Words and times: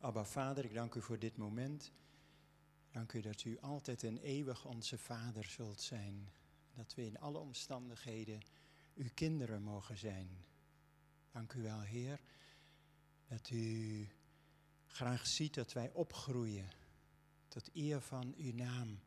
Abba 0.00 0.24
Vader, 0.24 0.64
ik 0.64 0.74
dank 0.74 0.94
u 0.94 1.02
voor 1.02 1.18
dit 1.18 1.36
moment. 1.36 1.92
Dank 2.90 3.12
u 3.12 3.20
dat 3.20 3.44
u 3.44 3.58
altijd 3.60 4.04
en 4.04 4.18
eeuwig 4.18 4.64
onze 4.64 4.98
Vader 4.98 5.44
zult 5.44 5.80
zijn. 5.80 6.28
Dat 6.74 6.94
we 6.94 7.04
in 7.04 7.18
alle 7.18 7.38
omstandigheden 7.38 8.40
uw 8.94 9.08
kinderen 9.14 9.62
mogen 9.62 9.96
zijn. 9.96 10.28
Dank 11.32 11.52
u 11.52 11.62
wel, 11.62 11.80
Heer, 11.80 12.20
dat 13.28 13.50
u 13.50 14.08
graag 14.86 15.26
ziet 15.26 15.54
dat 15.54 15.72
wij 15.72 15.90
opgroeien 15.92 16.68
tot 17.48 17.70
eer 17.74 18.00
van 18.00 18.34
uw 18.36 18.54
naam. 18.54 19.00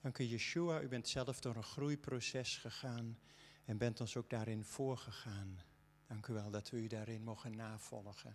Dank 0.00 0.18
u, 0.18 0.24
Yeshua, 0.24 0.80
u 0.80 0.88
bent 0.88 1.08
zelf 1.08 1.40
door 1.40 1.56
een 1.56 1.62
groeiproces 1.62 2.56
gegaan 2.56 3.18
en 3.64 3.78
bent 3.78 4.00
ons 4.00 4.16
ook 4.16 4.30
daarin 4.30 4.64
voorgegaan. 4.64 5.60
Dank 6.06 6.26
u 6.26 6.32
wel 6.32 6.50
dat 6.50 6.70
we 6.70 6.76
u 6.76 6.86
daarin 6.86 7.22
mogen 7.22 7.56
navolgen. 7.56 8.34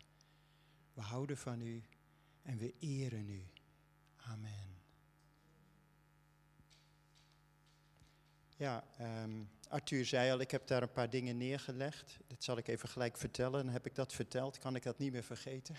We 0.95 1.01
houden 1.01 1.37
van 1.37 1.61
u 1.61 1.83
en 2.41 2.57
we 2.57 2.73
eren 2.79 3.29
u. 3.29 3.47
Amen. 4.17 4.81
Ja, 8.57 8.83
um, 9.23 9.49
Arthur 9.69 10.05
zei 10.05 10.31
al, 10.31 10.39
ik 10.39 10.51
heb 10.51 10.67
daar 10.67 10.81
een 10.81 10.91
paar 10.91 11.09
dingen 11.09 11.37
neergelegd. 11.37 12.17
Dat 12.27 12.43
zal 12.43 12.57
ik 12.57 12.67
even 12.67 12.89
gelijk 12.89 13.17
vertellen. 13.17 13.67
Heb 13.67 13.85
ik 13.85 13.95
dat 13.95 14.13
verteld, 14.13 14.57
kan 14.57 14.75
ik 14.75 14.83
dat 14.83 14.97
niet 14.97 15.11
meer 15.11 15.23
vergeten. 15.23 15.75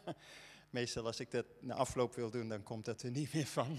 Meestal 0.70 1.06
als 1.06 1.20
ik 1.20 1.30
dat 1.30 1.46
na 1.60 1.74
afloop 1.74 2.14
wil 2.14 2.30
doen, 2.30 2.48
dan 2.48 2.62
komt 2.62 2.84
dat 2.84 3.02
er 3.02 3.10
niet 3.10 3.32
meer 3.32 3.46
van. 3.46 3.78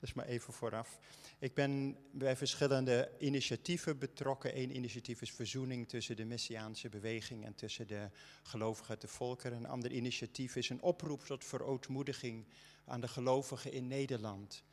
dus 0.00 0.12
maar 0.12 0.26
even 0.26 0.52
vooraf. 0.52 0.98
Ik 1.38 1.54
ben 1.54 1.96
bij 2.12 2.36
verschillende 2.36 3.10
initiatieven 3.18 3.98
betrokken. 3.98 4.58
Eén 4.58 4.76
initiatief 4.76 5.22
is 5.22 5.32
verzoening 5.32 5.88
tussen 5.88 6.16
de 6.16 6.24
Messiaanse 6.24 6.88
beweging 6.88 7.44
en 7.44 7.54
tussen 7.54 7.86
de 7.86 8.10
gelovigen, 8.42 9.00
de 9.00 9.08
volkeren. 9.08 9.58
Een 9.58 9.66
ander 9.66 9.92
initiatief 9.92 10.56
is 10.56 10.68
een 10.68 10.82
oproep 10.82 11.24
tot 11.24 11.44
verootmoediging 11.44 12.46
aan 12.84 13.00
de 13.00 13.08
gelovigen 13.08 13.72
in 13.72 13.86
Nederland. 13.86 14.64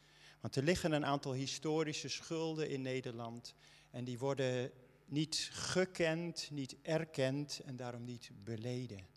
Want 0.42 0.56
er 0.56 0.64
liggen 0.64 0.92
een 0.92 1.06
aantal 1.06 1.34
historische 1.34 2.10
schulden 2.10 2.70
in 2.70 2.82
Nederland 2.82 3.56
en 3.92 4.04
die 4.04 4.20
worden 4.20 4.72
niet 5.06 5.50
gekend, 5.54 6.48
niet 6.52 6.76
erkend 6.82 7.62
en 7.66 7.76
daarom 7.76 8.04
niet 8.04 8.32
beleden. 8.44 9.11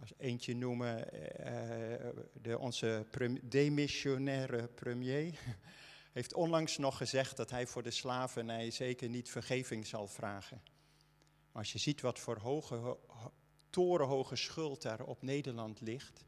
Als 0.00 0.12
eentje 0.16 0.54
noemen, 0.54 0.98
uh, 0.98 2.22
de, 2.42 2.58
onze 2.58 3.06
demissionaire 3.42 4.68
premier 4.68 5.38
heeft 6.12 6.34
onlangs 6.34 6.78
nog 6.78 6.96
gezegd 6.96 7.36
dat 7.36 7.50
hij 7.50 7.66
voor 7.66 7.82
de 7.82 7.90
slavernij 7.90 8.70
zeker 8.70 9.08
niet 9.08 9.30
vergeving 9.30 9.86
zal 9.86 10.06
vragen. 10.06 10.62
Maar 11.52 11.62
als 11.62 11.72
je 11.72 11.78
ziet 11.78 12.00
wat 12.00 12.18
voor 12.18 12.38
hoge, 12.38 12.96
torenhoge 13.70 14.36
schuld 14.36 14.82
daar 14.82 15.02
op 15.02 15.22
Nederland 15.22 15.80
ligt, 15.80 16.24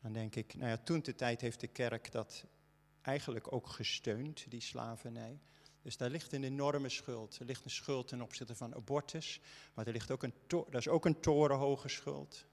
dan 0.00 0.12
denk 0.12 0.34
ik, 0.34 0.54
nou 0.54 0.68
ja, 0.68 0.76
toen 0.76 1.02
de 1.02 1.14
tijd 1.14 1.40
heeft 1.40 1.60
de 1.60 1.68
kerk 1.68 2.12
dat 2.12 2.44
eigenlijk 3.02 3.52
ook 3.52 3.66
gesteund, 3.68 4.50
die 4.50 4.60
slavernij. 4.60 5.40
Dus 5.82 5.96
daar 5.96 6.10
ligt 6.10 6.32
een 6.32 6.44
enorme 6.44 6.88
schuld. 6.88 7.38
Er 7.38 7.46
ligt 7.46 7.64
een 7.64 7.70
schuld 7.70 8.08
ten 8.08 8.22
opzichte 8.22 8.54
van 8.54 8.74
abortus, 8.74 9.40
maar 9.74 9.86
er 9.86 9.92
ligt 9.92 10.10
ook 10.10 10.22
een, 10.22 10.34
dat 10.46 10.74
is 10.74 10.88
ook 10.88 11.04
een 11.04 11.20
torenhoge 11.20 11.88
schuld. 11.88 12.46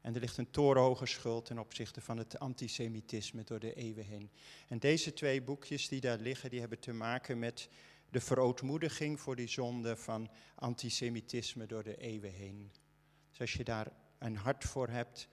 En 0.00 0.14
er 0.14 0.20
ligt 0.20 0.36
een 0.36 0.50
torenhoge 0.50 1.06
schuld 1.06 1.44
ten 1.44 1.58
opzichte 1.58 2.00
van 2.00 2.16
het 2.16 2.38
antisemitisme 2.38 3.44
door 3.44 3.58
de 3.58 3.74
eeuwen 3.74 4.04
heen. 4.04 4.30
En 4.68 4.78
deze 4.78 5.12
twee 5.12 5.42
boekjes 5.42 5.88
die 5.88 6.00
daar 6.00 6.18
liggen, 6.18 6.50
die 6.50 6.60
hebben 6.60 6.78
te 6.78 6.92
maken 6.92 7.38
met 7.38 7.68
de 8.10 8.20
verootmoediging 8.20 9.20
voor 9.20 9.36
die 9.36 9.48
zonde 9.48 9.96
van 9.96 10.30
antisemitisme 10.54 11.66
door 11.66 11.82
de 11.82 11.96
eeuwen 11.96 12.32
heen. 12.32 12.72
Dus 13.30 13.40
als 13.40 13.52
je 13.52 13.64
daar 13.64 13.92
een 14.18 14.36
hart 14.36 14.64
voor 14.64 14.88
hebt, 14.88 15.28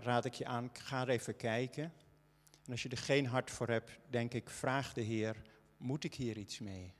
raad 0.00 0.24
ik 0.24 0.34
je 0.34 0.46
aan, 0.46 0.70
ga 0.72 1.02
er 1.02 1.08
even 1.08 1.36
kijken. 1.36 1.92
En 2.64 2.72
als 2.72 2.82
je 2.82 2.88
er 2.88 2.98
geen 2.98 3.26
hart 3.26 3.50
voor 3.50 3.68
hebt, 3.68 3.98
denk 4.10 4.34
ik, 4.34 4.50
vraag 4.50 4.92
de 4.92 5.00
Heer, 5.00 5.42
moet 5.76 6.04
ik 6.04 6.14
hier 6.14 6.36
iets 6.36 6.58
mee? 6.58 6.94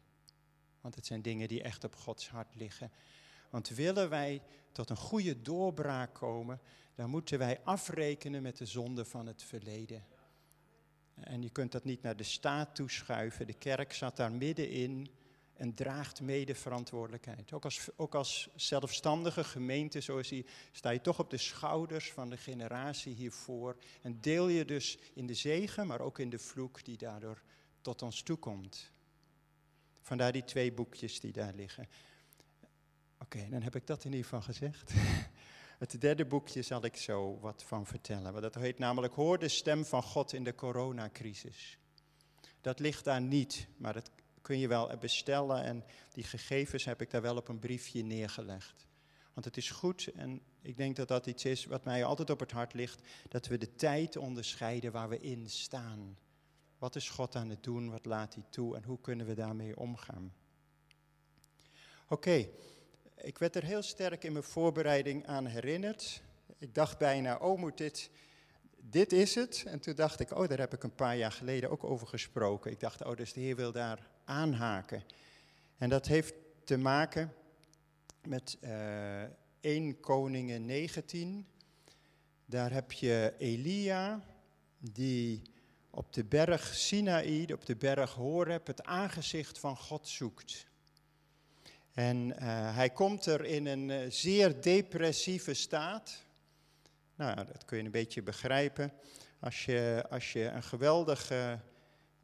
Want 0.81 0.95
het 0.95 1.07
zijn 1.07 1.23
dingen 1.23 1.49
die 1.49 1.63
echt 1.63 1.85
op 1.85 1.95
Gods 1.95 2.29
hart 2.29 2.55
liggen. 2.55 2.93
Want 3.51 3.69
willen 3.69 4.09
wij 4.09 4.43
tot 4.73 4.91
een 4.91 4.97
goede 4.97 5.43
doorbraak 5.43 6.15
komen, 6.15 6.61
dan 6.95 7.11
moeten 7.11 7.39
wij 7.39 7.61
afrekenen 7.65 8.43
met 8.43 8.57
de 8.57 8.67
zonde 8.67 9.05
van 9.05 9.27
het 9.27 9.43
verleden. 9.43 10.05
En 11.15 11.43
je 11.43 11.51
kunt 11.51 11.73
dat 11.73 11.85
niet 11.85 12.03
naar 12.03 12.17
de 12.17 12.23
staat 12.23 12.75
toeschuiven. 12.75 13.47
De 13.47 13.55
kerk 13.55 13.93
zat 13.93 14.17
daar 14.17 14.33
middenin 14.33 15.09
en 15.55 15.75
draagt 15.75 16.21
mede 16.21 16.55
verantwoordelijkheid. 16.55 17.53
Ook 17.53 17.65
als, 17.65 17.89
ook 17.97 18.15
als 18.15 18.49
zelfstandige 18.55 19.45
gemeente, 19.45 20.01
zoals 20.01 20.29
die, 20.29 20.47
sta 20.73 20.91
je 20.91 21.01
toch 21.01 21.19
op 21.19 21.31
de 21.31 21.37
schouders 21.37 22.13
van 22.13 22.31
de 22.31 22.37
generatie 22.37 23.15
hiervoor. 23.15 23.77
En 24.03 24.21
deel 24.21 24.49
je 24.49 24.65
dus 24.65 24.99
in 25.15 25.27
de 25.27 25.35
zegen, 25.35 25.87
maar 25.87 26.01
ook 26.01 26.19
in 26.19 26.31
de 26.31 26.39
vloek 26.39 26.85
die 26.85 26.97
daardoor 26.97 27.43
tot 27.81 28.03
ons 28.03 28.23
toekomt. 28.23 28.93
Vandaar 30.01 30.33
die 30.33 30.45
twee 30.45 30.73
boekjes 30.73 31.21
die 31.21 31.33
daar 31.33 31.55
liggen. 31.55 31.89
Oké, 33.19 33.49
dan 33.51 33.63
heb 33.63 33.77
ik 33.77 33.87
dat 33.87 34.05
in 34.05 34.11
ieder 34.11 34.25
geval 34.25 34.43
gezegd. 34.43 34.93
Het 35.79 36.01
derde 36.01 36.25
boekje 36.25 36.63
zal 36.63 36.85
ik 36.85 36.97
zo 36.97 37.39
wat 37.41 37.63
van 37.63 37.87
vertellen. 37.87 38.43
Dat 38.43 38.55
heet 38.55 38.79
namelijk 38.79 39.15
Hoor 39.15 39.39
de 39.39 39.49
stem 39.49 39.85
van 39.85 40.03
God 40.03 40.33
in 40.33 40.45
de 40.45 40.55
coronacrisis. 40.55 41.79
Dat 42.61 42.79
ligt 42.79 43.05
daar 43.05 43.21
niet, 43.21 43.69
maar 43.77 43.93
dat 43.93 44.11
kun 44.43 44.59
je 44.59 44.69
wel 44.69 44.97
bestellen 44.97 45.63
en 45.63 45.85
die 46.13 46.25
gegevens 46.25 46.85
heb 46.85 47.01
ik 47.01 47.11
daar 47.11 47.23
wel 47.23 47.37
op 47.37 47.49
een 47.49 47.59
briefje 47.59 48.03
neergelegd. 48.03 48.87
Want 49.33 49.47
het 49.47 49.57
is 49.57 49.71
goed 49.71 50.11
en 50.15 50.41
ik 50.63 50.77
denk 50.77 50.97
dat 50.97 51.09
dat 51.09 51.27
iets 51.27 51.45
is 51.45 51.65
wat 51.65 51.85
mij 51.85 52.05
altijd 52.05 52.31
op 52.31 52.41
het 52.41 52.51
hart 52.51 52.75
ligt, 52.75 53.01
dat 53.29 53.47
we 53.47 53.59
de 53.59 53.75
tijd 53.75 54.17
onderscheiden 54.17 54.93
waar 54.93 55.09
we 55.09 55.21
in 55.21 55.51
staan. 55.51 56.19
Wat 56.79 56.97
is 56.97 57.11
God 57.11 57.37
aan 57.37 57.49
het 57.49 57.63
doen, 57.63 57.91
wat 57.91 58.05
laat 58.05 58.35
hij 58.35 58.45
toe 58.51 58.77
en 58.77 58.85
hoe 58.85 59.01
kunnen 59.01 59.27
we 59.27 59.35
daarmee 59.35 59.77
omgaan? 59.77 60.33
Oké, 62.09 62.49
ik 63.21 63.39
werd 63.39 63.57
er 63.57 63.65
heel 63.65 63.83
sterk 63.83 64.25
in 64.25 64.33
mijn 64.33 64.45
voorbereiding 64.45 65.27
aan 65.27 65.47
herinnerd. 65.47 66.23
Ik 66.59 66.75
dacht 66.75 66.99
bijna, 66.99 67.37
oh 67.37 67.59
moet 67.59 67.79
dit, 67.79 68.11
dit 68.77 69.13
is 69.13 69.35
het. 69.35 69.65
En 69.67 69.81
toen 69.81 69.95
dacht 69.95 70.21
ik, 70.21 70.31
oh 70.31 70.49
daar 70.49 70.59
heb 70.59 70.75
ik 70.75 70.83
een 70.83 70.95
paar 70.95 71.17
jaar 71.17 71.33
geleden 71.33 71.71
ook 71.71 71.85
over 71.85 72.07
gesproken. 72.07 72.71
Ik 72.71 72.81
dacht, 72.81 73.05
oh 73.05 73.17
dus 73.17 73.33
de 73.33 73.41
Heer 73.41 73.57
wil 73.57 73.73
daar 73.73 74.07
aanhaken. 74.25 75.03
En 75.79 75.89
dat 75.89 76.07
heeft 76.07 76.35
te 76.65 76.77
maken 76.77 77.35
met 78.27 78.59
uh, 78.61 79.23
eh, 79.23 79.31
1 79.61 80.01
Koningen 80.01 80.67
19. 80.67 81.47
Daar 82.45 82.73
heb 82.73 82.93
je 82.93 83.35
Elia, 83.39 84.25
die 84.79 85.43
op 85.91 86.13
de 86.13 86.25
berg 86.25 86.75
Sinaï, 86.75 87.53
op 87.53 87.67
de 87.67 87.77
berg 87.77 88.15
Horeb, 88.15 88.67
het 88.67 88.85
aangezicht 88.85 89.59
van 89.59 89.77
God 89.77 90.09
zoekt. 90.09 90.67
En 91.99 92.29
uh, 92.29 92.37
hij 92.75 92.91
komt 92.91 93.27
er 93.27 93.45
in 93.45 93.67
een 93.67 93.89
uh, 93.89 93.99
zeer 94.09 94.63
depressieve 94.63 95.55
staat. 95.55 96.23
Nou, 97.15 97.37
dat 97.37 97.65
kun 97.65 97.79
je 97.79 97.85
een 97.85 97.91
beetje 97.91 98.23
begrijpen. 98.23 98.93
Als 99.41 99.65
je, 99.65 100.05
als 100.11 100.33
je 100.33 100.45
een 100.45 100.63
geweldige 100.63 101.59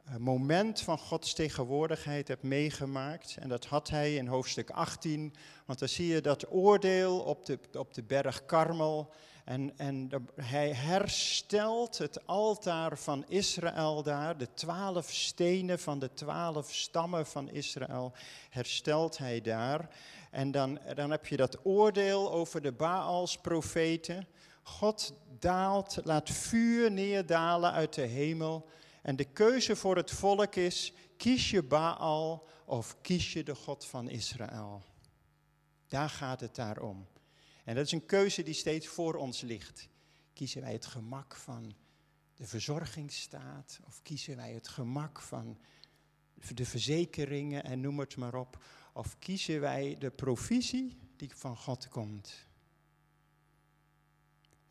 uh, 0.09 0.15
moment 0.15 0.81
van 0.81 0.97
Gods 0.97 1.33
tegenwoordigheid 1.33 2.27
hebt 2.27 2.43
meegemaakt. 2.43 3.37
En 3.39 3.49
dat 3.49 3.65
had 3.65 3.89
hij 3.89 4.15
in 4.15 4.27
hoofdstuk 4.27 4.69
18. 4.69 5.33
Want 5.65 5.79
dan 5.79 5.89
zie 5.89 6.07
je 6.07 6.21
dat 6.21 6.51
oordeel 6.51 7.19
op 7.19 7.45
de, 7.45 7.59
op 7.77 7.93
de 7.93 8.03
berg 8.03 8.45
Karmel. 8.45 9.13
En, 9.45 9.77
en 9.77 10.09
hij 10.35 10.73
herstelt 10.73 11.97
het 11.97 12.27
altaar 12.27 12.97
van 12.97 13.25
Israël 13.27 14.03
daar, 14.03 14.37
de 14.37 14.53
twaalf 14.53 15.11
stenen 15.11 15.79
van 15.79 15.99
de 15.99 16.13
twaalf 16.13 16.73
stammen 16.73 17.25
van 17.25 17.49
Israël, 17.49 18.13
herstelt 18.49 19.17
hij 19.17 19.41
daar. 19.41 19.89
En 20.31 20.51
dan, 20.51 20.79
dan 20.95 21.11
heb 21.11 21.25
je 21.25 21.37
dat 21.37 21.65
oordeel 21.65 22.31
over 22.31 22.61
de 22.61 22.71
Baals 22.71 23.37
profeten. 23.37 24.27
God 24.63 25.13
daalt, 25.39 25.97
laat 26.03 26.29
vuur 26.29 26.91
neerdalen 26.91 27.71
uit 27.71 27.93
de 27.93 28.05
hemel. 28.05 28.69
En 29.01 29.15
de 29.15 29.25
keuze 29.25 29.75
voor 29.75 29.95
het 29.95 30.11
volk 30.11 30.55
is, 30.55 30.93
kies 31.17 31.49
je 31.49 31.63
Baal 31.63 32.47
of 32.65 32.95
kies 33.01 33.33
je 33.33 33.43
de 33.43 33.55
God 33.55 33.85
van 33.85 34.09
Israël. 34.09 34.81
Daar 35.87 36.09
gaat 36.09 36.39
het 36.39 36.55
daar 36.55 36.81
om. 36.81 37.07
En 37.65 37.75
dat 37.75 37.85
is 37.85 37.91
een 37.91 38.05
keuze 38.05 38.43
die 38.43 38.53
steeds 38.53 38.87
voor 38.87 39.15
ons 39.15 39.41
ligt. 39.41 39.89
Kiezen 40.33 40.61
wij 40.61 40.73
het 40.73 40.85
gemak 40.85 41.35
van 41.35 41.75
de 42.35 42.47
verzorgingsstaat 42.47 43.79
of 43.87 44.01
kiezen 44.01 44.35
wij 44.35 44.53
het 44.53 44.67
gemak 44.67 45.21
van 45.21 45.57
de 46.33 46.65
verzekeringen 46.65 47.63
en 47.63 47.81
noem 47.81 47.99
het 47.99 48.15
maar 48.15 48.35
op. 48.35 48.63
Of 48.93 49.19
kiezen 49.19 49.59
wij 49.61 49.95
de 49.99 50.11
provisie 50.11 50.97
die 51.15 51.35
van 51.35 51.57
God 51.57 51.87
komt. 51.87 52.47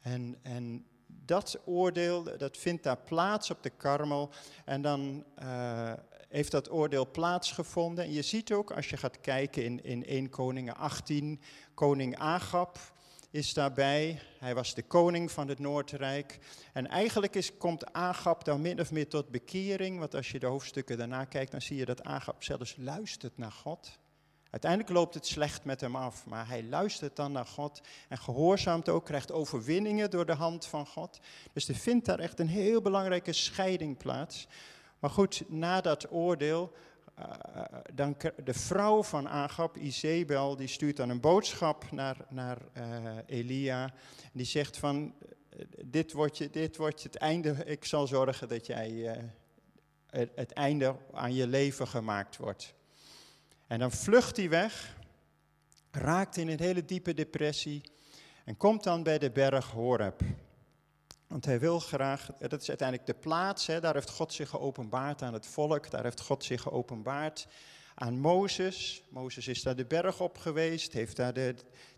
En, 0.01 0.39
en 0.43 0.87
dat 1.07 1.61
oordeel, 1.65 2.39
dat 2.39 2.57
vindt 2.57 2.83
daar 2.83 2.99
plaats 2.99 3.51
op 3.51 3.63
de 3.63 3.71
karmel. 3.71 4.31
En 4.65 4.83
dan 4.83 5.25
uh, 5.39 5.93
heeft 6.35 6.51
dat 6.51 6.71
oordeel 6.71 7.11
plaatsgevonden. 7.11 8.05
En 8.05 8.13
je 8.13 8.23
ziet 8.23 8.53
ook, 8.53 8.71
als 8.71 8.89
je 8.89 8.97
gaat 8.97 9.21
kijken 9.21 9.65
in, 9.65 9.85
in 9.85 10.05
1 10.05 10.31
Koningen 10.31 10.77
18, 10.77 11.41
koning 11.75 12.19
Agab, 12.19 12.79
is 13.31 13.53
daarbij. 13.53 14.21
Hij 14.39 14.55
was 14.55 14.75
de 14.75 14.83
koning 14.83 15.31
van 15.31 15.49
het 15.49 15.59
Noordrijk. 15.59 16.39
En 16.73 16.87
eigenlijk 16.87 17.35
is, 17.35 17.57
komt 17.57 17.93
Agap 17.93 18.45
dan 18.45 18.61
min 18.61 18.81
of 18.81 18.91
meer 18.91 19.09
tot 19.09 19.29
bekering. 19.29 19.99
Want 19.99 20.15
als 20.15 20.31
je 20.31 20.39
de 20.39 20.47
hoofdstukken 20.47 20.99
daarna 20.99 21.25
kijkt, 21.25 21.51
dan 21.51 21.63
zie 21.63 21.77
je 21.77 21.85
dat 21.85 22.03
Agap 22.03 22.43
zelfs 22.43 22.75
luistert 22.79 23.39
naar 23.39 23.53
God. 23.53 23.99
Uiteindelijk 24.51 24.93
loopt 24.93 25.15
het 25.15 25.27
slecht 25.27 25.65
met 25.65 25.81
hem 25.81 25.97
af, 25.97 26.27
maar 26.27 26.49
hij 26.49 26.65
luistert 26.65 27.17
dan 27.17 27.33
naar 27.33 27.47
God 27.47 27.81
en 28.09 28.19
gehoorzaamt 28.19 28.89
ook, 28.89 29.05
krijgt 29.05 29.33
overwinningen 29.33 30.11
door 30.11 30.27
de 30.27 30.35
hand 30.35 30.67
van 30.67 30.87
God. 30.87 31.19
Dus 31.53 31.69
er 31.69 31.75
vindt 31.75 32.07
daar 32.07 32.19
echt 32.19 32.41
een 32.41 32.49
heel 32.49 32.83
belangrijke 32.83 33.33
scheiding 33.33 33.97
plaats. 33.97 34.47
Maar 35.05 35.13
goed, 35.13 35.43
na 35.49 35.81
dat 35.81 36.11
oordeel, 36.11 36.73
uh, 37.19 37.27
dan 37.95 38.17
de 38.45 38.55
vrouw 38.55 39.03
van 39.03 39.29
Agab, 39.29 39.77
Izebel, 39.77 40.57
die 40.57 40.67
stuurt 40.67 40.97
dan 40.97 41.09
een 41.09 41.21
boodschap 41.21 41.91
naar, 41.91 42.17
naar 42.29 42.59
uh, 42.79 43.13
Elia. 43.27 43.95
Die 44.33 44.47
zegt 44.47 44.77
van, 44.77 45.15
dit 45.85 46.13
wordt, 46.13 46.39
je, 46.39 46.51
dit 46.51 46.77
wordt 46.77 47.03
het 47.03 47.17
einde, 47.17 47.51
ik 47.65 47.85
zal 47.85 48.07
zorgen 48.07 48.49
dat 48.49 48.67
jij 48.67 49.21
het, 50.07 50.31
het 50.35 50.53
einde 50.53 50.97
aan 51.13 51.35
je 51.35 51.47
leven 51.47 51.87
gemaakt 51.89 52.37
wordt. 52.37 52.75
En 53.67 53.79
dan 53.79 53.93
vlucht 53.93 54.37
hij 54.37 54.49
weg, 54.49 54.97
raakt 55.91 56.37
in 56.37 56.49
een 56.49 56.61
hele 56.61 56.85
diepe 56.85 57.15
depressie 57.15 57.83
en 58.45 58.57
komt 58.57 58.85
dan 58.85 59.03
bij 59.03 59.19
de 59.19 59.31
berg 59.31 59.71
Horeb. 59.71 60.21
Want 61.27 61.45
hij 61.45 61.61
wil 61.61 61.79
graag, 61.79 62.31
dat 62.39 62.63
is 62.63 62.69
uiteindelijk 62.69 63.09
de 63.09 63.15
plaats, 63.15 63.67
hè, 63.67 63.81
daar 63.81 63.95
heeft 63.95 64.11
God 64.11 64.33
zich 64.33 64.49
geopenbaard 64.49 65.23
aan 65.23 65.33
het 65.33 65.47
volk, 65.47 65.91
daar 65.91 66.03
heeft 66.03 66.21
God 66.21 66.45
zich 66.45 66.63
geopenbaard 66.63 67.47
aan 67.95 68.19
Mozes. 68.19 69.03
Mozes 69.09 69.49
is 69.49 69.63
daar 69.63 69.77
de 69.77 69.85
berg 69.85 70.21
op 70.21 70.39
geweest, 70.39 70.93
heeft 70.93 71.17
daar 71.17 71.33
de 71.33 71.55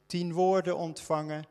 tien 0.07 0.33
woorden 0.33 0.77
ontvangen. 0.77 1.45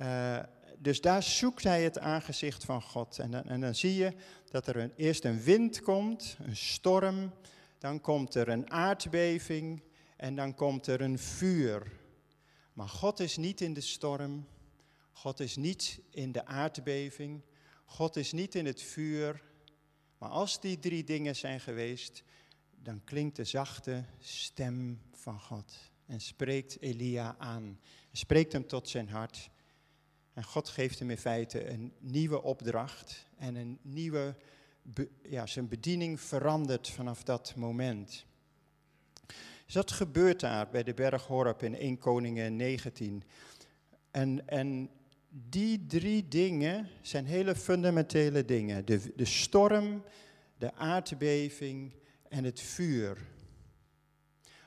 Uh, 0.00 0.38
dus 0.78 1.00
daar 1.00 1.22
zoekt 1.22 1.62
hij 1.62 1.82
het 1.82 1.98
aangezicht 1.98 2.64
van 2.64 2.82
God. 2.82 3.18
En 3.18 3.30
dan, 3.30 3.44
en 3.44 3.60
dan 3.60 3.74
zie 3.74 3.94
je 3.94 4.12
dat 4.50 4.66
er 4.66 4.90
eerst 4.96 5.24
een 5.24 5.42
wind 5.42 5.80
komt, 5.80 6.36
een 6.40 6.56
storm, 6.56 7.32
dan 7.78 8.00
komt 8.00 8.34
er 8.34 8.48
een 8.48 8.70
aardbeving 8.70 9.82
en 10.16 10.34
dan 10.36 10.54
komt 10.54 10.86
er 10.86 11.00
een 11.00 11.18
vuur. 11.18 11.92
Maar 12.72 12.88
God 12.88 13.20
is 13.20 13.36
niet 13.36 13.60
in 13.60 13.74
de 13.74 13.80
storm, 13.80 14.46
God 15.16 15.40
is 15.40 15.56
niet 15.56 16.00
in 16.10 16.32
de 16.32 16.46
aardbeving, 16.46 17.42
God 17.84 18.16
is 18.16 18.32
niet 18.32 18.54
in 18.54 18.66
het 18.66 18.82
vuur. 18.82 19.42
Maar 20.18 20.28
als 20.28 20.60
die 20.60 20.78
drie 20.78 21.04
dingen 21.04 21.36
zijn 21.36 21.60
geweest, 21.60 22.22
dan 22.70 23.04
klinkt 23.04 23.36
de 23.36 23.44
zachte 23.44 24.04
stem 24.18 25.00
van 25.12 25.40
God 25.40 25.74
en 26.06 26.20
spreekt 26.20 26.80
Elia 26.80 27.34
aan. 27.38 27.80
Spreekt 28.12 28.52
hem 28.52 28.66
tot 28.66 28.88
zijn 28.88 29.08
hart. 29.08 29.50
En 30.32 30.44
God 30.44 30.68
geeft 30.68 30.98
hem 30.98 31.10
in 31.10 31.18
feite 31.18 31.70
een 31.70 31.92
nieuwe 31.98 32.42
opdracht 32.42 33.26
en 33.36 33.54
een 33.54 33.78
nieuwe 33.82 34.36
ja, 35.22 35.46
zijn 35.46 35.68
bediening 35.68 36.20
verandert 36.20 36.90
vanaf 36.90 37.22
dat 37.22 37.54
moment. 37.54 38.24
Dus 39.64 39.74
dat 39.74 39.92
gebeurt 39.92 40.40
daar 40.40 40.68
bij 40.68 40.82
de 40.82 40.94
berg 40.94 41.26
Horeb 41.26 41.62
in 41.62 41.74
1 41.74 41.98
Koningen 41.98 42.56
19. 42.56 43.22
En, 44.10 44.48
en 44.48 44.90
die 45.44 45.86
drie 45.86 46.28
dingen 46.28 46.88
zijn 47.02 47.26
hele 47.26 47.54
fundamentele 47.54 48.44
dingen. 48.44 48.84
De, 48.84 49.12
de 49.16 49.24
storm, 49.24 50.02
de 50.58 50.74
aardbeving 50.74 51.92
en 52.28 52.44
het 52.44 52.60
vuur. 52.60 53.18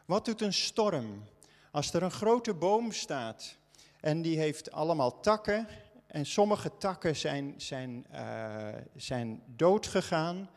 Wat 0.06 0.26
doet 0.26 0.42
een 0.42 0.54
storm? 0.54 1.24
Als 1.72 1.94
er 1.94 2.04
een 2.04 2.12
grote 2.12 2.54
boom 2.54 2.92
staat 2.92 3.58
en 4.00 4.22
die 4.22 4.38
heeft 4.38 4.72
allemaal 4.72 5.20
takken 5.20 5.68
en 6.08 6.26
sommige 6.26 6.78
takken 6.78 7.16
zijn, 7.16 7.54
zijn, 7.58 8.06
uh, 8.12 8.68
zijn 8.96 9.42
doodgegaan, 9.56 10.50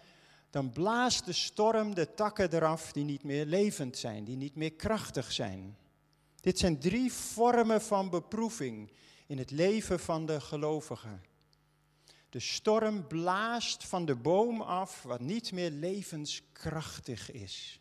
dan 0.51 0.71
blaast 0.71 1.25
de 1.25 1.33
storm 1.33 1.95
de 1.95 2.15
takken 2.15 2.55
eraf 2.55 2.93
die 2.93 3.05
niet 3.05 3.25
meer 3.25 3.47
levend 3.47 3.99
zijn, 3.99 4.25
die 4.25 4.37
niet 4.37 4.55
meer 4.55 4.73
krachtig 4.73 5.33
zijn. 5.33 5.77
Dit 6.41 6.59
zijn 6.59 6.79
drie 6.79 7.13
vormen 7.13 7.83
van 7.83 8.11
beproeving 8.11 8.91
in 9.27 9.39
het 9.39 9.51
leven 9.51 10.01
van 10.01 10.27
de 10.27 10.41
gelovige. 10.41 11.19
De 12.29 12.41
storm 12.41 13.07
blaast 13.07 13.85
van 13.85 14.05
de 14.05 14.17
boom 14.17 14.61
af 14.61 15.03
wat 15.03 15.21
niet 15.21 15.53
meer 15.53 15.71
levenskrachtig 15.71 17.31
is. 17.31 17.81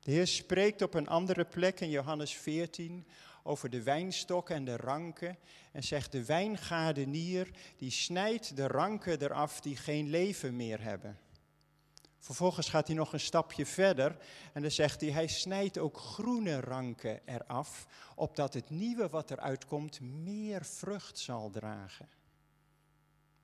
De 0.00 0.10
Heer 0.10 0.26
spreekt 0.26 0.82
op 0.82 0.94
een 0.94 1.08
andere 1.08 1.44
plek 1.44 1.80
in 1.80 1.90
Johannes 1.90 2.34
14 2.34 3.06
over 3.42 3.70
de 3.70 3.82
wijnstok 3.82 4.50
en 4.50 4.64
de 4.64 4.76
ranken. 4.76 5.38
En 5.72 5.82
zegt 5.82 6.12
de 6.12 6.24
wijngaardenier, 6.24 7.50
die 7.76 7.90
snijdt 7.90 8.56
de 8.56 8.66
ranken 8.66 9.22
eraf 9.22 9.60
die 9.60 9.76
geen 9.76 10.10
leven 10.10 10.56
meer 10.56 10.82
hebben. 10.82 11.18
Vervolgens 12.24 12.68
gaat 12.68 12.86
hij 12.86 12.96
nog 12.96 13.12
een 13.12 13.20
stapje 13.20 13.66
verder 13.66 14.16
en 14.52 14.62
dan 14.62 14.70
zegt 14.70 15.00
hij, 15.00 15.10
hij 15.10 15.26
snijdt 15.26 15.78
ook 15.78 15.96
groene 15.96 16.60
ranken 16.60 17.20
eraf, 17.24 17.86
opdat 18.14 18.54
het 18.54 18.70
nieuwe 18.70 19.08
wat 19.08 19.30
eruit 19.30 19.66
komt 19.66 20.00
meer 20.00 20.64
vrucht 20.64 21.18
zal 21.18 21.50
dragen. 21.50 22.08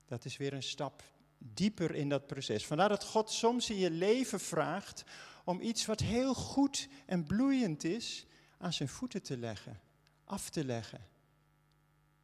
Dat 0.07 0.25
is 0.25 0.37
weer 0.37 0.53
een 0.53 0.63
stap 0.63 1.03
dieper 1.39 1.95
in 1.95 2.09
dat 2.09 2.27
proces. 2.27 2.67
Vandaar 2.67 2.89
dat 2.89 3.05
God 3.05 3.31
soms 3.31 3.71
in 3.71 3.77
je 3.77 3.91
leven 3.91 4.41
vraagt 4.41 5.05
om 5.45 5.61
iets 5.61 5.87
wat 5.87 6.01
heel 6.01 6.35
goed 6.35 6.89
en 7.07 7.25
bloeiend 7.25 7.85
is 7.85 8.27
aan 8.59 8.73
zijn 8.73 8.89
voeten 8.89 9.23
te 9.23 9.37
leggen 9.37 9.81
af 10.25 10.51
te 10.51 10.65
leggen. 10.65 11.07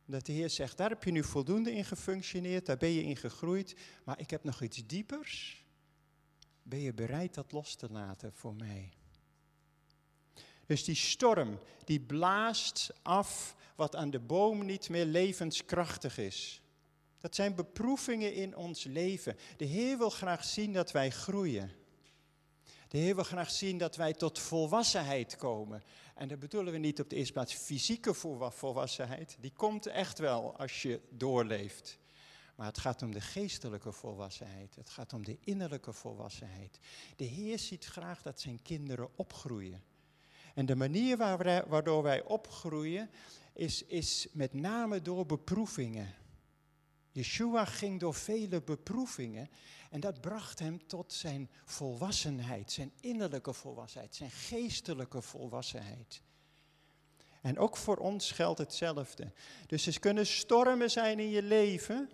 Dat 0.04 0.26
de 0.26 0.32
Heer 0.32 0.50
zegt, 0.50 0.76
daar 0.76 0.88
heb 0.88 1.04
je 1.04 1.10
nu 1.10 1.24
voldoende 1.24 1.72
in 1.72 1.84
gefunctioneerd, 1.84 2.66
daar 2.66 2.76
ben 2.76 2.90
je 2.90 3.02
in 3.02 3.16
gegroeid, 3.16 3.76
maar 4.04 4.20
ik 4.20 4.30
heb 4.30 4.44
nog 4.44 4.62
iets 4.62 4.86
diepers. 4.86 5.65
Ben 6.68 6.80
je 6.80 6.94
bereid 6.94 7.34
dat 7.34 7.52
los 7.52 7.74
te 7.74 7.90
laten 7.90 8.32
voor 8.32 8.54
mij? 8.54 8.92
Dus 10.66 10.84
die 10.84 10.94
storm, 10.94 11.58
die 11.84 12.00
blaast 12.00 12.90
af 13.02 13.56
wat 13.76 13.96
aan 13.96 14.10
de 14.10 14.20
boom 14.20 14.64
niet 14.64 14.88
meer 14.88 15.04
levenskrachtig 15.04 16.18
is. 16.18 16.60
Dat 17.20 17.34
zijn 17.34 17.54
beproevingen 17.54 18.34
in 18.34 18.56
ons 18.56 18.84
leven. 18.84 19.36
De 19.56 19.64
Heer 19.64 19.98
wil 19.98 20.10
graag 20.10 20.44
zien 20.44 20.72
dat 20.72 20.92
wij 20.92 21.10
groeien. 21.10 21.72
De 22.88 22.98
Heer 22.98 23.14
wil 23.14 23.24
graag 23.24 23.50
zien 23.50 23.78
dat 23.78 23.96
wij 23.96 24.12
tot 24.12 24.38
volwassenheid 24.38 25.36
komen. 25.36 25.82
En 26.14 26.28
dat 26.28 26.38
bedoelen 26.38 26.72
we 26.72 26.78
niet 26.78 27.00
op 27.00 27.10
de 27.10 27.16
eerste 27.16 27.32
plaats 27.32 27.54
fysieke 27.54 28.14
volwassenheid. 28.50 29.36
Die 29.40 29.52
komt 29.52 29.86
echt 29.86 30.18
wel 30.18 30.56
als 30.56 30.82
je 30.82 31.00
doorleeft. 31.10 31.98
Maar 32.56 32.66
het 32.66 32.78
gaat 32.78 33.02
om 33.02 33.12
de 33.12 33.20
geestelijke 33.20 33.92
volwassenheid. 33.92 34.74
Het 34.74 34.90
gaat 34.90 35.12
om 35.12 35.24
de 35.24 35.38
innerlijke 35.40 35.92
volwassenheid. 35.92 36.78
De 37.16 37.24
Heer 37.24 37.58
ziet 37.58 37.84
graag 37.84 38.22
dat 38.22 38.40
zijn 38.40 38.62
kinderen 38.62 39.08
opgroeien. 39.18 39.82
En 40.54 40.66
de 40.66 40.74
manier 40.74 41.16
waardoor 41.68 42.02
wij 42.02 42.22
opgroeien 42.22 43.10
is, 43.52 43.82
is 43.82 44.26
met 44.32 44.54
name 44.54 45.02
door 45.02 45.26
beproevingen. 45.26 46.14
Yeshua 47.12 47.64
ging 47.64 48.00
door 48.00 48.14
vele 48.14 48.62
beproevingen 48.62 49.50
en 49.90 50.00
dat 50.00 50.20
bracht 50.20 50.58
hem 50.58 50.86
tot 50.86 51.12
zijn 51.12 51.50
volwassenheid, 51.64 52.72
zijn 52.72 52.92
innerlijke 53.00 53.52
volwassenheid, 53.52 54.14
zijn 54.14 54.30
geestelijke 54.30 55.22
volwassenheid. 55.22 56.22
En 57.42 57.58
ook 57.58 57.76
voor 57.76 57.96
ons 57.96 58.30
geldt 58.30 58.58
hetzelfde. 58.58 59.32
Dus 59.66 59.86
er 59.86 60.00
kunnen 60.00 60.26
stormen 60.26 60.90
zijn 60.90 61.18
in 61.18 61.30
je 61.30 61.42
leven 61.42 62.10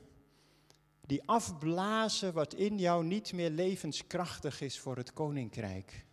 die 1.07 1.23
afblazen 1.25 2.33
wat 2.33 2.55
in 2.55 2.79
jou 2.79 3.05
niet 3.05 3.33
meer 3.33 3.51
levenskrachtig 3.51 4.61
is 4.61 4.79
voor 4.79 4.97
het 4.97 5.13
koninkrijk. 5.13 6.05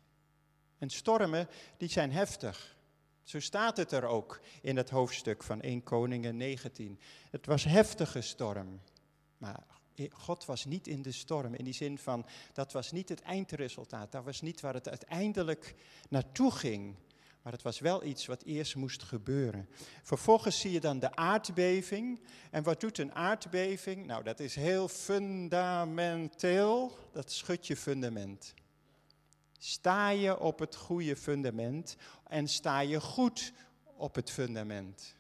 En 0.78 0.90
stormen 0.90 1.48
die 1.78 1.90
zijn 1.90 2.12
heftig. 2.12 2.78
Zo 3.24 3.40
staat 3.40 3.78
het 3.78 3.92
er 3.92 4.06
ook 4.06 4.40
in 4.62 4.78
het 4.78 4.90
hoofdstuk 4.90 5.44
van 5.44 5.62
1 5.62 5.84
Koningen 5.84 6.38
19. 6.38 7.00
Het 7.30 7.46
was 7.46 7.64
heftige 7.64 8.22
storm. 8.22 8.82
Maar 9.38 9.64
God 10.12 10.46
was 10.46 10.66
niet 10.66 10.88
in 10.88 11.02
de 11.02 11.12
storm. 11.12 11.54
In 11.54 11.64
die 11.64 11.74
zin 11.74 11.98
van, 11.98 12.26
dat 12.54 12.72
was 12.72 12.92
niet 12.92 13.10
het 13.10 13.22
eindresultaat. 13.22 14.12
Dat 14.12 14.24
was 14.24 14.42
niet 14.42 14.62
waar 14.62 14.74
het 14.74 14.90
uiteindelijk 14.90 15.76
naartoe 16.10 16.52
ging. 16.52 16.96
Maar 17.42 17.54
het 17.54 17.62
was 17.62 17.80
wel 17.80 18.04
iets 18.04 18.26
wat 18.26 18.44
eerst 18.44 18.76
moest 18.76 19.04
gebeuren. 19.04 19.70
Vervolgens 20.04 20.60
zie 20.60 20.72
je 20.72 20.80
dan 20.80 21.00
de 21.00 21.16
aardbeving. 21.16 22.22
En 22.52 22.64
wat 22.64 22.80
doet 22.80 22.98
een 22.98 23.16
aardbeving? 23.16 24.06
Nou, 24.06 24.24
dat 24.24 24.40
is 24.40 24.56
heel 24.56 24.88
fundamenteel. 24.88 26.98
Dat 27.12 27.32
schudt 27.32 27.68
je 27.68 27.76
fundament. 27.76 28.54
Sta 29.58 30.10
je 30.10 30.40
op 30.40 30.60
het 30.60 30.76
goede 30.76 31.16
fundament 31.16 31.96
en 32.28 32.48
sta 32.48 32.80
je 32.80 33.02
goed 33.02 33.54
op 33.96 34.16
het 34.16 34.32
fundament. 34.32 35.18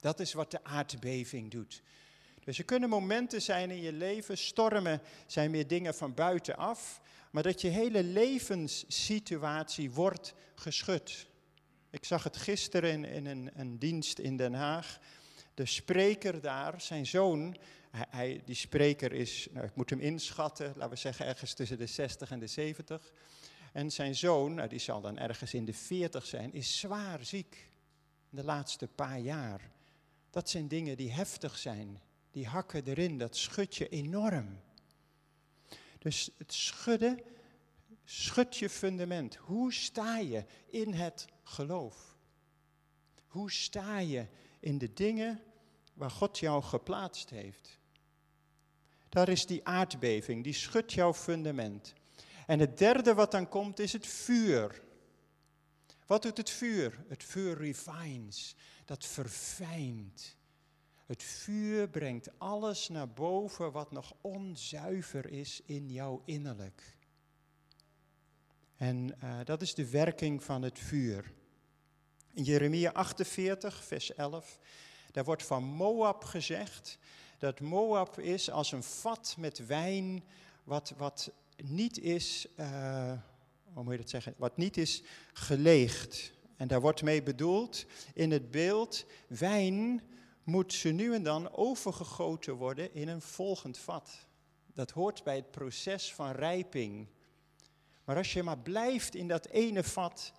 Dat 0.00 0.20
is 0.20 0.32
wat 0.32 0.50
de 0.50 0.64
aardbeving 0.64 1.50
doet. 1.50 1.82
Dus 2.44 2.58
er 2.58 2.64
kunnen 2.64 2.88
momenten 2.88 3.42
zijn 3.42 3.70
in 3.70 3.82
je 3.82 3.92
leven, 3.92 4.38
stormen 4.38 5.00
zijn 5.26 5.50
meer 5.50 5.66
dingen 5.66 5.94
van 5.94 6.14
buitenaf, 6.14 7.00
maar 7.30 7.42
dat 7.42 7.60
je 7.60 7.68
hele 7.68 8.02
levenssituatie 8.02 9.90
wordt 9.90 10.34
geschud. 10.54 11.26
Ik 11.90 12.04
zag 12.04 12.24
het 12.24 12.36
gisteren 12.36 12.90
in, 12.90 13.04
in 13.04 13.26
een, 13.26 13.50
een, 13.54 13.78
dienst 13.78 14.18
in 14.18 14.36
Den 14.36 14.54
Haag. 14.54 14.98
De 15.54 15.66
spreker 15.66 16.40
daar, 16.40 16.80
zijn 16.80 17.06
zoon, 17.06 17.56
hij, 17.90 18.42
die 18.44 18.54
spreker 18.54 19.12
is, 19.12 19.48
nou, 19.50 19.66
ik 19.66 19.76
moet 19.76 19.90
hem 19.90 20.00
inschatten, 20.00 20.72
laten 20.76 20.90
we 20.90 20.96
zeggen 20.96 21.26
ergens 21.26 21.54
tussen 21.54 21.78
de 21.78 21.86
60 21.86 22.30
en 22.30 22.38
de 22.38 22.46
70. 22.46 23.12
En 23.72 23.90
zijn 23.90 24.14
zoon, 24.14 24.54
nou, 24.54 24.68
die 24.68 24.78
zal 24.78 25.00
dan 25.00 25.18
ergens 25.18 25.54
in 25.54 25.64
de 25.64 25.74
40 25.74 26.26
zijn, 26.26 26.52
is 26.52 26.78
zwaar 26.78 27.24
ziek. 27.24 27.70
De 28.30 28.44
laatste 28.44 28.86
paar 28.86 29.18
jaar. 29.18 29.70
Dat 30.30 30.50
zijn 30.50 30.68
dingen 30.68 30.96
die 30.96 31.12
heftig 31.12 31.58
zijn. 31.58 32.00
Die 32.30 32.46
hakken 32.46 32.84
erin, 32.84 33.18
dat 33.18 33.36
schudt 33.36 33.76
je 33.76 33.88
enorm. 33.88 34.60
Dus 35.98 36.30
het 36.36 36.52
schudden, 36.52 37.20
schud 38.10 38.56
je 38.56 38.68
fundament. 38.68 39.34
Hoe 39.34 39.72
sta 39.72 40.18
je 40.18 40.44
in 40.66 40.92
het 40.92 41.26
geloof? 41.42 42.16
Hoe 43.26 43.50
sta 43.50 43.98
je 43.98 44.26
in 44.60 44.78
de 44.78 44.92
dingen 44.92 45.42
waar 45.94 46.10
God 46.10 46.38
jou 46.38 46.62
geplaatst 46.62 47.30
heeft? 47.30 47.78
Daar 49.08 49.28
is 49.28 49.46
die 49.46 49.66
aardbeving, 49.66 50.44
die 50.44 50.52
schudt 50.52 50.92
jouw 50.92 51.14
fundament. 51.14 51.92
En 52.46 52.58
het 52.58 52.78
derde 52.78 53.14
wat 53.14 53.30
dan 53.30 53.48
komt 53.48 53.78
is 53.78 53.92
het 53.92 54.06
vuur. 54.06 54.82
Wat 56.06 56.22
doet 56.22 56.36
het 56.36 56.50
vuur? 56.50 57.04
Het 57.08 57.24
vuur 57.24 57.56
refines, 57.56 58.54
dat 58.84 59.06
verfijnt. 59.06 60.36
Het 61.06 61.22
vuur 61.22 61.88
brengt 61.88 62.38
alles 62.38 62.88
naar 62.88 63.08
boven 63.08 63.72
wat 63.72 63.92
nog 63.92 64.14
onzuiver 64.20 65.30
is 65.30 65.62
in 65.64 65.90
jouw 65.90 66.22
innerlijk. 66.24 66.97
En 68.78 69.14
uh, 69.24 69.38
dat 69.44 69.62
is 69.62 69.74
de 69.74 69.90
werking 69.90 70.44
van 70.44 70.62
het 70.62 70.78
vuur. 70.78 71.32
In 72.32 72.42
Jeremia 72.42 72.90
48, 72.92 73.84
vers 73.84 74.14
11, 74.14 74.58
daar 75.12 75.24
wordt 75.24 75.42
van 75.42 75.64
Moab 75.64 76.24
gezegd 76.24 76.98
dat 77.38 77.60
Moab 77.60 78.18
is 78.18 78.50
als 78.50 78.72
een 78.72 78.82
vat 78.82 79.34
met 79.38 79.66
wijn 79.66 80.24
wat, 80.64 80.94
wat 80.96 81.30
niet 81.56 81.98
is, 81.98 82.46
uh, 82.56 83.12
hoe 83.72 83.82
moet 83.82 83.92
je 83.92 83.98
dat 83.98 84.10
zeggen, 84.10 84.34
wat 84.36 84.56
niet 84.56 84.76
is 84.76 85.02
geleegd. 85.32 86.32
En 86.56 86.68
daar 86.68 86.80
wordt 86.80 87.02
mee 87.02 87.22
bedoeld 87.22 87.86
in 88.14 88.30
het 88.30 88.50
beeld, 88.50 89.04
wijn 89.28 90.02
moet 90.42 90.72
ze 90.72 90.88
nu 90.88 91.14
en 91.14 91.22
dan 91.22 91.52
overgegoten 91.52 92.54
worden 92.54 92.94
in 92.94 93.08
een 93.08 93.22
volgend 93.22 93.78
vat. 93.78 94.26
Dat 94.74 94.90
hoort 94.90 95.22
bij 95.22 95.36
het 95.36 95.50
proces 95.50 96.14
van 96.14 96.30
rijping. 96.30 97.06
Maar 98.08 98.16
als 98.16 98.32
je 98.32 98.42
maar 98.42 98.58
blijft 98.58 99.14
in 99.14 99.28
dat 99.28 99.46
ene 99.46 99.84
vat, 99.84 100.32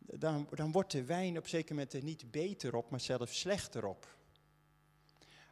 dan, 0.00 0.48
dan 0.54 0.72
wordt 0.72 0.92
de 0.92 1.04
wijn 1.04 1.38
op 1.38 1.46
zeker 1.46 1.74
moment 1.74 1.92
er 1.92 2.02
niet 2.02 2.30
beter 2.30 2.74
op, 2.76 2.90
maar 2.90 3.00
zelfs 3.00 3.38
slechter 3.38 3.86
op. 3.86 4.16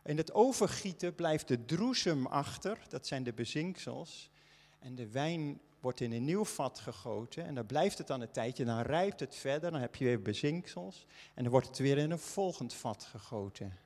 In 0.05 0.17
het 0.17 0.33
overgieten 0.33 1.15
blijft 1.15 1.49
de 1.49 1.65
droesem 1.65 2.27
achter, 2.27 2.79
dat 2.89 3.07
zijn 3.07 3.23
de 3.23 3.33
bezinksels. 3.33 4.31
En 4.79 4.95
de 4.95 5.09
wijn 5.09 5.61
wordt 5.81 6.01
in 6.01 6.13
een 6.13 6.25
nieuw 6.25 6.45
vat 6.45 6.79
gegoten 6.79 7.45
en 7.45 7.55
dan 7.55 7.67
blijft 7.67 7.99
het 7.99 8.07
dan 8.07 8.21
een 8.21 8.33
tijdje, 8.33 8.65
dan 8.65 8.81
rijpt 8.81 9.21
het 9.21 9.35
verder, 9.35 9.71
dan 9.71 9.81
heb 9.81 9.95
je 9.95 10.05
weer 10.05 10.23
bezinksels 10.23 11.07
en 11.35 11.43
dan 11.43 11.53
wordt 11.53 11.67
het 11.67 11.79
weer 11.79 11.99
in 11.99 12.11
een 12.11 12.19
volgend 12.19 12.75
vat 12.75 13.05
gegoten. 13.05 13.79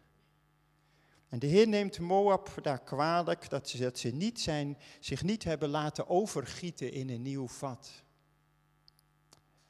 En 1.29 1.39
de 1.39 1.47
Heer 1.47 1.69
neemt 1.69 1.99
Moab 1.99 2.55
daar 2.63 2.83
kwalijk 2.83 3.51
dat 3.51 3.69
ze, 3.69 3.79
dat 3.79 3.99
ze 3.99 4.09
niet 4.09 4.41
zijn, 4.41 4.79
zich 5.01 5.23
niet 5.23 5.45
hebben 5.45 5.69
laten 5.69 6.09
overgieten 6.09 6.93
in 6.93 7.11
een 7.11 7.23
nieuw 7.23 7.49
vat. 7.49 8.03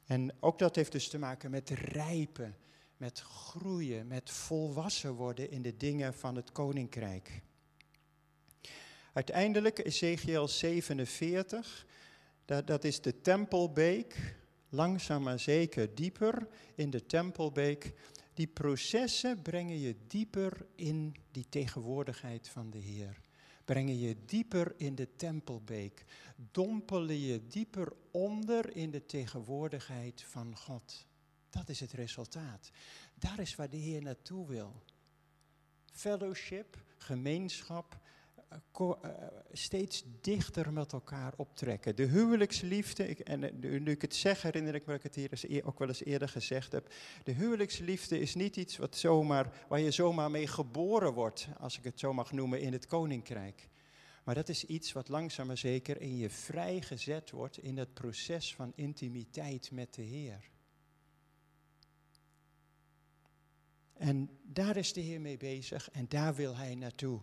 En 0.05 0.35
ook 0.39 0.59
dat 0.59 0.75
heeft 0.75 0.91
dus 0.91 1.09
te 1.09 1.17
maken 1.17 1.51
met 1.51 1.69
rijpen, 1.69 2.57
met 2.97 3.19
groeien, 3.19 4.07
met 4.07 4.29
volwassen 4.29 5.13
worden 5.13 5.51
in 5.51 5.61
de 5.61 5.77
dingen 5.77 6.13
van 6.13 6.35
het 6.35 6.51
koninkrijk. 6.51 7.41
Uiteindelijk 9.13 9.85
Ezekiel 9.85 10.47
47, 10.47 11.85
dat, 12.45 12.67
dat 12.67 12.83
is 12.83 13.01
de 13.01 13.21
tempelbeek, 13.21 14.35
langzaam 14.69 15.23
maar 15.23 15.39
zeker 15.39 15.95
dieper 15.95 16.47
in 16.75 16.89
de 16.89 17.05
tempelbeek. 17.05 17.93
Die 18.39 18.47
processen 18.47 19.41
brengen 19.41 19.79
je 19.79 19.95
dieper 20.07 20.65
in 20.75 21.15
die 21.31 21.45
tegenwoordigheid 21.49 22.49
van 22.49 22.69
de 22.69 22.77
Heer. 22.77 23.21
Brengen 23.65 23.99
je 23.99 24.25
dieper 24.25 24.73
in 24.77 24.95
de 24.95 25.15
tempelbeek. 25.15 26.05
Dompelen 26.51 27.19
je 27.19 27.47
dieper 27.47 27.93
onder 28.11 28.75
in 28.75 28.91
de 28.91 29.05
tegenwoordigheid 29.05 30.23
van 30.23 30.55
God. 30.57 31.05
Dat 31.49 31.69
is 31.69 31.79
het 31.79 31.91
resultaat. 31.91 32.71
Daar 33.13 33.39
is 33.39 33.55
waar 33.55 33.69
de 33.69 33.77
Heer 33.77 34.01
naartoe 34.01 34.47
wil. 34.47 34.83
Fellowship, 35.91 36.83
gemeenschap, 36.97 37.99
steeds 39.51 40.03
dichter 40.21 40.73
met 40.73 40.93
elkaar 40.93 41.33
optrekken. 41.37 41.95
De 41.95 42.05
huwelijksliefde, 42.05 43.07
ik, 43.07 43.19
en 43.19 43.43
eh, 43.43 43.79
nu 43.79 43.91
ik 43.91 44.01
het 44.01 44.15
zeg 44.15 44.41
herinner 44.41 44.75
ik 44.75 44.85
me 44.85 44.91
dat 44.91 45.03
ik 45.05 45.29
het 45.29 45.41
hier 45.41 45.65
ook 45.65 45.79
wel 45.79 45.87
eens 45.87 46.03
eerder 46.03 46.29
gezegd 46.29 46.71
heb. 46.71 46.93
De 47.23 47.31
huwelijksliefde 47.31 48.19
is 48.19 48.35
niet 48.35 48.55
iets 48.55 48.77
wat 48.77 48.95
zomaar, 48.95 49.65
waar 49.67 49.79
je 49.79 49.91
zomaar 49.91 50.31
mee 50.31 50.47
geboren 50.47 51.13
wordt, 51.13 51.47
als 51.59 51.77
ik 51.77 51.83
het 51.83 51.99
zo 51.99 52.13
mag 52.13 52.31
noemen, 52.31 52.61
in 52.61 52.73
het 52.73 52.87
koninkrijk. 52.87 53.69
Maar 54.23 54.35
dat 54.35 54.49
is 54.49 54.65
iets 54.65 54.91
wat 54.91 55.07
langzaam 55.07 55.47
maar 55.47 55.57
zeker 55.57 56.01
in 56.01 56.17
je 56.17 56.29
vrijgezet 56.29 57.31
wordt 57.31 57.57
in 57.57 57.77
het 57.77 57.93
proces 57.93 58.55
van 58.55 58.71
intimiteit 58.75 59.71
met 59.71 59.93
de 59.93 60.01
Heer. 60.01 60.49
En 63.93 64.29
daar 64.43 64.77
is 64.77 64.93
de 64.93 65.01
Heer 65.01 65.21
mee 65.21 65.37
bezig 65.37 65.91
en 65.91 66.05
daar 66.07 66.35
wil 66.35 66.55
Hij 66.55 66.75
naartoe. 66.75 67.21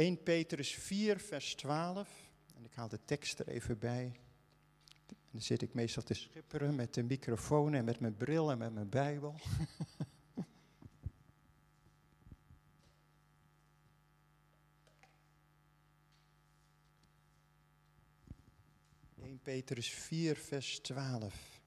1 0.00 0.22
Petrus 0.22 0.74
4, 0.74 1.18
vers 1.18 1.54
12. 1.54 2.08
En 2.56 2.64
ik 2.64 2.72
haal 2.74 2.88
de 2.88 3.04
tekst 3.04 3.38
er 3.38 3.48
even 3.48 3.78
bij. 3.78 4.20
Dan 5.30 5.40
zit 5.40 5.62
ik 5.62 5.74
meestal 5.74 6.02
te 6.02 6.14
schipperen 6.14 6.74
met 6.74 6.94
de 6.94 7.02
microfoon 7.02 7.74
en 7.74 7.84
met 7.84 8.00
mijn 8.00 8.16
bril 8.16 8.50
en 8.50 8.58
met 8.58 8.74
mijn 8.74 8.88
Bijbel. 8.88 9.34
1 19.22 19.40
Petrus 19.42 19.90
4, 19.90 20.36
vers 20.36 20.78
12. 20.78 21.60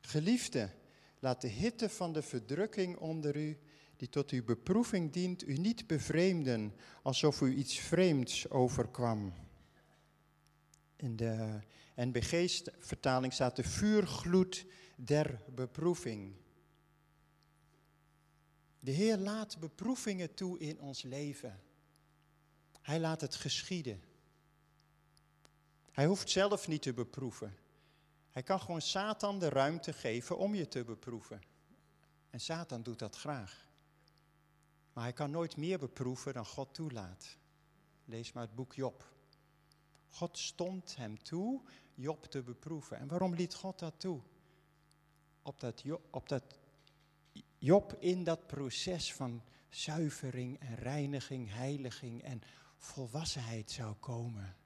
Geliefde, 0.00 0.70
laat 1.18 1.40
de 1.40 1.48
hitte 1.48 1.88
van 1.88 2.12
de 2.12 2.22
verdrukking 2.22 2.96
onder 2.96 3.36
u 3.36 3.58
die 3.96 4.08
tot 4.08 4.30
uw 4.30 4.44
beproeving 4.44 5.12
dient, 5.12 5.48
u 5.48 5.56
niet 5.56 5.86
bevreemden 5.86 6.74
alsof 7.02 7.40
u 7.40 7.54
iets 7.54 7.78
vreemds 7.78 8.50
overkwam. 8.50 9.32
In 10.96 11.16
de 11.16 11.60
NBG-vertaling 11.96 13.32
staat 13.32 13.56
de 13.56 13.64
vuurgloed 13.64 14.66
der 14.96 15.40
beproeving. 15.54 16.34
De 18.80 18.90
Heer 18.90 19.16
laat 19.16 19.58
beproevingen 19.58 20.34
toe 20.34 20.58
in 20.58 20.80
ons 20.80 21.02
leven. 21.02 21.60
Hij 22.80 23.00
laat 23.00 23.20
het 23.20 23.34
geschieden. 23.34 24.02
Hij 25.92 26.06
hoeft 26.06 26.30
zelf 26.30 26.68
niet 26.68 26.82
te 26.82 26.92
beproeven. 26.92 27.56
Hij 28.30 28.42
kan 28.42 28.60
gewoon 28.60 28.82
Satan 28.82 29.38
de 29.38 29.48
ruimte 29.48 29.92
geven 29.92 30.38
om 30.38 30.54
je 30.54 30.68
te 30.68 30.84
beproeven. 30.84 31.40
En 32.30 32.40
Satan 32.40 32.82
doet 32.82 32.98
dat 32.98 33.16
graag. 33.16 33.70
Maar 34.92 35.04
hij 35.04 35.12
kan 35.12 35.30
nooit 35.30 35.56
meer 35.56 35.78
beproeven 35.78 36.32
dan 36.32 36.46
God 36.46 36.74
toelaat. 36.74 37.36
Lees 38.04 38.32
maar 38.32 38.42
het 38.42 38.54
boek 38.54 38.74
Job. 38.74 39.12
God 40.08 40.38
stond 40.38 40.96
hem 40.96 41.22
toe 41.22 41.60
Job 41.94 42.24
te 42.24 42.42
beproeven. 42.42 42.98
En 42.98 43.08
waarom 43.08 43.34
liet 43.34 43.54
God 43.54 43.78
dat 43.78 44.00
toe? 44.00 44.20
Opdat 45.42 45.80
Job, 45.80 46.02
opdat 46.10 46.58
Job 47.58 47.96
in 47.98 48.24
dat 48.24 48.46
proces 48.46 49.12
van 49.12 49.42
zuivering 49.68 50.60
en 50.60 50.74
reiniging, 50.74 51.52
heiliging 51.52 52.22
en 52.22 52.42
volwassenheid 52.76 53.70
zou 53.70 53.94
komen. 53.94 54.56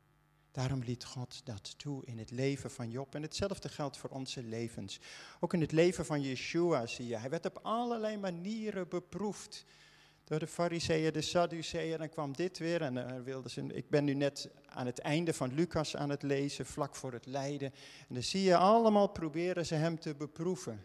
Daarom 0.50 0.82
liet 0.82 1.04
God 1.04 1.46
dat 1.46 1.78
toe 1.78 2.04
in 2.04 2.18
het 2.18 2.30
leven 2.30 2.70
van 2.70 2.90
Job. 2.90 3.14
En 3.14 3.22
hetzelfde 3.22 3.68
geldt 3.68 3.96
voor 3.96 4.10
onze 4.10 4.42
levens. 4.42 5.00
Ook 5.40 5.52
in 5.52 5.60
het 5.60 5.72
leven 5.72 6.06
van 6.06 6.22
Yeshua 6.22 6.86
zie 6.86 7.06
je. 7.06 7.16
Hij 7.16 7.30
werd 7.30 7.46
op 7.46 7.58
allerlei 7.62 8.16
manieren 8.16 8.88
beproefd 8.88 9.64
door 10.26 10.38
de 10.38 10.46
fariseeën, 10.46 11.12
de 11.12 11.20
sadduceeën. 11.20 11.98
Dan 11.98 12.08
kwam 12.08 12.32
dit 12.32 12.58
weer 12.58 12.82
en 12.82 12.96
uh, 12.96 13.22
wilde 13.24 13.50
ze, 13.50 13.66
ik 13.66 13.88
ben 13.88 14.04
nu 14.04 14.14
net 14.14 14.50
aan 14.66 14.86
het 14.86 14.98
einde 14.98 15.32
van 15.32 15.54
Lucas 15.54 15.96
aan 15.96 16.10
het 16.10 16.22
lezen, 16.22 16.66
vlak 16.66 16.94
voor 16.94 17.12
het 17.12 17.26
lijden. 17.26 17.72
En 18.08 18.14
dan 18.14 18.22
zie 18.22 18.42
je 18.42 18.56
allemaal 18.56 19.08
proberen 19.08 19.66
ze 19.66 19.74
hem 19.74 19.98
te 20.00 20.14
beproeven. 20.14 20.84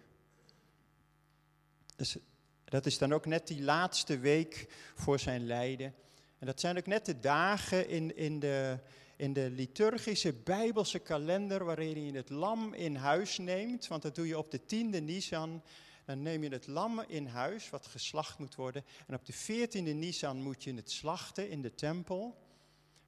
Dus 1.95 2.17
dat 2.63 2.86
is 2.86 2.98
dan 2.98 3.13
ook 3.13 3.25
net 3.25 3.48
die 3.48 3.62
laatste 3.62 4.19
week 4.19 4.67
voor 4.95 5.19
zijn 5.19 5.45
lijden. 5.45 5.93
En 6.39 6.45
dat 6.45 6.60
zijn 6.60 6.77
ook 6.77 6.88
net 6.88 7.05
de 7.05 7.19
dagen 7.19 7.89
in, 7.89 8.15
in, 8.15 8.39
de, 8.39 8.79
in 9.15 9.33
de 9.33 9.50
liturgische 9.50 10.33
Bijbelse 10.33 11.00
kalender 11.00 11.65
waarin 11.65 12.05
je 12.05 12.12
het 12.12 12.29
lam 12.29 12.74
in 12.74 12.95
huis 12.95 13.38
neemt. 13.38 13.88
Want 13.88 14.01
dat 14.01 14.15
doe 14.15 14.27
je 14.27 14.38
op 14.38 14.51
de 14.51 14.65
tiende 14.65 15.00
Nisan. 15.00 15.63
Dan 16.05 16.22
neem 16.22 16.43
je 16.43 16.50
het 16.50 16.67
lam 16.67 17.00
in 17.08 17.25
huis, 17.25 17.70
wat 17.70 17.88
geslacht 17.88 18.38
moet 18.38 18.55
worden. 18.55 18.84
En 19.08 19.15
op 19.15 19.25
de 19.25 19.34
veertiende 19.34 19.91
Nisan 19.91 20.41
moet 20.41 20.63
je 20.63 20.74
het 20.74 20.91
slachten 20.91 21.50
in 21.50 21.62
de 21.62 21.75
tempel. 21.75 22.38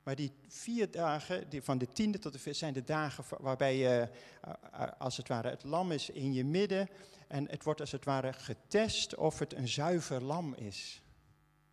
Maar 0.04 0.16
die 0.16 0.32
vier 0.48 0.92
dagen, 0.92 1.50
die 1.50 1.62
van 1.62 1.78
de 1.78 1.88
tiende 1.88 2.20
tot 2.20 2.34
de 2.34 2.40
vier, 2.40 2.56
zijn 2.56 2.74
de 2.74 2.84
dagen 2.84 3.24
waarbij 3.40 3.78
je, 3.78 4.10
eh, 4.42 4.54
eh, 4.72 4.92
als 4.98 5.18
het 5.18 5.28
ware, 5.28 5.50
het 5.50 5.64
lam 5.64 5.92
is 5.92 6.10
in 6.10 6.34
je 6.34 6.46
midden. 6.46 6.90
En 7.28 7.50
het 7.50 7.64
wordt 7.64 7.80
als 7.80 7.92
het 7.92 8.06
ware 8.06 8.34
getest 8.34 9.16
of 9.16 9.40
het 9.40 9.54
een 9.54 9.68
zuiver 9.68 10.22
lam 10.22 10.54
is. 10.54 11.02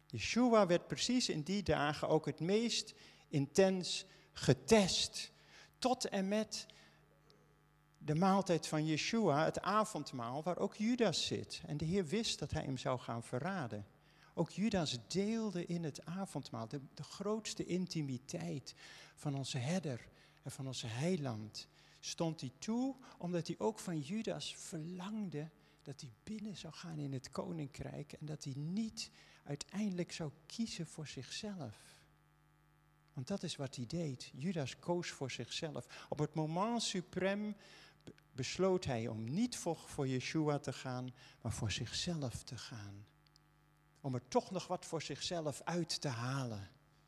Yeshua 0.06 0.66
werd 0.66 0.86
precies 0.86 1.28
in 1.28 1.42
die 1.42 1.62
dagen 1.62 2.08
ook 2.08 2.26
het 2.26 2.40
meest 2.40 2.94
intens 3.28 4.04
getest. 4.32 5.32
Tot 5.78 6.08
en 6.08 6.28
met 6.28 6.66
de 8.04 8.14
maaltijd 8.14 8.66
van 8.66 8.86
Yeshua, 8.86 9.44
het 9.44 9.60
avondmaal, 9.60 10.42
waar 10.42 10.58
ook 10.58 10.76
Judas 10.76 11.26
zit. 11.26 11.62
En 11.66 11.76
de 11.76 11.84
Heer 11.84 12.06
wist 12.06 12.38
dat 12.38 12.50
hij 12.50 12.62
hem 12.62 12.78
zou 12.78 12.98
gaan 12.98 13.22
verraden. 13.22 13.86
Ook 14.34 14.50
Judas 14.50 14.98
deelde 15.08 15.66
in 15.66 15.84
het 15.84 16.04
avondmaal 16.04 16.68
de, 16.68 16.80
de 16.94 17.02
grootste 17.02 17.64
intimiteit 17.64 18.74
van 19.14 19.34
onze 19.34 19.58
herder 19.58 20.08
en 20.42 20.50
van 20.50 20.66
onze 20.66 20.86
heiland. 20.86 21.68
Stond 22.00 22.40
hij 22.40 22.52
toe 22.58 22.96
omdat 23.18 23.46
hij 23.46 23.56
ook 23.58 23.78
van 23.78 24.00
Judas 24.00 24.56
verlangde 24.56 25.50
dat 25.82 26.00
hij 26.00 26.10
binnen 26.24 26.56
zou 26.56 26.74
gaan 26.74 26.98
in 26.98 27.12
het 27.12 27.30
koninkrijk 27.30 28.12
en 28.12 28.26
dat 28.26 28.44
hij 28.44 28.54
niet 28.56 29.10
uiteindelijk 29.44 30.12
zou 30.12 30.30
kiezen 30.46 30.86
voor 30.86 31.06
zichzelf. 31.06 32.00
Want 33.12 33.26
dat 33.26 33.42
is 33.42 33.56
wat 33.56 33.76
hij 33.76 33.86
deed. 33.86 34.30
Judas 34.34 34.78
koos 34.78 35.08
voor 35.08 35.30
zichzelf. 35.30 36.06
Op 36.08 36.18
het 36.18 36.34
moment 36.34 36.82
suprem 36.82 37.56
besloot 38.40 38.84
hij 38.84 39.08
om 39.08 39.24
niet 39.24 39.56
voor, 39.56 39.76
voor 39.76 40.08
Yeshua 40.08 40.58
te 40.58 40.72
gaan, 40.72 41.14
maar 41.40 41.52
voor 41.52 41.70
zichzelf 41.70 42.42
te 42.42 42.56
gaan. 42.56 43.06
Om 44.00 44.14
er 44.14 44.28
toch 44.28 44.50
nog 44.50 44.66
wat 44.66 44.86
voor 44.86 45.02
zichzelf 45.02 45.60
uit 45.64 46.00
te 46.00 46.08
halen. 46.08 46.58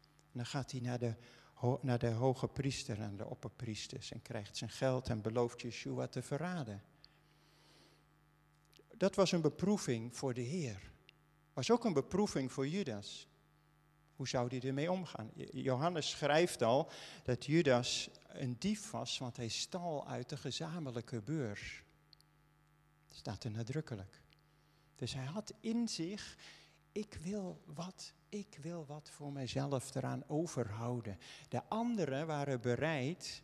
En 0.02 0.32
dan 0.32 0.46
gaat 0.46 0.70
hij 0.70 0.80
naar 0.80 0.98
de, 0.98 1.14
naar 1.80 1.98
de 1.98 2.10
hoge 2.10 2.48
priester 2.48 3.00
en 3.00 3.16
de 3.16 3.26
opperpriesters 3.26 4.12
en 4.12 4.22
krijgt 4.22 4.56
zijn 4.56 4.70
geld 4.70 5.08
en 5.08 5.20
belooft 5.20 5.60
Yeshua 5.60 6.06
te 6.06 6.22
verraden. 6.22 6.82
Dat 8.96 9.14
was 9.14 9.32
een 9.32 9.40
beproeving 9.40 10.16
voor 10.16 10.34
de 10.34 10.40
Heer. 10.40 10.92
Was 11.52 11.70
ook 11.70 11.84
een 11.84 11.92
beproeving 11.92 12.52
voor 12.52 12.68
Judas. 12.68 13.28
Hoe 14.22 14.30
zou 14.30 14.48
hij 14.48 14.68
ermee 14.68 14.90
omgaan? 14.90 15.30
Johannes 15.52 16.10
schrijft 16.10 16.62
al 16.62 16.90
dat 17.22 17.44
Judas 17.44 18.10
een 18.28 18.56
dief 18.58 18.90
was, 18.90 19.18
want 19.18 19.36
hij 19.36 19.48
stal 19.48 20.06
uit 20.06 20.28
de 20.28 20.36
gezamenlijke 20.36 21.22
beurs. 21.22 21.82
Dat 23.08 23.18
staat 23.18 23.44
er 23.44 23.50
nadrukkelijk. 23.50 24.22
Dus 24.96 25.14
hij 25.14 25.24
had 25.24 25.52
in 25.60 25.88
zich, 25.88 26.36
ik 26.92 27.18
wil 27.22 27.62
wat, 27.66 28.12
ik 28.28 28.58
wil 28.60 28.86
wat 28.86 29.10
voor 29.10 29.32
mijzelf 29.32 29.94
eraan 29.94 30.24
overhouden. 30.26 31.18
De 31.48 31.64
anderen 31.64 32.26
waren 32.26 32.60
bereid 32.60 33.42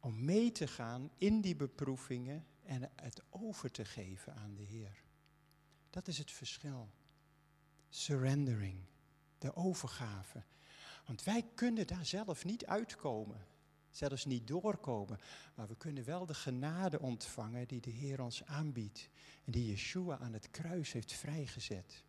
om 0.00 0.24
mee 0.24 0.52
te 0.52 0.66
gaan 0.66 1.10
in 1.16 1.40
die 1.40 1.56
beproevingen 1.56 2.46
en 2.64 2.90
het 2.94 3.22
over 3.30 3.70
te 3.70 3.84
geven 3.84 4.34
aan 4.34 4.54
de 4.54 4.62
Heer. 4.62 5.02
Dat 5.90 6.08
is 6.08 6.18
het 6.18 6.30
verschil. 6.30 6.88
Surrendering, 7.88 8.86
de 9.38 9.56
overgave. 9.56 10.42
Want 11.06 11.24
wij 11.24 11.46
kunnen 11.54 11.86
daar 11.86 12.06
zelf 12.06 12.44
niet 12.44 12.66
uitkomen, 12.66 13.46
zelfs 13.90 14.24
niet 14.24 14.46
doorkomen, 14.46 15.20
maar 15.54 15.68
we 15.68 15.76
kunnen 15.76 16.04
wel 16.04 16.26
de 16.26 16.34
genade 16.34 17.00
ontvangen 17.00 17.68
die 17.68 17.80
de 17.80 17.90
Heer 17.90 18.22
ons 18.22 18.44
aanbiedt 18.44 19.08
en 19.44 19.52
die 19.52 19.68
Yeshua 19.68 20.18
aan 20.18 20.32
het 20.32 20.50
kruis 20.50 20.92
heeft 20.92 21.12
vrijgezet. 21.12 22.04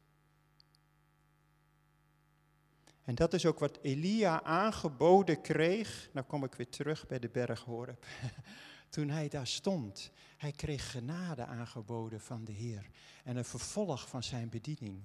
En 3.03 3.15
dat 3.15 3.34
is 3.34 3.45
ook 3.45 3.60
wat 3.60 3.80
Elia 3.82 4.43
aangeboden 4.43 5.41
kreeg. 5.41 6.10
Nou 6.13 6.25
kom 6.25 6.43
ik 6.43 6.53
weer 6.56 6.69
terug 6.69 7.08
bij 7.08 7.19
de 7.19 7.30
berg. 7.30 7.65
Toen 8.89 9.10
hij 9.10 9.27
daar 9.27 9.47
stond, 9.47 10.12
hij 10.38 10.51
kreeg 10.51 10.91
genade 10.91 11.45
aangeboden 11.45 12.21
van 12.21 12.43
de 12.43 12.51
Heer 12.51 12.89
en 13.23 13.38
een 13.38 13.45
vervolg 13.45 14.08
van 14.10 14.23
zijn 14.23 14.49
bediening. 14.49 15.03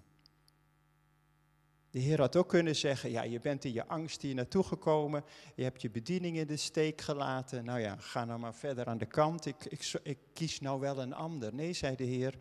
De 1.95 2.01
Heer 2.01 2.21
had 2.21 2.37
ook 2.37 2.49
kunnen 2.49 2.77
zeggen, 2.77 3.11
ja, 3.11 3.23
je 3.23 3.41
bent 3.41 3.65
in 3.65 3.73
je 3.73 3.87
angst 3.87 4.23
hier 4.23 4.35
naartoe 4.35 4.63
gekomen, 4.63 5.25
je 5.55 5.63
hebt 5.63 5.83
je 5.83 5.91
bediening 5.91 6.37
in 6.37 6.47
de 6.47 6.57
steek 6.57 7.01
gelaten, 7.01 7.65
nou 7.65 7.81
ja, 7.81 7.97
ga 7.97 8.25
nou 8.25 8.41
maar 8.41 8.55
verder 8.55 8.87
aan 8.87 8.99
de 8.99 9.07
kant, 9.07 9.47
ik, 9.47 9.65
ik, 9.65 9.93
ik 10.03 10.19
kies 10.33 10.61
nou 10.61 10.81
wel 10.81 10.99
een 10.99 11.13
ander. 11.13 11.55
Nee, 11.55 11.73
zei 11.73 11.97
de 11.97 12.05
Heer, 12.05 12.35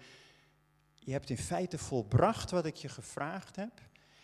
je 0.93 1.11
hebt 1.11 1.29
in 1.29 1.37
feite 1.37 1.77
volbracht 1.77 2.51
wat 2.51 2.65
ik 2.65 2.75
je 2.75 2.89
gevraagd 2.89 3.55
heb. 3.55 3.81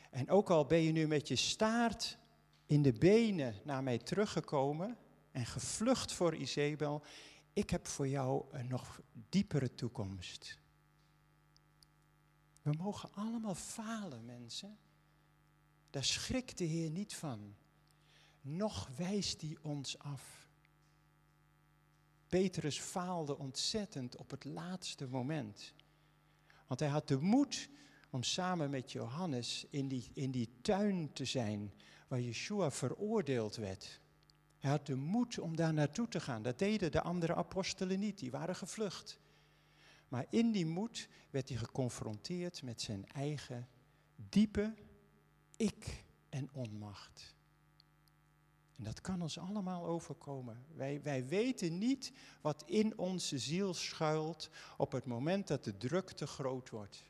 En 0.10 0.30
ook 0.30 0.50
al 0.50 0.66
ben 0.66 0.82
je 0.82 0.92
nu 0.92 1.08
met 1.08 1.28
je 1.28 1.36
staart 1.36 2.18
in 2.66 2.82
de 2.82 2.94
benen 2.94 3.56
naar 3.64 3.84
mij 3.84 3.98
teruggekomen 3.98 4.98
en 5.32 5.46
gevlucht 5.46 6.14
voor 6.14 6.36
Isabel, 6.36 7.04
ik 7.54 7.70
heb 7.70 7.88
voor 7.88 8.08
jou 8.08 8.46
een 8.52 8.68
nog 8.68 9.02
diepere 9.30 9.76
toekomst. 9.76 10.60
We 12.62 12.72
mogen 12.78 13.10
allemaal 13.14 13.56
falen, 13.56 14.26
mensen. 14.26 14.78
Daar 15.90 16.04
schrikt 16.04 16.58
de 16.58 16.64
Heer 16.64 16.90
niet 16.90 17.16
van. 17.16 17.56
Nog 18.42 18.90
wijst 18.98 19.42
hij 19.42 19.58
ons 19.62 20.00
af. 20.00 20.48
Petrus 22.28 22.80
faalde 22.80 23.38
ontzettend 23.38 24.18
op 24.18 24.32
het 24.32 24.46
laatste 24.46 25.08
moment. 25.08 25.74
Want 26.68 26.80
hij 26.80 26.90
had 26.90 27.08
de 27.08 27.20
moed 27.20 27.70
om 28.10 28.24
samen 28.24 28.70
met 28.70 28.92
Johannes 28.92 29.66
in 29.70 29.88
die, 29.88 30.10
in 30.14 30.32
die 30.32 30.50
tuin 30.62 31.14
te 31.14 31.26
zijn 31.26 31.74
waar 32.08 32.22
Yeshua 32.22 32.72
veroordeeld 32.72 33.56
werd. 33.56 34.00
Hij 34.58 34.72
had 34.72 34.86
de 34.86 34.96
moed 34.96 35.40
om 35.40 35.56
daar 35.56 35.74
naartoe 35.74 36.08
te 36.08 36.20
gaan. 36.20 36.42
Dat 36.42 36.60
deden 36.60 36.92
de 36.92 37.02
andere 37.02 37.36
apostelen 37.36 38.00
niet, 38.00 38.20
die 38.20 38.32
waren 38.32 38.56
gevlucht. 38.56 39.20
Maar 40.08 40.26
in 40.30 40.52
die 40.52 40.66
moed 40.66 41.08
werd 41.30 41.50
hij 41.50 41.58
geconfronteerd 41.58 42.64
met 42.64 42.82
zijn 42.82 43.08
eigen 43.08 43.68
diepe 44.16 44.74
ik 45.60 46.04
en 46.30 46.50
onmacht. 46.52 47.36
En 48.76 48.84
dat 48.84 49.02
kan 49.02 49.22
ons 49.22 49.38
allemaal 49.38 49.86
overkomen. 49.86 50.66
Wij, 50.76 51.02
wij 51.02 51.28
weten 51.28 51.78
niet 51.78 52.12
wat 52.42 52.64
in 52.66 52.98
onze 52.98 53.40
ziel 53.40 53.74
schuilt 53.74 54.50
op 54.78 54.92
het 54.92 55.06
moment 55.06 55.48
dat 55.48 55.64
de 55.64 55.78
druk 55.78 56.12
te 56.12 56.28
groot 56.28 56.70
wordt. 56.70 57.04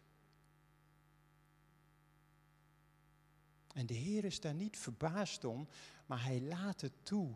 En 3.74 3.86
de 3.86 3.94
Heer 3.94 4.26
is 4.26 4.40
daar 4.40 4.54
niet 4.54 4.78
verbaasd 4.78 5.44
om, 5.44 5.68
maar 6.06 6.24
Hij 6.24 6.42
laat 6.42 6.82
het 6.82 6.94
toe. 7.04 7.36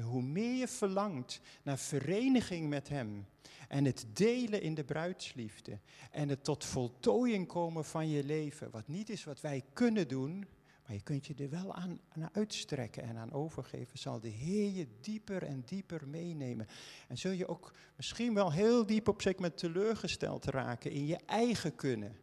Hoe 0.00 0.22
meer 0.22 0.54
je 0.54 0.68
verlangt 0.68 1.40
naar 1.62 1.78
vereniging 1.78 2.68
met 2.68 2.88
Hem 2.88 3.26
en 3.68 3.84
het 3.84 4.06
delen 4.12 4.62
in 4.62 4.74
de 4.74 4.84
bruidsliefde 4.84 5.78
en 6.10 6.28
het 6.28 6.44
tot 6.44 6.64
voltooiing 6.64 7.46
komen 7.46 7.84
van 7.84 8.08
je 8.08 8.24
leven, 8.24 8.70
wat 8.70 8.88
niet 8.88 9.08
is 9.10 9.24
wat 9.24 9.40
wij 9.40 9.64
kunnen 9.72 10.08
doen, 10.08 10.46
maar 10.90 10.98
je 10.98 11.04
kunt 11.04 11.26
je 11.26 11.34
er 11.34 11.50
wel 11.50 11.74
aan, 11.74 12.00
aan 12.08 12.28
uitstrekken 12.32 13.02
en 13.02 13.16
aan 13.16 13.32
overgeven, 13.32 13.98
zal 13.98 14.20
de 14.20 14.28
Heer 14.28 14.70
je 14.70 14.86
dieper 15.00 15.42
en 15.42 15.62
dieper 15.66 16.08
meenemen. 16.08 16.66
En 17.08 17.18
zul 17.18 17.30
je 17.30 17.48
ook 17.48 17.72
misschien 17.96 18.34
wel 18.34 18.52
heel 18.52 18.86
diep 18.86 19.08
op 19.08 19.22
zich 19.22 19.38
met 19.38 19.58
teleurgesteld 19.58 20.44
raken 20.44 20.90
in 20.90 21.06
je 21.06 21.16
eigen 21.26 21.74
kunnen. 21.74 22.16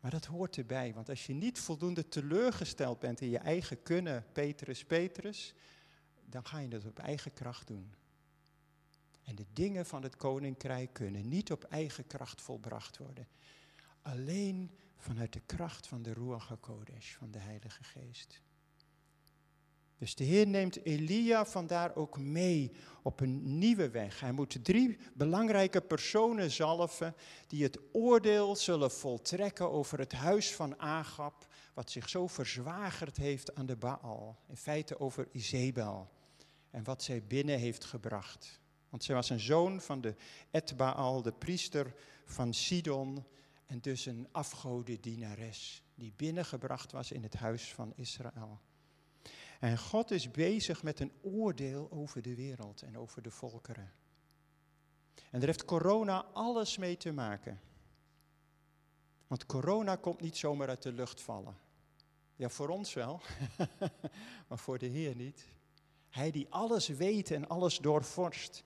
Maar 0.00 0.10
dat 0.10 0.24
hoort 0.24 0.56
erbij, 0.56 0.94
want 0.94 1.08
als 1.08 1.26
je 1.26 1.34
niet 1.34 1.58
voldoende 1.58 2.08
teleurgesteld 2.08 2.98
bent 2.98 3.20
in 3.20 3.30
je 3.30 3.38
eigen 3.38 3.82
kunnen, 3.82 4.24
Petrus, 4.32 4.84
Petrus, 4.84 5.54
dan 6.30 6.46
ga 6.46 6.58
je 6.58 6.68
het 6.68 6.84
op 6.84 6.98
eigen 6.98 7.32
kracht 7.32 7.66
doen. 7.66 7.94
En 9.24 9.34
de 9.34 9.46
dingen 9.52 9.86
van 9.86 10.02
het 10.02 10.16
koninkrijk 10.16 10.92
kunnen 10.92 11.28
niet 11.28 11.52
op 11.52 11.64
eigen 11.64 12.06
kracht 12.06 12.40
volbracht 12.40 12.98
worden. 12.98 13.28
Alleen 14.02 14.70
vanuit 14.96 15.32
de 15.32 15.40
kracht 15.46 15.86
van 15.86 16.02
de 16.02 16.12
Ruach 16.12 16.48
HaKodesh, 16.48 17.14
van 17.14 17.30
de 17.30 17.38
Heilige 17.38 17.84
Geest. 17.84 18.42
Dus 19.98 20.14
de 20.14 20.24
Heer 20.24 20.46
neemt 20.46 20.84
Elia 20.84 21.46
vandaar 21.46 21.96
ook 21.96 22.18
mee 22.18 22.72
op 23.02 23.20
een 23.20 23.58
nieuwe 23.58 23.90
weg. 23.90 24.20
Hij 24.20 24.32
moet 24.32 24.64
drie 24.64 24.98
belangrijke 25.14 25.80
personen 25.80 26.50
zalven 26.50 27.14
die 27.46 27.62
het 27.62 27.78
oordeel 27.92 28.56
zullen 28.56 28.90
voltrekken 28.90 29.70
over 29.70 29.98
het 29.98 30.12
huis 30.12 30.54
van 30.54 30.78
Agab, 30.78 31.46
wat 31.74 31.90
zich 31.90 32.08
zo 32.08 32.26
verzwagerd 32.26 33.16
heeft 33.16 33.54
aan 33.54 33.66
de 33.66 33.76
Baal. 33.76 34.38
In 34.46 34.56
feite 34.56 35.00
over 35.00 35.28
Izebel 35.32 36.16
en 36.78 36.84
wat 36.84 37.02
zij 37.02 37.22
binnen 37.22 37.58
heeft 37.58 37.84
gebracht. 37.84 38.60
Want 38.88 39.04
zij 39.04 39.14
was 39.14 39.30
een 39.30 39.40
zoon 39.40 39.80
van 39.80 40.00
de 40.00 40.14
Etbaal, 40.50 41.22
de 41.22 41.32
priester 41.32 41.94
van 42.24 42.54
Sidon, 42.54 43.24
en 43.66 43.80
dus 43.80 44.06
een 44.06 44.28
afgodendienares. 44.32 45.82
die 45.94 46.12
binnengebracht 46.16 46.92
was 46.92 47.12
in 47.12 47.22
het 47.22 47.34
huis 47.34 47.74
van 47.74 47.92
Israël. 47.96 48.60
En 49.60 49.78
God 49.78 50.10
is 50.10 50.30
bezig 50.30 50.82
met 50.82 51.00
een 51.00 51.12
oordeel 51.22 51.90
over 51.90 52.22
de 52.22 52.34
wereld 52.34 52.82
en 52.82 52.98
over 52.98 53.22
de 53.22 53.30
volkeren. 53.30 53.92
En 55.14 55.38
daar 55.38 55.48
heeft 55.48 55.64
corona 55.64 56.24
alles 56.32 56.76
mee 56.76 56.96
te 56.96 57.12
maken. 57.12 57.60
Want 59.26 59.46
corona 59.46 59.96
komt 59.96 60.20
niet 60.20 60.36
zomaar 60.36 60.68
uit 60.68 60.82
de 60.82 60.92
lucht 60.92 61.20
vallen. 61.20 61.56
Ja, 62.36 62.48
voor 62.48 62.68
ons 62.68 62.94
wel, 62.94 63.20
maar 64.48 64.58
voor 64.58 64.78
de 64.78 64.86
Heer 64.86 65.16
niet. 65.16 65.56
Hij 66.08 66.30
die 66.30 66.46
alles 66.50 66.88
weet 66.88 67.30
en 67.30 67.48
alles 67.48 67.78
doorvorst. 67.78 68.64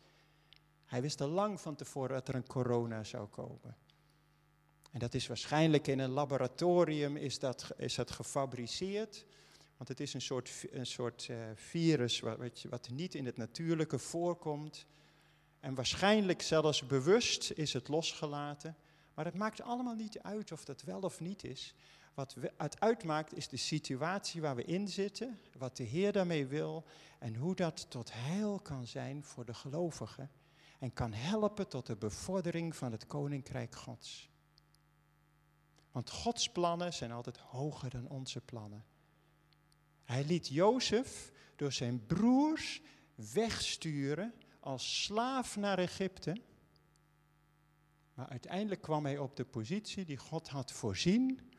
Hij 0.85 1.03
wist 1.03 1.21
al 1.21 1.29
lang 1.29 1.61
van 1.61 1.75
tevoren 1.75 2.15
dat 2.15 2.29
er 2.29 2.35
een 2.35 2.47
corona 2.47 3.05
zou 3.05 3.27
komen. 3.27 3.77
En 4.91 4.99
dat 4.99 5.15
is 5.15 5.27
waarschijnlijk 5.27 5.87
in 5.87 5.99
een 5.99 6.11
laboratorium 6.11 7.17
is 7.17 7.39
dat, 7.39 7.71
is 7.77 7.95
dat 7.95 8.11
gefabriceerd. 8.11 9.27
Want 9.77 9.89
het 9.89 10.01
is 10.01 10.15
een 10.15 10.21
soort, 10.21 10.67
een 10.71 10.87
soort 10.87 11.29
uh, 11.31 11.37
virus 11.55 12.21
wat, 12.21 12.63
wat 12.69 12.89
niet 12.89 13.15
in 13.15 13.27
het 13.27 13.37
natuurlijke 13.37 13.99
voorkomt. 13.99 14.87
En 15.61 15.75
waarschijnlijk 15.75 16.43
zelfs 16.43 16.87
bewust 16.87 17.51
is 17.51 17.73
het 17.73 17.89
losgelaten. 17.89 18.77
Maar 19.15 19.25
het 19.25 19.35
maakt 19.35 19.63
allemaal 19.63 19.95
niet 19.95 20.19
uit 20.19 20.53
of 20.53 20.65
dat 20.65 20.83
wel 20.83 21.01
of 21.01 21.21
niet 21.21 21.45
is. 21.45 21.75
Wat 22.15 22.37
het 22.57 22.81
uitmaakt 22.81 23.35
is 23.35 23.49
de 23.49 23.57
situatie 23.57 24.41
waar 24.41 24.57
we 24.57 24.65
in 24.65 24.89
zitten, 24.89 25.41
wat 25.59 25.77
de 25.77 25.83
Heer 25.83 26.13
daarmee 26.13 26.47
wil 26.47 26.85
en 27.19 27.35
hoe 27.35 27.55
dat 27.55 27.91
tot 27.91 28.13
heil 28.13 28.61
kan 28.61 28.87
zijn 28.87 29.25
voor 29.25 29.45
de 29.45 29.55
gelovigen 29.55 30.31
en 30.79 30.93
kan 30.93 31.13
helpen 31.13 31.69
tot 31.69 31.87
de 31.87 31.97
bevordering 31.97 32.77
van 32.77 32.93
het 32.93 33.07
Koninkrijk 33.07 33.75
Gods. 33.75 34.31
Want 35.91 36.11
Gods 36.11 36.51
plannen 36.51 36.93
zijn 36.93 37.13
altijd 37.13 37.37
hoger 37.37 37.91
dan 37.91 38.09
onze 38.09 38.41
plannen. 38.41 38.85
Hij 40.05 40.25
liet 40.25 40.49
Jozef 40.49 41.33
door 41.57 41.73
zijn 41.73 42.07
broers 42.07 42.81
wegsturen 43.15 44.35
als 44.61 45.05
slaaf 45.05 45.57
naar 45.57 45.79
Egypte. 45.79 46.37
Maar 48.15 48.29
uiteindelijk 48.29 48.83
kwam 48.83 49.05
hij 49.05 49.19
op 49.19 49.37
de 49.37 49.45
positie 49.45 50.05
die 50.05 50.17
God 50.17 50.49
had 50.49 50.73
voorzien 50.73 51.52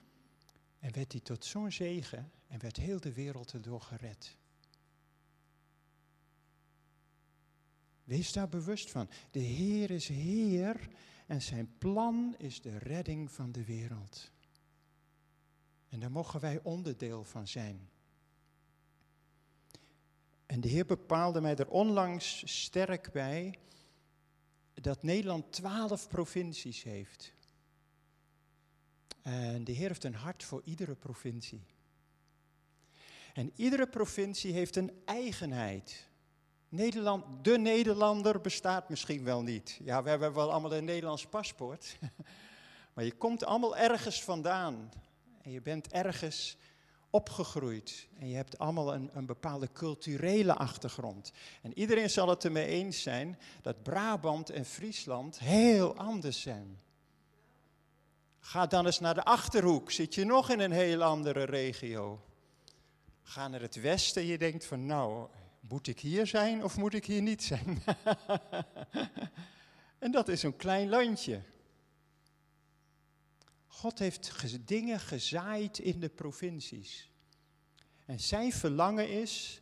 en 0.83 0.93
werd 0.93 1.11
hij 1.11 1.21
tot 1.21 1.45
zo'n 1.45 1.71
zegen 1.71 2.31
en 2.47 2.59
werd 2.59 2.77
heel 2.77 2.99
de 2.99 3.13
wereld 3.13 3.53
erdoor 3.53 3.81
gered. 3.81 4.37
Wees 8.03 8.33
daar 8.33 8.49
bewust 8.49 8.91
van. 8.91 9.09
De 9.31 9.39
Heer 9.39 9.91
is 9.91 10.07
Heer 10.07 10.89
en 11.27 11.41
zijn 11.41 11.77
plan 11.77 12.35
is 12.37 12.61
de 12.61 12.77
redding 12.77 13.31
van 13.31 13.51
de 13.51 13.63
wereld. 13.63 14.31
En 15.89 15.99
daar 15.99 16.11
mogen 16.11 16.39
wij 16.39 16.59
onderdeel 16.63 17.23
van 17.23 17.47
zijn. 17.47 17.89
En 20.45 20.61
de 20.61 20.67
Heer 20.67 20.85
bepaalde 20.85 21.41
mij 21.41 21.55
er 21.55 21.69
onlangs 21.69 22.43
sterk 22.63 23.11
bij 23.11 23.59
dat 24.73 25.03
Nederland 25.03 25.51
twaalf 25.51 26.07
provincies 26.07 26.83
heeft. 26.83 27.33
En 29.23 29.63
de 29.63 29.71
Heer 29.71 29.87
heeft 29.87 30.03
een 30.03 30.15
hart 30.15 30.43
voor 30.43 30.61
iedere 30.65 30.95
provincie. 30.95 31.65
En 33.33 33.51
iedere 33.55 33.87
provincie 33.87 34.53
heeft 34.53 34.75
een 34.75 34.91
eigenheid. 35.05 36.07
Nederland, 36.69 37.43
de 37.43 37.57
Nederlander 37.57 38.41
bestaat 38.41 38.89
misschien 38.89 39.23
wel 39.23 39.41
niet. 39.41 39.79
Ja, 39.83 40.03
we 40.03 40.09
hebben 40.09 40.33
wel 40.33 40.51
allemaal 40.51 40.73
een 40.73 40.85
Nederlands 40.85 41.27
paspoort. 41.27 41.97
maar 42.93 43.03
je 43.03 43.11
komt 43.11 43.45
allemaal 43.45 43.77
ergens 43.77 44.23
vandaan. 44.23 44.91
En 45.41 45.51
je 45.51 45.61
bent 45.61 45.91
ergens 45.91 46.57
opgegroeid. 47.09 48.07
En 48.19 48.27
je 48.27 48.35
hebt 48.35 48.57
allemaal 48.57 48.93
een, 48.93 49.09
een 49.13 49.25
bepaalde 49.25 49.71
culturele 49.71 50.55
achtergrond. 50.55 51.31
En 51.61 51.77
iedereen 51.77 52.09
zal 52.09 52.29
het 52.29 52.43
ermee 52.43 52.67
eens 52.67 53.01
zijn 53.01 53.39
dat 53.61 53.83
Brabant 53.83 54.49
en 54.49 54.65
Friesland 54.65 55.39
heel 55.39 55.95
anders 55.95 56.41
zijn. 56.41 56.79
Ga 58.45 58.65
dan 58.65 58.85
eens 58.85 58.99
naar 58.99 59.13
de 59.13 59.23
achterhoek, 59.23 59.91
zit 59.91 60.15
je 60.15 60.25
nog 60.25 60.49
in 60.49 60.59
een 60.59 60.71
heel 60.71 61.03
andere 61.03 61.43
regio. 61.43 62.25
Ga 63.21 63.47
naar 63.47 63.61
het 63.61 63.75
westen, 63.75 64.25
je 64.25 64.37
denkt 64.37 64.65
van 64.65 64.85
nou, 64.85 65.29
moet 65.59 65.87
ik 65.87 65.99
hier 65.99 66.27
zijn 66.27 66.63
of 66.63 66.77
moet 66.77 66.93
ik 66.93 67.05
hier 67.05 67.21
niet 67.21 67.43
zijn? 67.43 67.83
en 70.03 70.11
dat 70.11 70.27
is 70.27 70.43
een 70.43 70.55
klein 70.55 70.89
landje. 70.89 71.41
God 73.67 73.99
heeft 73.99 74.67
dingen 74.67 74.99
gezaaid 74.99 75.79
in 75.79 75.99
de 75.99 76.09
provincies. 76.09 77.11
En 78.05 78.19
zijn 78.19 78.51
verlangen 78.51 79.09
is, 79.09 79.61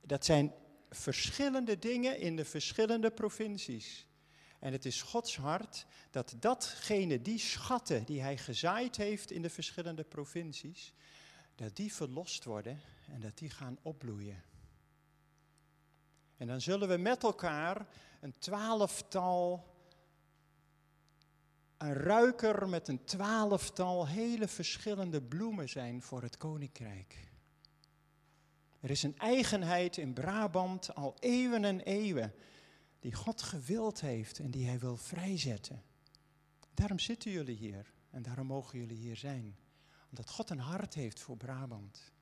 dat 0.00 0.24
zijn 0.24 0.52
verschillende 0.90 1.78
dingen 1.78 2.18
in 2.18 2.36
de 2.36 2.44
verschillende 2.44 3.10
provincies. 3.10 4.06
En 4.60 4.72
het 4.72 4.84
is 4.84 5.02
Gods 5.02 5.36
hart 5.36 5.86
dat 6.10 6.34
datgene, 6.38 7.22
die 7.22 7.38
schatten 7.38 8.04
die 8.04 8.20
hij 8.20 8.36
gezaaid 8.36 8.96
heeft 8.96 9.30
in 9.30 9.42
de 9.42 9.50
verschillende 9.50 10.04
provincies, 10.04 10.92
dat 11.54 11.76
die 11.76 11.94
verlost 11.94 12.44
worden 12.44 12.80
en 13.08 13.20
dat 13.20 13.38
die 13.38 13.50
gaan 13.50 13.78
opbloeien. 13.82 14.42
En 16.36 16.46
dan 16.46 16.60
zullen 16.60 16.88
we 16.88 16.96
met 16.96 17.22
elkaar 17.22 17.86
een 18.20 18.34
twaalftal, 18.38 19.64
een 21.76 21.94
ruiker 21.94 22.68
met 22.68 22.88
een 22.88 23.04
twaalftal 23.04 24.06
hele 24.06 24.48
verschillende 24.48 25.22
bloemen 25.22 25.68
zijn 25.68 26.02
voor 26.02 26.22
het 26.22 26.36
koninkrijk. 26.36 27.28
Er 28.80 28.90
is 28.90 29.02
een 29.02 29.18
eigenheid 29.18 29.96
in 29.96 30.12
Brabant 30.12 30.94
al 30.94 31.16
eeuwen 31.18 31.64
en 31.64 31.80
eeuwen 31.80 32.34
die 33.00 33.14
God 33.14 33.42
gewild 33.42 34.00
heeft 34.00 34.38
en 34.38 34.50
die 34.50 34.66
hij 34.66 34.78
wil 34.78 34.96
vrijzetten. 34.96 35.82
Daarom 36.74 36.98
zitten 36.98 37.30
jullie 37.30 37.56
hier 37.56 37.92
en 38.10 38.22
daarom 38.22 38.46
mogen 38.46 38.78
jullie 38.78 38.96
hier 38.96 39.16
zijn. 39.16 39.56
Omdat 40.10 40.30
God 40.30 40.50
een 40.50 40.58
hart 40.58 40.94
heeft 40.94 41.20
voor 41.20 41.36
Brabant. 41.36 42.12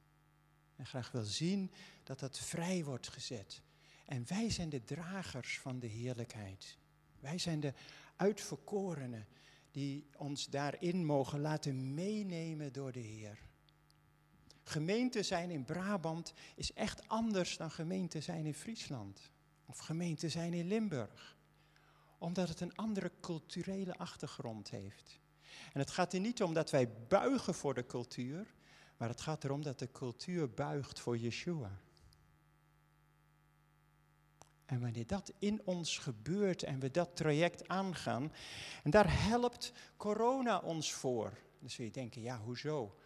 En 0.77 0.87
graag 0.87 1.11
wil 1.11 1.25
zien 1.25 1.73
dat 2.03 2.19
dat 2.19 2.39
vrij 2.39 2.85
wordt 2.85 3.09
gezet. 3.09 3.63
En 4.07 4.25
wij 4.29 4.51
zijn 4.51 4.69
de 4.69 4.85
dragers 4.85 5.59
van 5.59 5.79
de 5.79 5.87
heerlijkheid. 5.87 6.79
Wij 7.21 7.39
zijn 7.39 7.61
de 7.61 7.73
uitverkorenen 8.17 9.27
die 9.71 10.07
ons 10.17 10.47
daarin 10.47 11.05
mogen 11.05 11.41
laten 11.41 11.95
meenemen 11.95 12.73
door 12.73 12.93
de 12.93 13.01
Heer. 13.01 13.39
Gemeente 14.63 15.23
zijn 15.23 15.51
in 15.51 15.65
Brabant 15.65 16.33
is 16.55 16.73
echt 16.73 17.09
anders 17.09 17.57
dan 17.57 17.71
gemeente 17.71 18.21
zijn 18.21 18.47
in 18.47 18.55
Friesland 18.55 19.31
of 19.69 19.79
gemeente 19.79 20.29
zijn 20.29 20.53
in 20.53 20.67
Limburg. 20.67 21.37
Omdat 22.19 22.49
het 22.49 22.61
een 22.61 22.77
andere 22.77 23.13
culturele 23.21 23.97
achtergrond 23.97 24.71
heeft. 24.71 25.21
En 25.73 25.81
het 25.81 25.91
gaat 25.91 26.13
er 26.13 26.21
niet 26.21 26.43
om 26.43 26.55
dat 26.55 26.71
wij 26.71 26.93
buigen 27.09 27.55
voor 27.55 27.75
de 27.75 27.87
cultuur, 27.87 28.55
maar 28.97 29.09
het 29.09 29.21
gaat 29.21 29.45
erom 29.45 29.63
dat 29.63 29.79
de 29.79 29.93
cultuur 29.93 30.51
buigt 30.51 31.01
voor 31.01 31.19
Yeshua. 31.19 31.81
En 34.67 34.81
wanneer 34.81 35.07
dat 35.07 35.33
in 35.39 35.61
ons 35.65 35.99
gebeurt 35.99 36.63
en 36.63 36.81
we 36.81 36.91
dat 36.91 37.17
traject 37.17 37.69
aangaan, 37.69 38.33
en 38.83 38.91
daar 38.91 39.23
helpt 39.23 39.73
corona 39.97 40.59
ons 40.59 40.93
voor. 40.93 41.33
Dan 41.61 41.71
zul 41.71 41.85
je 41.85 41.91
denken, 41.91 42.23
ja, 42.23 42.39
hoezo? 42.39 42.97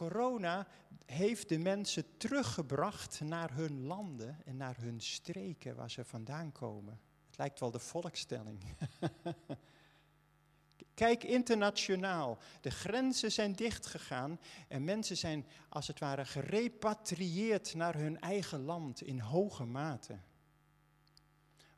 Corona 0.00 0.66
heeft 1.06 1.48
de 1.48 1.58
mensen 1.58 2.16
teruggebracht 2.16 3.20
naar 3.20 3.54
hun 3.54 3.86
landen 3.86 4.44
en 4.44 4.56
naar 4.56 4.76
hun 4.76 5.00
streken 5.00 5.76
waar 5.76 5.90
ze 5.90 6.04
vandaan 6.04 6.52
komen. 6.52 7.00
Het 7.26 7.38
lijkt 7.38 7.60
wel 7.60 7.70
de 7.70 7.78
volkstelling. 7.78 8.64
Kijk 10.94 11.24
internationaal. 11.24 12.38
De 12.60 12.70
grenzen 12.70 13.32
zijn 13.32 13.52
dichtgegaan 13.52 14.40
en 14.68 14.84
mensen 14.84 15.16
zijn 15.16 15.46
als 15.68 15.86
het 15.86 15.98
ware 15.98 16.24
gerepatrieerd 16.24 17.74
naar 17.74 17.94
hun 17.94 18.20
eigen 18.20 18.60
land 18.60 19.02
in 19.02 19.18
hoge 19.18 19.64
mate. 19.64 20.18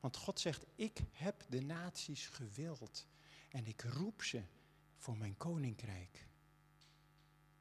Want 0.01 0.17
God 0.17 0.41
zegt, 0.41 0.65
ik 0.75 1.01
heb 1.13 1.45
de 1.49 1.61
naties 1.61 2.29
gewild 2.29 3.07
en 3.51 3.67
ik 3.67 3.83
roep 3.83 4.23
ze 4.23 4.43
voor 4.97 5.17
mijn 5.17 5.37
koninkrijk. 5.37 6.31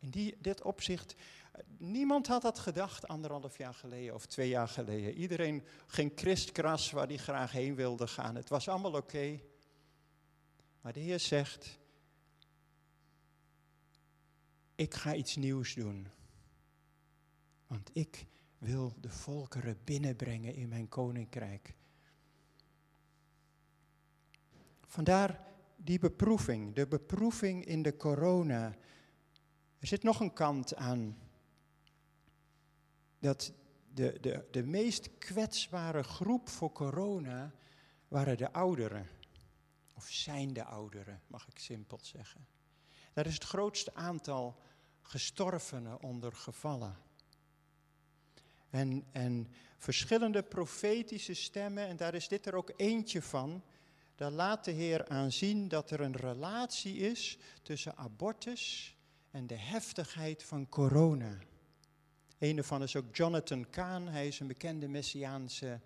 In 0.02 0.10
die, 0.10 0.38
dit 0.40 0.62
opzicht, 0.62 1.16
niemand 1.78 2.28
had 2.28 2.42
dat 2.42 2.60
gedacht 2.60 3.08
anderhalf 3.08 3.58
jaar 3.58 3.74
geleden 3.74 4.14
of 4.14 4.26
twee 4.26 4.50
jaar 4.50 4.68
geleden. 4.68 5.14
Iedereen 5.14 5.64
ging 5.88 6.14
kristkras 6.14 6.92
waar 6.92 7.08
hij 7.08 7.18
graag 7.18 7.52
heen 7.52 7.76
wilde 7.76 8.08
gaan. 8.08 8.36
Het 8.36 8.50
was 8.50 8.68
allemaal 8.68 8.94
oké. 8.94 9.40
Maar 10.82 10.94
de 10.94 11.00
Heer 11.00 11.20
zegt, 11.20 11.80
ik 14.76 14.94
ga 14.94 15.16
iets 15.16 15.36
nieuws 15.36 15.74
doen. 15.74 16.08
Want 17.68 17.90
ik 17.94 18.26
wil 18.58 18.94
de 19.00 19.10
volkeren 19.10 19.80
binnenbrengen 19.84 20.56
in 20.56 20.70
mijn 20.70 20.90
koninkrijk. 20.90 21.74
Vandaar 24.86 25.48
die 25.76 26.00
beproeving, 26.00 26.76
de 26.76 26.88
beproeving 26.88 27.66
in 27.66 27.82
de 27.82 27.98
corona 27.98 28.76
Er 29.82 29.88
zit 29.88 30.04
nog 30.04 30.20
een 30.20 30.34
kant 30.34 30.76
aan. 30.76 31.17
Dat 33.20 33.54
de, 33.94 34.17
de, 34.22 34.48
de 34.52 34.63
meest 34.63 35.17
kwetsbare 35.17 36.04
groep 36.04 36.50
voor 36.50 36.72
corona 36.72 37.52
waren 38.08 38.38
de 38.38 38.54
ouderen. 38.54 39.08
Of 39.96 40.08
zijn 40.08 40.54
de 40.54 40.63
ouderen, 40.63 41.22
mag 41.28 41.48
ik 41.48 41.60
simpel 41.60 42.00
zeggen. 42.02 42.48
Daar 43.13 43.26
is 43.26 43.34
het 43.34 43.44
grootste 43.44 43.94
aantal 43.94 44.62
gestorvenen 45.02 46.02
onder 46.02 46.34
gevallen. 46.34 46.98
En, 48.70 49.06
en 49.12 49.48
verschillende 49.78 50.44
profetische 50.44 51.34
stemmen, 51.34 51.88
en 51.88 51.98
daar 51.98 52.13
is 52.13 52.28
dit 52.28 52.46
er 52.46 52.56
ook 52.56 52.72
eentje 52.76 53.22
van, 53.22 53.63
daar 54.15 54.32
laat 54.32 54.65
de 54.65 54.72
Heer 54.72 55.08
aanzien 55.08 55.67
dat 55.67 55.91
er 55.91 56.02
een 56.02 56.15
relatie 56.15 56.98
is 56.98 57.38
tussen 57.62 57.98
abortus 57.98 58.96
en 59.32 59.48
de 59.48 59.58
heftigheid 59.58 60.44
van 60.44 60.70
corona. 60.70 61.38
Een 62.38 62.56
daarvan 62.56 62.84
is 62.84 62.96
ook 62.96 63.15
Jonathan 63.15 63.70
Kahn, 63.70 64.08
hij 64.08 64.28
is 64.28 64.39
een 64.39 64.48
bekende 64.48 64.88
messiaanse 64.88 65.80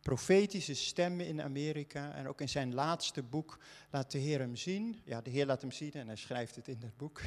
profetische 0.00 0.74
stem 0.74 1.20
in 1.20 1.42
Amerika. 1.42 2.14
En 2.14 2.28
ook 2.28 2.40
in 2.40 2.48
zijn 2.48 2.74
laatste 2.74 3.22
boek 3.22 3.58
laat 3.90 4.10
de 4.10 4.18
Heer 4.18 4.38
hem 4.38 4.56
zien, 4.56 5.00
ja 5.04 5.20
de 5.20 5.30
Heer 5.30 5.46
laat 5.46 5.60
hem 5.60 5.72
zien 5.72 5.92
en 5.92 6.06
hij 6.06 6.16
schrijft 6.16 6.56
het 6.56 6.68
in 6.68 6.78
dat 6.78 6.96
boek, 6.96 7.20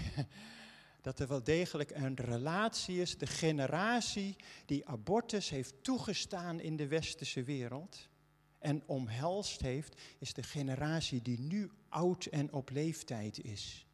dat 1.01 1.19
er 1.19 1.27
wel 1.27 1.43
degelijk 1.43 1.91
een 1.91 2.15
relatie 2.15 3.01
is, 3.01 3.17
de 3.17 3.27
generatie 3.27 4.35
die 4.65 4.87
abortus 4.87 5.49
heeft 5.49 5.83
toegestaan 5.83 6.59
in 6.59 6.75
de 6.75 6.87
westerse 6.87 7.43
wereld 7.43 8.09
en 8.59 8.83
omhelst 8.85 9.61
heeft, 9.61 10.01
is 10.19 10.33
de 10.33 10.43
generatie 10.43 11.21
die 11.21 11.39
nu 11.39 11.71
oud 11.89 12.25
en 12.25 12.53
op 12.53 12.69
leeftijd 12.69 13.43
is. 13.43 13.85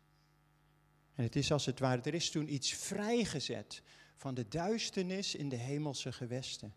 En 1.17 1.23
het 1.23 1.35
is 1.35 1.51
als 1.51 1.65
het 1.65 1.79
ware, 1.79 2.01
er 2.01 2.13
is 2.13 2.29
toen 2.29 2.53
iets 2.53 2.73
vrijgezet 2.73 3.81
van 4.15 4.33
de 4.33 4.47
duisternis 4.47 5.35
in 5.35 5.49
de 5.49 5.55
hemelse 5.55 6.11
gewesten. 6.11 6.73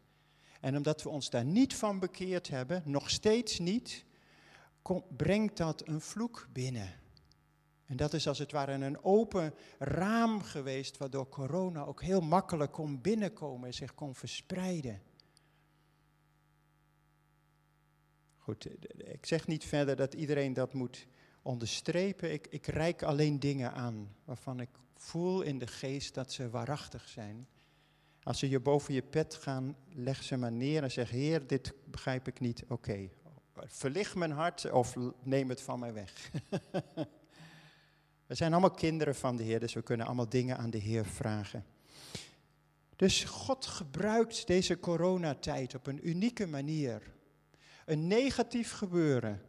En 0.61 0.77
omdat 0.77 1.03
we 1.03 1.09
ons 1.09 1.31
daar 1.31 1.45
niet 1.45 1.75
van 1.75 1.99
bekeerd 1.99 2.49
hebben, 2.49 2.83
nog 2.85 3.11
steeds 3.11 3.59
niet, 3.59 4.05
brengt 5.17 5.57
dat 5.57 5.89
een 5.89 6.01
vloek 6.01 6.49
binnen. 6.53 6.93
En 7.85 7.97
dat 7.97 8.13
is 8.13 8.29
als 8.29 8.39
het 8.39 8.53
ware 8.53 8.73
een 8.73 9.05
open 9.05 9.55
raam 9.79 10.43
geweest, 10.43 10.97
waardoor 10.97 11.29
corona 11.29 11.85
ook 11.85 12.03
heel 12.03 12.21
makkelijk 12.21 12.73
kon 12.73 13.01
binnenkomen 13.01 13.67
en 13.67 13.75
zich 13.75 13.95
kon 13.95 14.15
verspreiden. 14.15 15.03
Goed, 18.37 18.69
ik 18.97 19.27
zeg 19.27 19.47
niet 19.47 19.65
verder 19.65 19.97
dat 19.97 20.15
iedereen 20.15 20.53
dat 20.53 20.73
moet 20.73 21.07
onderstrepen. 21.43 22.33
Ik, 22.33 22.47
ik 22.47 22.67
reik 22.67 23.03
alleen 23.03 23.41
dingen 23.41 23.73
aan 23.73 24.15
waarvan 24.25 24.61
ik 24.61 24.69
voel 24.95 25.43
in 25.43 25.59
de 25.59 25.67
geest 25.67 26.15
dat 26.15 26.33
ze 26.33 26.51
waarachtig 26.51 27.09
zijn. 27.09 27.49
Als 28.23 28.39
ze 28.39 28.49
je 28.49 28.61
boven 28.61 28.95
je 28.95 29.03
pet 29.03 29.35
gaan, 29.35 29.77
leg 29.89 30.23
ze 30.23 30.37
maar 30.37 30.53
neer 30.53 30.83
en 30.83 30.91
zeg: 30.91 31.11
Heer, 31.11 31.47
dit 31.47 31.73
begrijp 31.85 32.29
ik 32.29 32.41
niet. 32.41 32.65
Oké, 32.69 33.09
verlicht 33.55 34.15
mijn 34.15 34.31
hart 34.31 34.71
of 34.71 34.97
neem 35.23 35.49
het 35.49 35.63
van 35.63 35.79
mij 35.79 35.93
weg. 35.93 36.31
we 38.27 38.35
zijn 38.35 38.53
allemaal 38.53 38.71
kinderen 38.71 39.15
van 39.15 39.37
de 39.37 39.43
Heer, 39.43 39.61
dus 39.61 39.73
we 39.73 39.83
kunnen 39.83 40.07
allemaal 40.07 40.29
dingen 40.29 40.57
aan 40.57 40.71
de 40.71 40.79
Heer 40.79 41.07
vragen. 41.07 41.65
Dus 42.97 43.25
God 43.25 43.67
gebruikt 43.67 44.47
deze 44.47 44.81
coronatijd 44.81 45.75
op 45.75 45.87
een 45.87 46.09
unieke 46.09 46.47
manier. 46.47 47.03
Een 47.87 48.07
negatief 48.07 48.73
gebeuren 48.73 49.43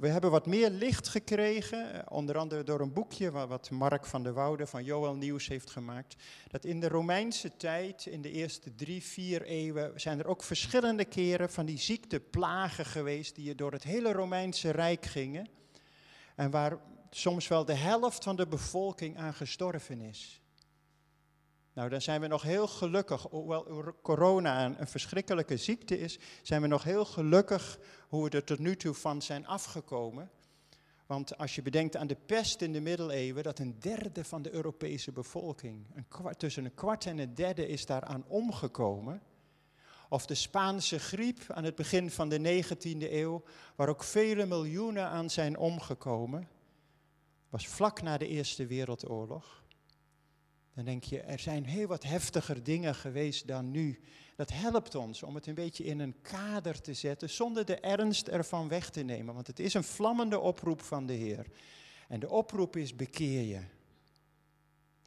we 0.00 0.08
hebben 0.08 0.30
wat 0.30 0.46
meer 0.46 0.70
licht 0.70 1.08
gekregen, 1.08 1.92
eh, 1.92 2.00
onder 2.08 2.38
andere 2.38 2.62
door 2.62 2.80
een 2.80 2.92
boekje 2.92 3.30
wat 3.30 3.70
Mark 3.70 4.06
van 4.06 4.22
der 4.22 4.32
Woude 4.32 4.66
van 4.66 4.84
Joel 4.84 5.14
Nieuws 5.14 5.48
heeft 5.48 5.70
gemaakt. 5.70 6.16
Dat 6.48 6.64
in 6.64 6.80
de 6.80 6.88
Romeinse 6.88 7.56
tijd, 7.56 8.06
in 8.06 8.22
de 8.22 8.30
eerste 8.30 8.74
drie, 8.74 9.02
vier 9.02 9.42
eeuwen, 9.42 10.00
zijn 10.00 10.18
er 10.18 10.26
ook 10.26 10.42
verschillende 10.42 11.04
keren 11.04 11.50
van 11.50 11.66
die 11.66 11.78
ziekteplagen 11.78 12.84
geweest 12.84 13.34
die 13.34 13.54
door 13.54 13.72
het 13.72 13.82
hele 13.82 14.12
Romeinse 14.12 14.70
Rijk 14.70 15.06
gingen. 15.06 15.48
En 16.34 16.50
waar 16.50 16.78
soms 17.10 17.48
wel 17.48 17.64
de 17.64 17.74
helft 17.74 18.24
van 18.24 18.36
de 18.36 18.46
bevolking 18.46 19.16
aan 19.16 19.34
gestorven 19.34 20.00
is. 20.00 20.40
Nou, 21.78 21.90
dan 21.90 22.02
zijn 22.02 22.20
we 22.20 22.26
nog 22.26 22.42
heel 22.42 22.66
gelukkig, 22.66 23.22
hoewel 23.22 23.94
corona 24.02 24.64
een, 24.64 24.86
verschrikkelijke 24.86 25.56
ziekte 25.56 25.98
is, 25.98 26.18
zijn 26.42 26.62
we 26.62 26.66
nog 26.66 26.84
heel 26.84 27.04
gelukkig 27.04 27.78
hoe 28.08 28.24
we 28.24 28.30
er 28.30 28.44
tot 28.44 28.58
nu 28.58 28.76
toe 28.76 28.94
van 28.94 29.22
zijn 29.22 29.46
afgekomen. 29.46 30.30
Want 31.06 31.38
als 31.38 31.54
je 31.54 31.62
bedenkt 31.62 31.96
aan 31.96 32.06
de 32.06 32.16
pest 32.26 32.60
in 32.60 32.72
de 32.72 32.80
middeleeuwen, 32.80 33.42
dat 33.42 33.58
een 33.58 33.76
derde 33.80 34.24
van 34.24 34.42
de 34.42 34.52
Europese 34.52 35.12
bevolking, 35.12 35.86
een 35.94 36.08
kwart, 36.08 36.38
tussen 36.38 36.64
een 36.64 36.74
kwart 36.74 37.06
en 37.06 37.18
een 37.18 37.34
derde 37.34 37.68
is 37.68 37.86
daaraan 37.86 38.24
omgekomen. 38.26 39.22
Of 40.08 40.26
de 40.26 40.34
Spaanse 40.34 40.98
griep 40.98 41.44
aan 41.48 41.64
het 41.64 41.74
begin 41.74 42.10
van 42.10 42.28
de 42.28 42.62
19e 42.62 43.12
eeuw, 43.12 43.42
waar 43.76 43.88
ook 43.88 44.02
vele 44.02 44.46
miljoenen 44.46 45.06
aan 45.06 45.30
zijn 45.30 45.58
omgekomen, 45.58 46.48
was 47.48 47.68
vlak 47.68 48.02
na 48.02 48.16
de 48.16 48.28
Eerste 48.28 48.66
Wereldoorlog. 48.66 49.57
Dan 50.78 50.86
denk 50.86 51.04
je, 51.04 51.20
er 51.20 51.38
zijn 51.38 51.64
heel 51.64 51.86
wat 51.86 52.02
heftiger 52.02 52.62
dingen 52.62 52.94
geweest 52.94 53.46
dan 53.46 53.70
nu. 53.70 54.00
Dat 54.36 54.52
helpt 54.52 54.94
ons 54.94 55.22
om 55.22 55.34
het 55.34 55.46
een 55.46 55.54
beetje 55.54 55.84
in 55.84 55.98
een 55.98 56.14
kader 56.22 56.80
te 56.80 56.94
zetten, 56.94 57.30
zonder 57.30 57.64
de 57.64 57.76
ernst 57.76 58.28
ervan 58.28 58.68
weg 58.68 58.90
te 58.90 59.02
nemen. 59.02 59.34
Want 59.34 59.46
het 59.46 59.58
is 59.58 59.74
een 59.74 59.84
vlammende 59.84 60.38
oproep 60.38 60.82
van 60.82 61.06
de 61.06 61.12
Heer. 61.12 61.46
En 62.08 62.20
de 62.20 62.30
oproep 62.30 62.76
is: 62.76 62.96
bekeer 62.96 63.42
je. 63.42 63.60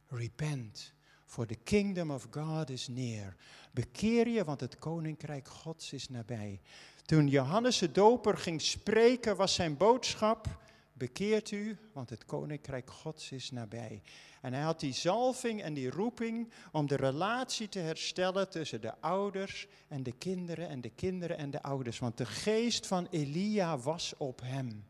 Repent, 0.08 0.92
for 1.26 1.46
the 1.46 1.58
kingdom 1.62 2.10
of 2.10 2.26
God 2.30 2.70
is 2.70 2.88
near. 2.88 3.36
Bekeer 3.70 4.28
je, 4.28 4.44
want 4.44 4.60
het 4.60 4.78
koninkrijk 4.78 5.48
Gods 5.48 5.92
is 5.92 6.08
nabij. 6.08 6.60
Toen 7.04 7.28
Johannes 7.28 7.78
de 7.78 7.92
Doper 7.92 8.38
ging 8.38 8.60
spreken, 8.60 9.36
was 9.36 9.54
zijn 9.54 9.76
boodschap: 9.76 10.46
bekeert 10.92 11.50
u, 11.50 11.78
want 11.92 12.10
het 12.10 12.24
koninkrijk 12.24 12.90
Gods 12.90 13.32
is 13.32 13.50
nabij. 13.50 14.02
En 14.40 14.52
hij 14.52 14.62
had 14.62 14.80
die 14.80 14.92
zalving 14.92 15.62
en 15.62 15.74
die 15.74 15.90
roeping 15.90 16.52
om 16.72 16.86
de 16.86 16.96
relatie 16.96 17.68
te 17.68 17.78
herstellen 17.78 18.50
tussen 18.50 18.80
de 18.80 19.00
ouders 19.00 19.66
en 19.88 20.02
de 20.02 20.12
kinderen 20.12 20.68
en 20.68 20.80
de 20.80 20.90
kinderen 20.90 21.36
en 21.36 21.50
de 21.50 21.62
ouders. 21.62 21.98
Want 21.98 22.16
de 22.16 22.26
geest 22.26 22.86
van 22.86 23.06
Elia 23.10 23.78
was 23.78 24.14
op 24.16 24.40
hem. 24.40 24.84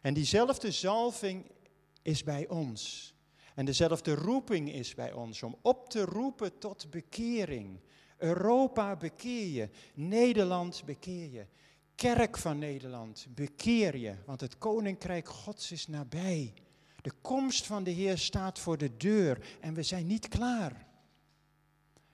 En 0.00 0.14
diezelfde 0.14 0.70
zalving 0.70 1.50
is 2.02 2.22
bij 2.22 2.48
ons. 2.48 3.14
En 3.54 3.64
dezelfde 3.64 4.14
roeping 4.14 4.72
is 4.72 4.94
bij 4.94 5.12
ons 5.12 5.42
om 5.42 5.56
op 5.62 5.90
te 5.90 6.04
roepen 6.04 6.58
tot 6.58 6.90
bekering. 6.90 7.80
Europa 8.16 8.96
bekeer 8.96 9.46
je, 9.46 9.68
Nederland 9.94 10.82
bekeer 10.84 11.30
je. 11.30 11.46
Kerk 11.98 12.38
van 12.38 12.58
Nederland, 12.58 13.26
bekeer 13.34 13.96
je, 13.96 14.14
want 14.26 14.40
het 14.40 14.58
koninkrijk 14.58 15.28
Gods 15.28 15.72
is 15.72 15.86
nabij. 15.86 16.54
De 17.02 17.12
komst 17.20 17.66
van 17.66 17.84
de 17.84 17.90
Heer 17.90 18.18
staat 18.18 18.58
voor 18.58 18.78
de 18.78 18.96
deur 18.96 19.56
en 19.60 19.74
we 19.74 19.82
zijn 19.82 20.06
niet 20.06 20.28
klaar. 20.28 20.86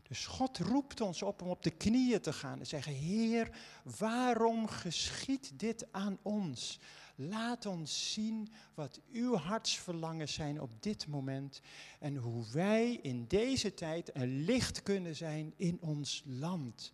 Dus 0.03 0.27
God 0.27 0.59
roept 0.59 1.01
ons 1.01 1.23
op 1.23 1.43
om 1.43 1.49
op 1.49 1.63
de 1.63 1.71
knieën 1.71 2.21
te 2.21 2.33
gaan 2.33 2.59
en 2.59 2.67
zeggen: 2.67 2.93
Heer, 2.93 3.51
waarom 3.99 4.67
geschiet 4.67 5.53
dit 5.59 5.87
aan 5.93 6.19
ons? 6.23 6.81
Laat 7.15 7.67
ons 7.67 8.13
zien 8.13 8.53
wat 8.75 9.01
uw 9.13 9.37
hartsverlangen 9.37 10.29
zijn 10.29 10.61
op 10.61 10.83
dit 10.83 11.07
moment 11.07 11.61
en 11.99 12.17
hoe 12.17 12.45
wij 12.53 12.99
in 13.03 13.27
deze 13.27 13.75
tijd 13.75 14.17
een 14.17 14.45
licht 14.45 14.83
kunnen 14.83 15.17
zijn 15.17 15.53
in 15.57 15.79
ons 15.81 16.23
land. 16.27 16.93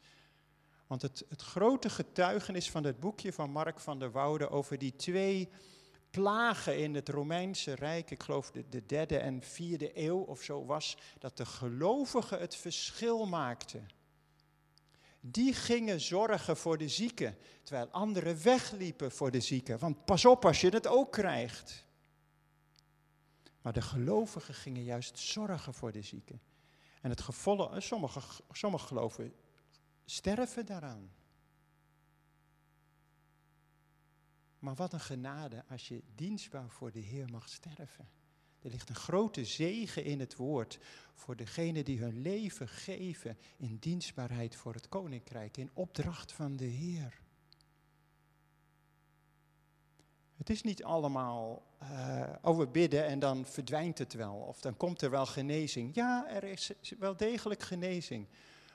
Want 0.91 1.03
het, 1.03 1.25
het 1.29 1.43
grote 1.43 1.91
getuigenis 1.91 2.71
van 2.71 2.85
het 2.85 3.01
boekje 3.01 3.33
van 3.33 3.51
Mark 3.51 3.81
van 3.81 3.99
der 3.99 4.11
Woude 4.11 4.49
over 4.49 4.79
die 4.79 4.97
twee 4.97 5.49
plagen 6.11 6.79
in 6.79 6.95
het 6.95 7.09
Romeinse 7.09 7.75
Rijk, 7.75 8.11
ik 8.11 8.23
geloof 8.23 8.51
de, 8.51 8.69
de 8.69 8.87
derde 8.87 9.19
en 9.19 9.43
vierde 9.43 9.99
eeuw 9.99 10.19
of 10.19 10.43
zo 10.43 10.65
was, 10.65 10.97
dat 11.19 11.37
de 11.37 11.47
gelovigen 11.47 12.41
het 12.41 12.57
verschil 12.57 13.27
maakten. 13.27 13.89
Die 15.21 15.55
gingen 15.55 16.01
zorgen 16.01 16.57
voor 16.57 16.79
de 16.79 16.89
zieken, 16.89 17.37
terwijl 17.63 17.89
anderen 17.91 18.43
wegliepen 18.43 19.13
voor 19.13 19.31
de 19.31 19.41
zieken. 19.41 19.79
Want 19.79 20.05
pas 20.05 20.25
op 20.25 20.45
als 20.45 20.61
je 20.61 20.69
het 20.69 20.87
ook 20.87 21.13
krijgt. 21.13 21.87
Maar 23.63 23.73
de 23.73 23.83
gelovigen 23.83 24.55
gingen 24.55 24.85
juist 24.85 25.19
zorgen 25.19 25.75
voor 25.75 25.93
de 25.93 26.03
zieken. 26.03 26.41
En 27.01 27.11
het 27.11 27.21
gevolg, 27.21 27.83
sommige, 27.83 28.21
sommige 28.51 28.87
geloven 28.87 29.35
sterven 30.11 30.67
daaraan. 30.67 31.11
Maar 34.59 34.75
wat 34.75 34.93
een 34.93 35.01
genade 35.01 35.65
als 35.69 35.89
je 35.89 36.03
dienstbaar 36.15 36.71
voor 36.71 36.93
de 36.93 37.01
Heer 37.01 37.29
mag 37.31 37.49
sterven. 37.49 38.09
Er 38.63 38.71
ligt 38.71 38.89
een 38.89 38.95
grote 38.95 39.45
zegen 39.45 40.05
in 40.05 40.21
het 40.21 40.37
woord 40.37 40.79
voor 41.15 41.37
degenen 41.37 41.85
die 41.85 41.99
hun 41.99 42.21
leven 42.21 42.69
geven 42.69 43.39
in 43.57 43.77
dienstbaarheid 43.77 44.57
voor 44.57 44.75
het 44.75 44.89
koninkrijk, 44.89 45.57
in 45.57 45.71
opdracht 45.73 46.33
van 46.33 46.57
de 46.57 46.65
Heer. 46.65 47.21
Het 50.37 50.51
is 50.51 50.63
niet 50.63 50.85
allemaal, 50.85 51.67
uh, 52.45 52.71
bidden 52.73 53.07
en 53.07 53.19
dan 53.19 53.47
verdwijnt 53.47 53.99
het 53.99 54.13
wel, 54.13 54.35
of 54.35 54.61
dan 54.61 54.77
komt 54.77 55.03
er 55.03 55.11
wel 55.11 55.27
genezing. 55.27 55.95
Ja, 55.95 56.29
er 56.29 56.45
is 56.45 56.73
wel 56.99 57.17
degelijk 57.17 57.63
genezing. 57.63 58.27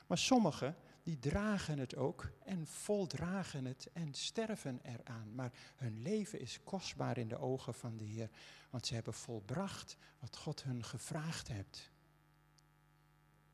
Maar 0.08 0.18
sommigen, 0.18 0.76
die 1.06 1.20
dragen 1.20 1.80
het 1.80 1.96
ook 1.96 2.32
en 2.46 2.68
voldragen 2.68 3.66
het 3.66 3.90
en 3.94 4.14
sterven 4.14 4.80
eraan. 4.84 5.36
Maar 5.36 5.52
hun 5.76 6.02
leven 6.02 6.40
is 6.40 6.60
kostbaar 6.64 7.18
in 7.18 7.28
de 7.28 7.38
ogen 7.38 7.74
van 7.74 7.98
de 7.98 8.04
Heer, 8.04 8.30
want 8.70 8.86
ze 8.88 8.94
hebben 8.94 9.14
volbracht 9.14 9.98
wat 10.20 10.38
God 10.38 10.64
hun 10.64 10.84
gevraagd 10.84 11.48
heeft. 11.48 11.92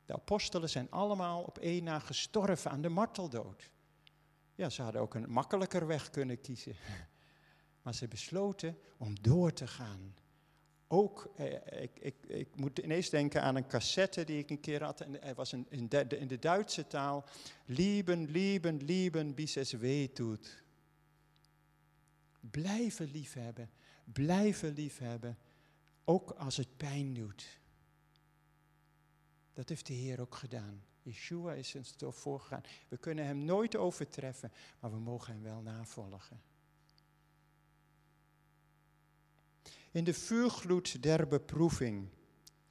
De 0.04 0.12
apostelen 0.12 0.68
zijn 0.68 0.90
allemaal 0.90 1.42
op 1.42 1.58
één 1.58 1.84
na 1.84 1.98
gestorven 1.98 2.70
aan 2.70 2.82
de 2.82 2.88
marteldood. 2.88 3.70
Ja, 4.54 4.70
ze 4.70 4.82
hadden 4.82 5.00
ook 5.00 5.14
een 5.14 5.30
makkelijker 5.30 5.86
weg 5.86 6.10
kunnen 6.10 6.40
kiezen. 6.40 6.76
Maar 7.82 7.94
ze 7.94 8.08
besloten 8.08 8.78
om 8.96 9.22
door 9.22 9.52
te 9.52 9.66
gaan. 9.66 10.14
Ook, 10.94 11.32
eh, 11.36 11.82
ik, 11.82 11.98
ik, 12.00 12.14
ik 12.26 12.56
moet 12.56 12.78
ineens 12.78 13.10
denken 13.10 13.42
aan 13.42 13.56
een 13.56 13.66
cassette 13.66 14.24
die 14.24 14.38
ik 14.38 14.50
een 14.50 14.60
keer 14.60 14.82
had. 14.82 15.00
En 15.00 15.22
er 15.22 15.34
was 15.34 15.52
in, 15.52 15.88
de, 15.88 16.06
in 16.06 16.28
de 16.28 16.38
Duitse 16.38 16.86
taal. 16.86 17.24
Lieben, 17.66 18.30
lieben, 18.30 18.84
lieben, 18.84 19.34
bis 19.34 19.56
es 19.56 19.72
weh 19.72 20.08
tut. 20.08 20.62
Blijven 22.40 23.10
liefhebben. 23.10 23.70
Blijven 24.04 24.72
liefhebben. 24.72 25.38
Ook 26.04 26.30
als 26.30 26.56
het 26.56 26.76
pijn 26.76 27.14
doet. 27.14 27.60
Dat 29.52 29.68
heeft 29.68 29.86
de 29.86 29.94
Heer 29.94 30.20
ook 30.20 30.34
gedaan. 30.34 30.84
Yeshua 31.02 31.52
is 31.52 31.74
ons 31.74 31.94
voorgegaan. 31.98 32.62
We 32.88 32.96
kunnen 32.96 33.24
hem 33.24 33.44
nooit 33.44 33.76
overtreffen, 33.76 34.52
maar 34.80 34.90
we 34.90 34.98
mogen 34.98 35.32
hem 35.32 35.42
wel 35.42 35.60
navolgen. 35.60 36.40
In 39.92 40.04
de 40.04 40.14
vuurgloed 40.14 41.02
der 41.02 41.28
beproeving. 41.28 42.08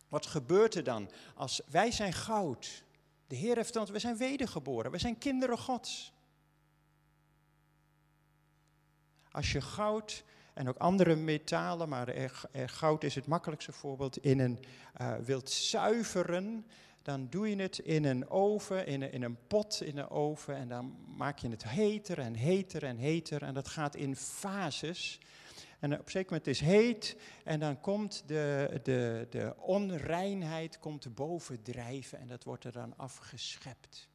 Wat 0.07 0.25
gebeurt 0.25 0.75
er 0.75 0.83
dan 0.83 1.09
als 1.35 1.61
wij 1.69 1.91
zijn 1.91 2.13
goud? 2.13 2.83
De 3.27 3.35
Heer 3.35 3.55
heeft 3.55 3.75
ons, 3.75 3.89
we 3.89 3.99
zijn 3.99 4.17
wedergeboren, 4.17 4.91
we 4.91 4.97
zijn 4.97 5.17
kinderen 5.17 5.57
Gods. 5.57 6.13
Als 9.31 9.51
je 9.51 9.61
goud 9.61 10.23
en 10.53 10.69
ook 10.69 10.77
andere 10.77 11.15
metalen, 11.15 11.89
maar 11.89 12.39
goud 12.65 13.03
is 13.03 13.15
het 13.15 13.27
makkelijkste 13.27 13.71
voorbeeld, 13.71 14.17
in 14.17 14.39
een 14.39 14.59
uh, 15.01 15.15
wilt 15.15 15.49
zuiveren, 15.49 16.65
dan 17.01 17.27
doe 17.29 17.49
je 17.49 17.55
het 17.55 17.77
in 17.77 18.03
een 18.03 18.29
oven, 18.29 18.85
in 18.85 19.01
een, 19.01 19.11
in 19.11 19.23
een 19.23 19.37
pot 19.47 19.81
in 19.81 19.95
de 19.95 20.09
oven 20.09 20.55
en 20.55 20.67
dan 20.67 20.95
maak 21.17 21.39
je 21.39 21.49
het 21.49 21.63
heter 21.63 22.19
en 22.19 22.33
heter 22.33 22.83
en 22.83 22.97
heter 22.97 23.43
en 23.43 23.53
dat 23.53 23.67
gaat 23.67 23.95
in 23.95 24.15
fases. 24.15 25.19
En 25.81 25.93
op 25.93 26.05
een 26.05 26.11
zeker 26.11 26.29
moment 26.29 26.47
is 26.47 26.59
heet 26.59 27.17
en 27.43 27.59
dan 27.59 27.79
komt 27.79 28.23
de, 28.27 28.79
de, 28.83 29.27
de 29.29 29.55
onreinheid 29.57 30.79
komt 30.79 31.15
boven 31.15 31.61
drijven 31.61 32.19
en 32.19 32.27
dat 32.27 32.43
wordt 32.43 32.63
er 32.63 32.71
dan 32.71 32.97
afgeschept. 32.97 34.09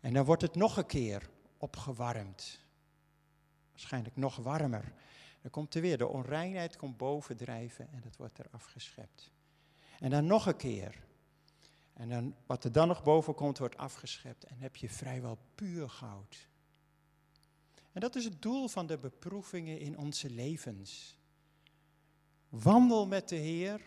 En 0.00 0.12
dan 0.12 0.24
wordt 0.24 0.42
het 0.42 0.54
nog 0.54 0.76
een 0.76 0.86
keer 0.86 1.30
opgewarmd. 1.58 2.60
Waarschijnlijk 3.70 4.16
nog 4.16 4.36
warmer. 4.36 4.92
Dan 5.40 5.50
komt 5.50 5.74
er 5.74 5.80
weer, 5.80 5.98
de 5.98 6.08
onreinheid 6.08 6.76
komt 6.76 6.96
bovendrijven 6.96 7.88
en 7.92 8.00
dat 8.00 8.16
wordt 8.16 8.38
er 8.38 8.46
afgeschept. 8.50 9.30
En 9.98 10.10
dan 10.10 10.26
nog 10.26 10.46
een 10.46 10.56
keer. 10.56 11.02
En 11.92 12.08
dan, 12.08 12.34
wat 12.46 12.64
er 12.64 12.72
dan 12.72 12.88
nog 12.88 13.02
boven 13.02 13.34
komt, 13.34 13.58
wordt 13.58 13.76
afgeschept. 13.76 14.44
En 14.44 14.56
heb 14.58 14.76
je 14.76 14.88
vrijwel 14.88 15.38
puur 15.54 15.88
goud. 15.88 16.48
En 17.92 18.00
dat 18.00 18.16
is 18.16 18.24
het 18.24 18.42
doel 18.42 18.68
van 18.68 18.86
de 18.86 18.98
beproevingen 18.98 19.78
in 19.78 19.98
onze 19.98 20.30
levens. 20.30 21.18
Wandel 22.48 23.06
met 23.06 23.28
de 23.28 23.36
Heer. 23.36 23.80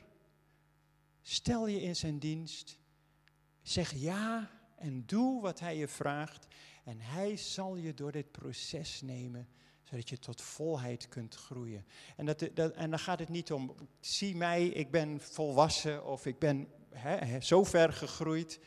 Stel 1.21 1.67
je 1.67 1.81
in 1.81 1.95
zijn 1.95 2.19
dienst. 2.19 2.77
Zeg 3.61 3.93
ja 3.93 4.51
en 4.75 5.05
doe 5.05 5.41
wat 5.41 5.59
Hij 5.59 5.77
je 5.77 5.87
vraagt. 5.87 6.47
En 6.83 6.99
Hij 6.99 7.37
zal 7.37 7.75
je 7.75 7.93
door 7.93 8.11
dit 8.11 8.31
proces 8.31 9.01
nemen 9.01 9.47
zodat 9.83 10.09
je 10.09 10.19
tot 10.19 10.41
volheid 10.41 11.07
kunt 11.07 11.35
groeien. 11.35 11.85
En, 12.15 12.25
dat, 12.25 12.49
dat, 12.53 12.73
en 12.73 12.89
dan 12.89 12.99
gaat 12.99 13.19
het 13.19 13.29
niet 13.29 13.51
om, 13.51 13.75
zie 13.99 14.35
mij, 14.35 14.67
ik 14.67 14.91
ben 14.91 15.21
volwassen 15.21 16.05
of 16.05 16.25
ik 16.25 16.39
ben 16.39 16.67
hè, 16.89 17.41
zo 17.41 17.63
ver 17.63 17.93
gegroeid. 17.93 18.59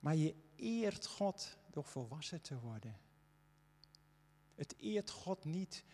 Maar 0.00 0.16
je 0.16 0.34
eert 0.56 1.06
God 1.06 1.58
door 1.70 1.84
volwassen 1.84 2.40
te 2.40 2.60
worden. 2.60 2.96
Het 4.60 4.74
eert 4.78 5.10
God 5.10 5.44
niet, 5.44 5.84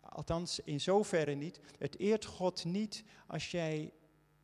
althans 0.00 0.60
in 0.60 0.80
zoverre 0.80 1.34
niet, 1.34 1.60
het 1.78 1.98
eert 1.98 2.24
God 2.24 2.64
niet 2.64 3.04
als 3.26 3.50
jij 3.50 3.92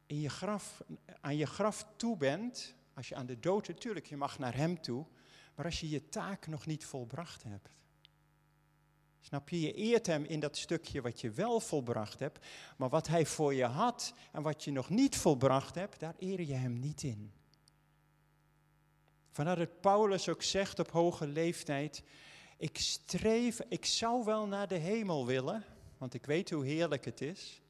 in 0.06 0.20
je 0.20 0.28
graf, 0.28 0.82
aan 1.20 1.36
je 1.36 1.46
graf 1.46 1.86
toe 1.96 2.16
bent, 2.16 2.74
als 2.94 3.08
je 3.08 3.14
aan 3.14 3.26
de 3.26 3.38
dood, 3.38 3.68
natuurlijk, 3.68 4.06
je 4.06 4.16
mag 4.16 4.38
naar 4.38 4.56
Hem 4.56 4.80
toe, 4.80 5.06
maar 5.54 5.64
als 5.64 5.80
je 5.80 5.88
je 5.88 6.08
taak 6.08 6.46
nog 6.46 6.66
niet 6.66 6.84
volbracht 6.84 7.42
hebt. 7.42 7.76
Snap 9.20 9.48
je? 9.48 9.60
Je 9.60 9.72
eert 9.72 10.06
hem 10.06 10.24
in 10.24 10.40
dat 10.40 10.56
stukje 10.56 11.00
wat 11.00 11.20
je 11.20 11.30
wel 11.30 11.60
volbracht 11.60 12.18
hebt, 12.18 12.46
maar 12.76 12.88
wat 12.88 13.06
hij 13.06 13.26
voor 13.26 13.54
je 13.54 13.64
had 13.64 14.14
en 14.32 14.42
wat 14.42 14.64
je 14.64 14.72
nog 14.72 14.88
niet 14.88 15.16
volbracht 15.16 15.74
hebt, 15.74 16.00
daar 16.00 16.14
eer 16.18 16.40
je 16.40 16.54
hem 16.54 16.78
niet 16.78 17.02
in. 17.02 17.32
Vandaar 19.30 19.56
dat 19.56 19.80
Paulus 19.80 20.28
ook 20.28 20.42
zegt 20.42 20.78
op 20.78 20.90
hoge 20.90 21.26
leeftijd, 21.26 22.02
ik 22.58 22.78
streef, 22.78 23.60
ik 23.68 23.84
zou 23.84 24.24
wel 24.24 24.46
naar 24.46 24.68
de 24.68 24.78
hemel 24.78 25.26
willen, 25.26 25.64
want 25.98 26.14
ik 26.14 26.26
weet 26.26 26.50
hoe 26.50 26.64
heerlijk 26.64 27.04
het 27.04 27.20
is, 27.20 27.60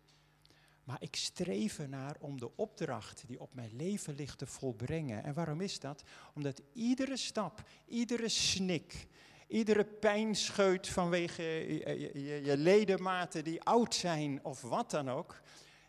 maar 0.85 1.03
ik 1.03 1.17
streef 1.17 1.79
ernaar 1.79 2.17
om 2.21 2.41
de 2.41 2.57
opdracht 2.57 3.25
die 3.27 3.41
op 3.41 3.55
mijn 3.55 3.77
leven 3.77 4.15
ligt 4.15 4.39
te 4.39 4.47
volbrengen. 4.47 5.25
En 5.25 5.35
waarom 5.35 5.61
is 5.61 5.81
dat? 5.81 6.03
Omdat 6.35 6.63
iedere 6.73 7.17
stap, 7.17 7.63
iedere 7.87 8.29
snik, 8.29 9.09
Iedere 9.49 9.85
pijnscheut 9.85 10.89
vanwege 10.89 11.43
je, 12.45 12.55
ledematen 12.57 13.45
die 13.45 13.63
oud 13.63 13.95
zijn 13.95 14.45
of 14.45 14.61
wat 14.61 14.91
dan 14.91 15.11
ook, 15.11 15.41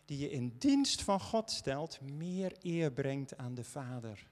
die 0.04 0.18
je 0.18 0.30
in 0.30 0.54
dienst 0.58 1.02
van 1.02 1.20
God 1.20 1.50
stelt, 1.50 2.00
meer 2.00 2.52
eer 2.60 2.92
brengt 2.92 3.36
aan 3.36 3.54
de 3.54 3.64
Vader. 3.64 4.26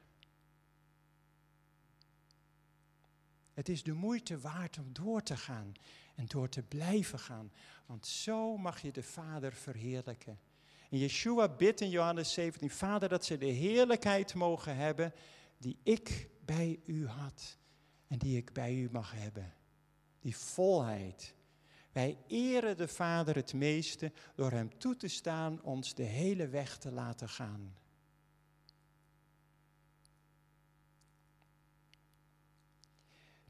Het 3.59 3.69
is 3.69 3.83
de 3.83 3.93
moeite 3.93 4.39
waard 4.39 4.79
om 4.79 4.93
door 4.93 5.23
te 5.23 5.37
gaan 5.37 5.73
en 6.15 6.27
door 6.27 6.49
te 6.49 6.63
blijven 6.63 7.19
gaan, 7.19 7.53
want 7.87 8.07
zo 8.07 8.57
mag 8.57 8.81
je 8.83 8.93
de 8.93 9.03
Vader 9.03 9.53
verheerlijken. 9.53 10.39
En 10.91 10.99
Yeshua 10.99 11.49
bidt 11.49 11.81
in 11.81 11.91
Johannes 11.91 12.33
17, 12.33 12.71
Vader, 12.71 13.09
dat 13.09 13.25
ze 13.25 13.39
de 13.39 13.47
heerlijkheid 13.47 14.35
mogen 14.35 14.77
hebben 14.77 15.13
die 15.57 15.79
ik 15.83 16.29
bij 16.45 16.81
u 16.85 17.07
had 17.07 17.59
en 18.07 18.19
die 18.19 18.37
ik 18.37 18.53
bij 18.53 18.75
u 18.75 18.89
mag 18.93 19.13
hebben. 19.13 19.55
Die 20.21 20.37
volheid. 20.37 21.35
Wij 21.93 22.19
eren 22.27 22.77
de 22.77 22.89
Vader 22.89 23.35
het 23.35 23.53
meeste 23.53 24.13
door 24.35 24.51
Hem 24.51 24.79
toe 24.79 24.97
te 24.97 25.09
staan 25.09 25.63
ons 25.63 25.95
de 25.95 26.03
hele 26.03 26.49
weg 26.49 26.79
te 26.79 26.91
laten 26.91 27.29
gaan. 27.29 27.75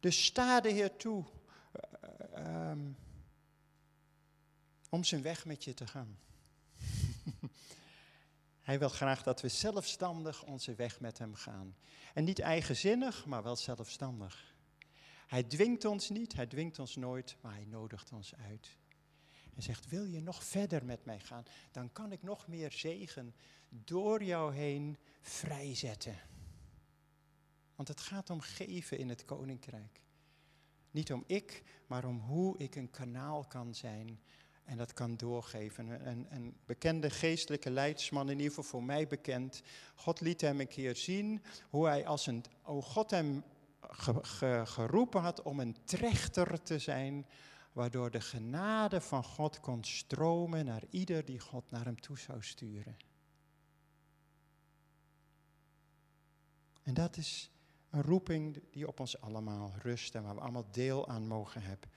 Dus 0.01 0.25
sta 0.25 0.61
de 0.61 0.71
Heer 0.71 0.97
toe 0.97 1.25
uh, 2.37 2.71
um, 2.71 2.97
om 4.91 5.05
zijn 5.05 5.23
weg 5.23 5.45
met 5.45 5.65
je 5.65 5.75
te 5.75 5.87
gaan. 5.87 6.19
Hij 8.69 8.79
wil 8.79 8.89
graag 8.89 9.23
dat 9.23 9.41
we 9.41 9.49
zelfstandig 9.49 10.43
onze 10.45 10.75
weg 10.75 11.01
met 11.01 11.19
Hem 11.19 11.35
gaan. 11.35 11.77
En 12.15 12.25
niet 12.25 12.39
eigenzinnig, 12.39 13.27
maar 13.27 13.43
wel 13.43 13.57
zelfstandig. 13.57 14.55
Hij 15.27 15.43
dwingt 15.43 15.85
ons 15.85 16.09
niet, 16.09 16.35
hij 16.35 16.47
dwingt 16.47 16.79
ons 16.79 16.97
nooit, 16.97 17.37
maar 17.41 17.55
hij 17.55 17.65
nodigt 17.65 18.13
ons 18.13 18.35
uit. 18.35 18.77
En 19.55 19.63
zegt, 19.63 19.89
wil 19.89 20.05
je 20.05 20.21
nog 20.21 20.45
verder 20.45 20.85
met 20.85 21.05
mij 21.05 21.21
gaan? 21.21 21.45
Dan 21.71 21.93
kan 21.93 22.13
ik 22.13 22.23
nog 22.23 22.47
meer 22.47 22.73
zegen 22.73 23.35
door 23.69 24.25
jou 24.25 24.55
heen 24.55 24.99
vrijzetten. 25.21 26.19
Want 27.79 27.91
het 27.91 28.01
gaat 28.01 28.31
om 28.31 28.41
geven 28.41 28.99
in 28.99 29.09
het 29.09 29.25
koninkrijk. 29.25 30.03
Niet 30.91 31.13
om 31.13 31.25
ik, 31.27 31.63
maar 31.87 32.05
om 32.05 32.19
hoe 32.19 32.59
ik 32.59 32.75
een 32.75 32.91
kanaal 32.91 33.45
kan 33.45 33.75
zijn 33.75 34.21
en 34.65 34.77
dat 34.77 34.93
kan 34.93 35.17
doorgeven. 35.17 36.09
Een, 36.09 36.27
een, 36.31 36.57
bekende 36.67 37.11
geestelijke 37.11 37.71
leidsman, 37.71 38.31
in 38.31 38.37
ieder 38.37 38.49
geval 38.49 38.65
voor 38.71 38.83
mij 38.83 39.07
bekend. 39.07 39.63
God 39.95 40.21
liet 40.21 40.41
hem 40.41 40.61
een 40.61 40.69
keer 40.69 40.97
zien 40.97 41.43
hoe 41.71 41.87
hij 41.87 42.07
als 42.07 42.27
een. 42.27 42.45
Oh, 42.63 42.83
God 42.83 43.11
hem 43.11 43.45
geroepen 44.63 45.21
had 45.21 45.43
om 45.43 45.61
een 45.61 45.77
trechter 45.85 46.63
te 46.63 46.79
zijn, 46.79 47.27
waardoor 47.73 48.11
de 48.11 48.21
genade 48.21 49.01
van 49.01 49.25
God 49.25 49.61
kon 49.61 49.85
stromen 49.85 50.65
naar 50.65 50.83
ieder 50.91 51.25
die 51.25 51.41
God 51.41 51.71
naar 51.71 51.85
hem 51.85 52.01
toe 52.01 52.19
zou 52.19 52.43
sturen. 52.43 52.97
En 56.83 56.95
dat 56.95 57.17
is 57.17 57.51
een 57.91 58.03
roeping 58.03 58.63
die 58.71 58.89
op 58.89 59.01
ons 59.01 59.21
allemaal 59.21 59.73
rust 59.83 60.15
en 60.15 60.23
waar 60.23 60.35
we 60.35 60.41
allemaal 60.41 60.69
deel 60.71 61.09
aan 61.09 61.27
mogen 61.27 61.63
hebben. 61.63 61.91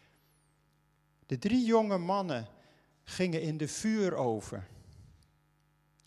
De 1.26 1.38
drie 1.38 1.66
jonge 1.66 1.98
mannen 1.98 2.48
gingen 3.04 3.42
in 3.42 3.58
de 3.58 3.68
vuuroven. 3.68 4.68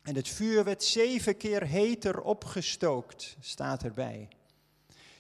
En 0.03 0.15
het 0.15 0.29
vuur 0.29 0.65
werd 0.65 0.85
zeven 0.85 1.37
keer 1.37 1.67
heter 1.67 2.21
opgestookt, 2.21 3.37
staat 3.41 3.83
erbij. 3.83 4.29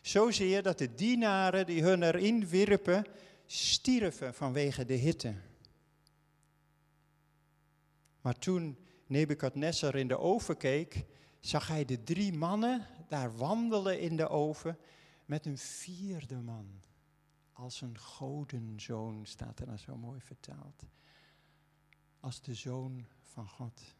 Zozeer 0.02 0.62
dat 0.62 0.78
de 0.78 0.94
dienaren 0.94 1.66
die 1.66 1.82
hun 1.82 2.02
erin 2.02 2.48
wierpen, 2.48 3.06
stierven 3.46 4.34
vanwege 4.34 4.84
de 4.84 4.94
hitte. 4.94 5.34
Maar 8.20 8.38
toen 8.38 8.78
Nebukadnessar 9.06 9.94
in 9.94 10.08
de 10.08 10.18
oven 10.18 10.56
keek, 10.56 11.04
zag 11.40 11.68
hij 11.68 11.84
de 11.84 12.02
drie 12.02 12.32
mannen 12.32 12.86
daar 13.14 13.36
wandelen 13.36 14.00
in 14.00 14.16
de 14.16 14.28
oven 14.28 14.78
met 15.24 15.46
een 15.46 15.58
vierde 15.58 16.40
man. 16.40 16.80
Als 17.52 17.80
een 17.80 17.98
godenzoon 17.98 19.26
staat 19.26 19.60
er 19.60 19.66
dan 19.66 19.78
zo 19.78 19.96
mooi 19.96 20.20
vertaald. 20.20 20.84
Als 22.20 22.42
de 22.42 22.54
zoon 22.54 23.06
van 23.22 23.48
God. 23.48 23.96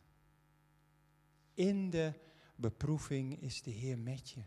In 1.53 1.91
de 1.91 2.13
beproeving 2.57 3.41
is 3.41 3.63
de 3.63 3.71
Heer 3.71 3.99
met 3.99 4.31
je. 4.31 4.45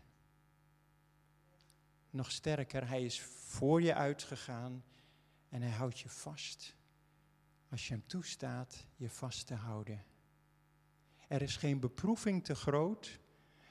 Nog 2.10 2.30
sterker, 2.30 2.88
Hij 2.88 3.04
is 3.04 3.20
voor 3.22 3.82
je 3.82 3.94
uitgegaan 3.94 4.84
en 5.48 5.62
Hij 5.62 5.70
houdt 5.70 5.98
je 5.98 6.08
vast. 6.08 6.76
Als 7.68 7.88
je 7.88 7.94
Hem 7.94 8.06
toestaat 8.06 8.86
je 8.96 9.10
vast 9.10 9.46
te 9.46 9.54
houden. 9.54 10.04
Er 11.28 11.42
is 11.42 11.56
geen 11.56 11.80
beproeving 11.80 12.44
te 12.44 12.54
groot. 12.54 13.20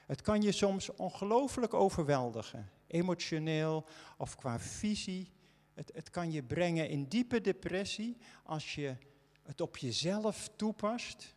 Het 0.08 0.22
kan 0.22 0.42
je 0.42 0.52
soms 0.52 0.94
ongelooflijk 0.94 1.74
overweldigen, 1.74 2.70
emotioneel 2.86 3.86
of 4.16 4.36
qua 4.36 4.58
visie. 4.60 5.32
Het, 5.74 5.90
het 5.94 6.10
kan 6.10 6.32
je 6.32 6.42
brengen 6.42 6.88
in 6.88 7.04
diepe 7.04 7.40
depressie 7.40 8.16
als 8.44 8.74
je 8.74 8.96
het 9.42 9.60
op 9.60 9.76
jezelf 9.76 10.50
toepast. 10.56 11.34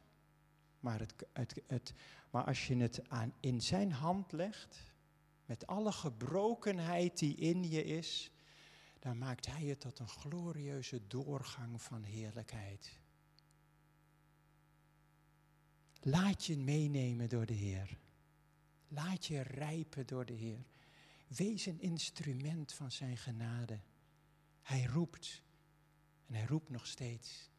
Maar, 0.80 1.00
het, 1.00 1.14
het, 1.68 1.94
maar 2.30 2.44
als 2.44 2.68
je 2.68 2.78
het 2.78 3.10
aan, 3.10 3.34
in 3.40 3.62
zijn 3.62 3.92
hand 3.92 4.32
legt, 4.32 4.84
met 5.46 5.68
alle 5.68 5.92
gebrokenheid 5.92 7.18
die 7.18 7.36
in 7.36 7.70
je 7.70 7.84
is, 7.84 8.32
dan 9.00 9.18
maakt 9.18 9.46
hij 9.46 9.66
het 9.66 9.80
tot 9.80 10.00
een 10.00 10.08
glorieuze 10.08 11.08
doorgang 11.08 11.82
van 11.82 12.04
heerlijkheid. 12.04 13.00
Laat 16.02 16.46
je 16.46 16.58
meenemen 16.58 17.30
door 17.30 17.46
de 17.46 17.54
Heer. 17.54 18.01
Laat 18.94 19.26
je 19.26 19.42
rijpen 19.42 20.08
door 20.08 20.26
de 20.26 20.34
Heer. 20.34 20.66
Wees 21.28 21.66
een 21.66 21.82
instrument 21.82 22.74
van 22.74 22.92
zijn 22.92 23.18
genade. 23.18 23.80
Hij 24.62 24.84
roept 24.84 25.42
en 26.28 26.34
hij 26.34 26.46
roept 26.46 26.70
nog 26.70 26.88
steeds. 26.88 27.50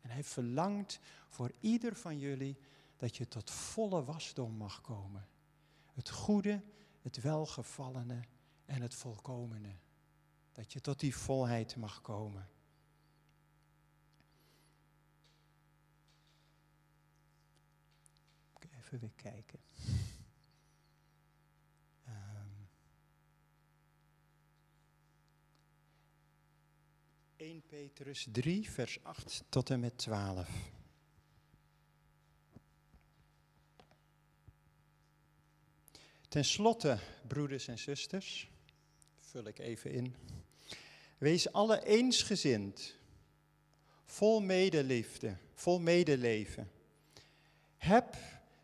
En 0.00 0.10
hij 0.10 0.24
verlangt 0.24 1.00
voor 1.28 1.52
ieder 1.60 1.96
van 1.96 2.18
jullie 2.18 2.58
dat 2.96 3.16
je 3.16 3.28
tot 3.28 3.50
volle 3.50 4.04
wasdom 4.04 4.52
mag 4.52 4.80
komen. 4.80 5.28
Het 5.92 6.10
goede, 6.10 6.62
het 7.02 7.20
welgevallene 7.20 8.24
en 8.64 8.82
het 8.82 8.94
volkomene. 8.94 9.74
Dat 10.52 10.72
je 10.72 10.80
tot 10.80 11.00
die 11.00 11.16
volheid 11.16 11.76
mag 11.76 12.00
komen. 12.00 12.48
Even 18.78 18.98
weer 18.98 19.12
kijken. 19.16 19.58
1 27.44 27.62
Petrus 27.66 28.26
3, 28.32 28.70
vers 28.70 28.98
8 29.02 29.44
tot 29.48 29.70
en 29.70 29.80
met 29.80 29.98
12. 29.98 30.48
Ten 36.28 36.44
slotte, 36.44 36.98
broeders 37.28 37.68
en 37.68 37.78
zusters, 37.78 38.50
vul 39.18 39.46
ik 39.46 39.58
even 39.58 39.90
in. 39.90 40.14
Wees 41.18 41.52
alle 41.52 41.84
eensgezind, 41.86 42.94
vol 44.04 44.40
medeliefde, 44.40 45.36
vol 45.54 45.80
medeleven. 45.80 46.70
Heb 47.76 48.16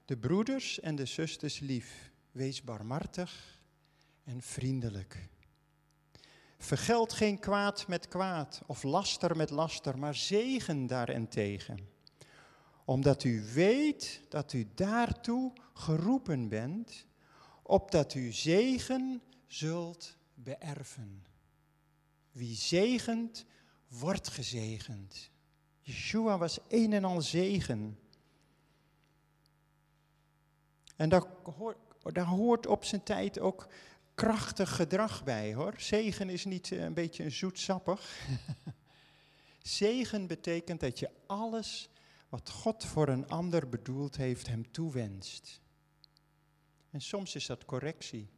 de 0.05 0.17
broeders 0.17 0.81
en 0.81 0.97
de 0.97 1.07
zusters 1.07 1.59
lief. 1.59 2.11
Wees 2.33 2.63
barmhartig 2.63 3.61
en 4.25 4.43
vriendelijk. 4.43 5.29
Vergeld 6.63 7.13
geen 7.13 7.39
kwaad 7.39 7.87
met 7.89 8.09
kwaad 8.09 8.63
of 8.67 8.83
laster 8.83 9.37
met 9.37 9.51
laster, 9.51 9.99
maar 9.99 10.15
zegen 10.15 10.87
daarentegen. 10.87 11.89
Omdat 12.85 13.25
u 13.25 13.45
weet 13.53 14.21
dat 14.29 14.53
u 14.53 14.69
daartoe 14.75 15.53
geroepen 15.75 16.49
bent, 16.49 17.07
opdat 17.63 18.15
u 18.15 18.33
zegen 18.33 19.23
zult 19.47 20.17
beërven. 20.35 21.27
Wie 22.33 22.57
zegent, 22.57 23.45
wordt 23.89 24.29
gezegend. 24.29 25.31
Yeshua 25.81 26.39
was 26.39 26.59
een 26.69 26.93
en 26.93 27.05
al 27.05 27.23
zegen. 27.23 27.99
En 30.97 31.09
daar 31.09 31.25
hoort, 31.57 31.79
daar 32.03 32.25
hoort 32.25 32.67
op 32.67 32.85
zijn 32.85 33.03
tijd 33.03 33.39
ook 33.39 33.69
krachtig 34.21 34.77
gedrag 34.77 35.25
bij 35.25 35.55
hoor. 35.55 35.75
Zegen 35.77 36.31
is 36.31 36.45
niet 36.45 36.73
eh, 36.73 36.83
een 36.83 36.95
beetje 36.95 37.25
een 37.25 37.33
zoetsappig. 37.33 38.29
Zegen 39.63 40.27
betekent 40.27 40.81
dat 40.81 40.99
je 40.99 41.11
alles 41.27 41.91
wat 42.29 42.51
God 42.51 42.85
voor 42.85 43.09
een 43.09 43.29
ander 43.29 43.69
bedoeld 43.69 44.17
heeft, 44.17 44.47
hem 44.47 44.71
toewenst. 44.71 45.61
En 46.91 47.01
soms 47.01 47.35
is 47.35 47.47
dat 47.47 47.65
correctie. 47.65 48.29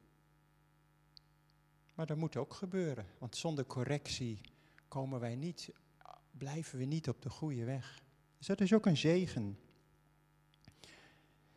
Maar 1.95 2.07
dat 2.07 2.17
moet 2.17 2.37
ook 2.37 2.55
gebeuren, 2.55 3.07
want 3.19 3.37
zonder 3.37 3.67
correctie 3.67 4.41
komen 4.89 5.21
wij 5.21 5.35
niet, 5.35 5.71
blijven 6.31 6.79
we 6.79 6.85
niet 6.85 7.09
op 7.09 7.23
de 7.23 7.31
goede 7.31 7.65
weg. 7.65 8.03
Dus 8.39 8.47
dat 8.47 8.61
is 8.61 8.73
ook 8.73 8.87
een 8.87 8.97
zegen. 8.97 9.59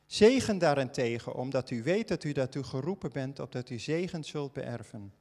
Zegen 0.05 0.57
daarentegen, 0.57 1.35
omdat 1.35 1.69
u 1.69 1.83
weet 1.83 2.07
dat 2.07 2.23
u 2.23 2.31
daartoe 2.31 2.63
geroepen 2.63 3.11
bent, 3.11 3.39
opdat 3.39 3.69
u 3.69 3.79
zegen 3.79 4.23
zult 4.23 4.53
beërven. 4.53 5.13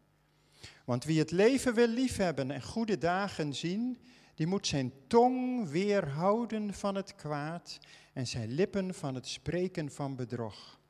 Want 0.85 1.05
wie 1.05 1.19
het 1.19 1.31
leven 1.31 1.75
wil 1.75 1.89
liefhebben 1.89 2.51
en 2.51 2.63
goede 2.63 2.99
dagen 2.99 3.55
zien, 3.55 3.99
die 4.35 4.47
moet 4.47 4.67
zijn 4.67 4.93
tong 5.07 5.69
weerhouden 5.69 6.75
van 6.75 6.95
het 6.95 7.15
kwaad 7.15 7.79
en 8.13 8.27
zijn 8.27 8.51
lippen 8.51 8.95
van 8.95 9.15
het 9.15 9.27
spreken 9.27 9.91
van 9.91 10.17
bedrog. 10.17 10.81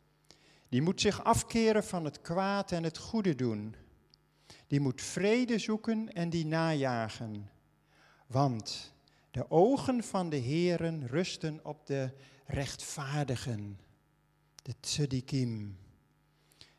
Die 0.68 0.82
moet 0.82 1.01
zich 1.01 1.24
afkeren 1.24 1.84
van 1.84 2.05
het 2.05 2.20
kwaad 2.20 2.72
en 2.72 2.82
het 2.82 2.99
goede 2.99 3.34
doen. 3.34 3.74
Die 4.66 4.80
moet 4.80 5.03
vrede 5.03 5.59
zoeken 5.59 6.12
en 6.12 6.30
die 6.30 6.47
najagen. 6.47 7.51
Want 8.26 8.95
de 9.30 9.51
ogen 9.51 10.03
van 10.03 10.28
de 10.28 10.36
Heeren 10.36 11.07
rusten 11.07 11.61
op 11.62 11.86
de 11.86 12.11
rechtvaardigen, 12.47 13.80
de 14.64 14.74
tzedikim. 14.80 15.78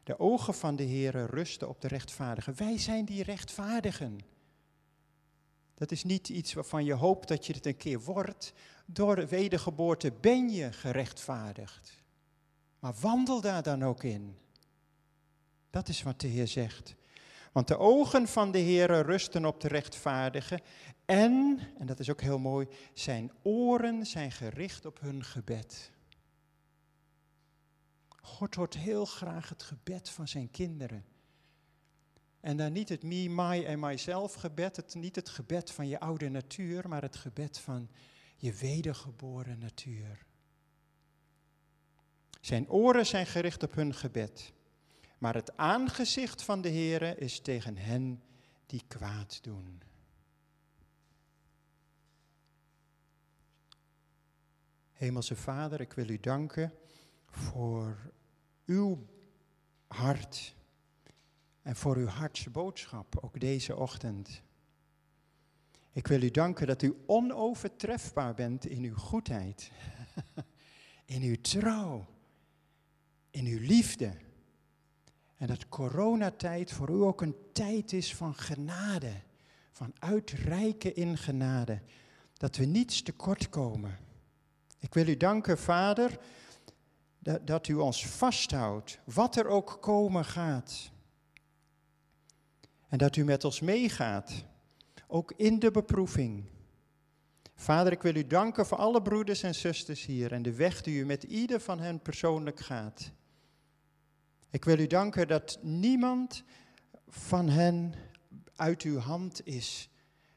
De 0.04 0.20
ogen 0.20 0.54
van 0.54 0.76
de 0.76 0.84
Heeren 0.84 1.28
rusten 1.28 1.70
op 1.70 1.82
de 1.82 1.88
rechtvaardigen. 1.88 2.58
Wij 2.58 2.78
zijn 2.78 3.06
die 3.06 3.24
rechtvaardigen. 3.24 4.20
Dat 5.74 5.92
is 5.92 6.04
niet 6.04 6.30
iets 6.30 6.54
waarvan 6.54 6.86
je 6.86 6.94
hoopt 6.94 7.28
dat 7.28 7.46
je 7.46 7.54
het 7.54 7.66
een 7.66 7.78
keer 7.78 8.00
wordt. 8.00 8.54
Door 8.86 9.28
wedergeboorte 9.28 10.12
ben 10.12 10.50
je 10.50 10.72
gerechtvaardigd. 10.72 12.04
Maar 12.80 12.94
wandel 13.02 13.42
daar 13.42 13.64
dan 13.64 13.84
ook 13.84 14.04
in. 14.04 14.36
Dat 15.70 15.88
is 15.88 16.04
wat 16.04 16.20
de 16.20 16.28
Heer 16.28 16.48
zegt. 16.48 16.96
Want 17.52 17.68
de 17.68 17.78
ogen 17.78 18.28
van 18.28 18.52
de 18.52 18.60
Heer 18.60 19.02
rusten 19.02 19.46
op 19.46 19.62
de 19.62 19.68
rechtvaardigen. 19.68 20.62
En, 21.06 21.60
en 21.80 21.86
dat 21.86 22.00
is 22.00 22.10
ook 22.10 22.22
heel 22.22 22.40
mooi, 22.40 22.68
zijn 22.94 23.32
oren 23.42 24.06
zijn 24.06 24.32
gericht 24.32 24.86
op 24.86 25.00
hun 25.00 25.24
gebed. 25.24 25.94
God 28.26 28.56
hoort 28.56 28.74
heel 28.74 29.06
graag 29.06 29.50
het 29.50 29.64
gebed 29.64 30.10
van 30.10 30.28
zijn 30.28 30.52
kinderen. 30.52 31.06
En 32.40 32.58
dan 32.58 32.72
niet 32.72 32.90
het 32.90 33.04
me, 33.04 33.30
my 33.30 33.66
en 33.66 33.80
myself 33.80 34.34
gebed, 34.34 34.76
het, 34.76 34.96
niet 34.96 35.16
het 35.16 35.30
gebed 35.30 35.72
van 35.72 35.88
je 35.88 36.00
oude 36.00 36.30
natuur, 36.30 36.88
maar 36.90 37.02
het 37.02 37.16
gebed 37.16 37.58
van 37.58 37.90
je 38.36 38.54
wedergeboren 38.54 39.60
natuur. 39.60 40.26
Zijn 42.42 42.70
oren 42.70 43.06
zijn 43.06 43.26
gericht 43.26 43.64
op 43.64 43.76
hun 43.76 43.94
gebed, 43.94 44.54
maar 45.18 45.34
het 45.34 45.58
aangezicht 45.58 46.42
van 46.42 46.62
de 46.62 46.70
Heere 46.70 47.16
is 47.16 47.40
tegen 47.40 47.78
hen 47.78 48.24
die 48.66 48.84
kwaad 48.88 49.44
doen. 49.44 49.82
Hemelse 54.92 55.36
Vader, 55.36 55.82
ik 55.82 55.94
wil 55.94 56.10
u 56.10 56.20
danken 56.20 56.74
voor 57.36 57.98
uw 58.66 59.06
hart 59.88 60.56
en 61.62 61.76
voor 61.76 61.96
uw 61.96 62.08
hartsboodschap, 62.08 63.18
ook 63.22 63.40
deze 63.40 63.76
ochtend. 63.76 64.42
Ik 65.92 66.08
wil 66.08 66.22
u 66.22 66.32
danken 66.32 66.68
dat 66.68 66.82
u 66.82 66.96
onovertrefbaar 67.06 68.34
bent 68.34 68.66
in 68.66 68.84
uw 68.84 68.96
goedheid, 68.96 69.72
in 71.16 71.22
uw 71.22 71.42
trouw, 71.42 72.06
in 73.30 73.46
uw 73.46 73.60
liefde. 73.60 74.12
En 75.38 75.48
dat 75.48 75.70
coronatijd 75.70 76.72
voor 76.72 76.90
u 76.90 77.02
ook 77.02 77.22
een 77.22 77.36
tijd 77.52 77.94
is 77.94 78.16
van 78.16 78.36
genade, 78.36 79.12
van 79.72 79.94
uitreiken 80.00 80.96
in 80.96 81.18
genade, 81.18 81.82
dat 82.34 82.56
we 82.56 82.66
niets 82.66 83.02
tekort 83.02 83.50
komen. 83.50 83.98
Ik 84.80 84.94
wil 84.94 85.08
u 85.08 85.18
danken, 85.18 85.58
Vader, 85.58 86.20
dat, 87.26 87.48
dat 87.48 87.68
u 87.68 87.74
ons 87.74 88.08
vasthoudt, 88.08 89.00
wat 89.04 89.36
er 89.36 89.48
ook 89.48 89.78
komen 89.82 90.26
gaat. 90.26 90.92
En 92.88 92.98
dat 92.98 93.16
u 93.16 93.24
met 93.24 93.44
ons 93.44 93.60
meegaat, 93.60 94.46
ook 95.08 95.34
in 95.36 95.60
de 95.60 95.72
beproeving. 95.72 96.44
Vader, 97.56 97.92
ik 97.92 98.02
wil 98.02 98.16
u 98.16 98.28
danken 98.28 98.66
voor 98.66 98.78
alle 98.78 99.02
broeders 99.02 99.44
en 99.44 99.56
zusters 99.56 100.06
hier 100.06 100.32
en 100.32 100.42
de 100.42 100.54
weg 100.54 100.82
die 100.82 101.00
u 101.00 101.06
met 101.06 101.24
ieder 101.24 101.60
van 101.60 101.80
hen 101.80 102.00
persoonlijk 102.00 102.60
gaat. 102.60 103.12
Ik 104.50 104.66
wil 104.66 104.80
u 104.80 104.88
danken 104.88 105.28
dat 105.28 105.60
niemand 105.62 106.44
van 107.08 107.50
hen 107.50 107.94
uit 108.56 108.82
uw 108.82 108.98
hand 108.98 109.46
is. 109.46 109.90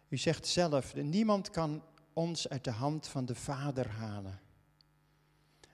U 0.09 0.17
zegt 0.17 0.47
zelf, 0.47 0.95
niemand 0.95 1.51
kan 1.51 1.83
ons 2.13 2.49
uit 2.49 2.65
de 2.65 2.71
hand 2.71 3.07
van 3.07 3.27
de 3.27 3.35
Vader 3.35 3.89
halen. 3.89 4.47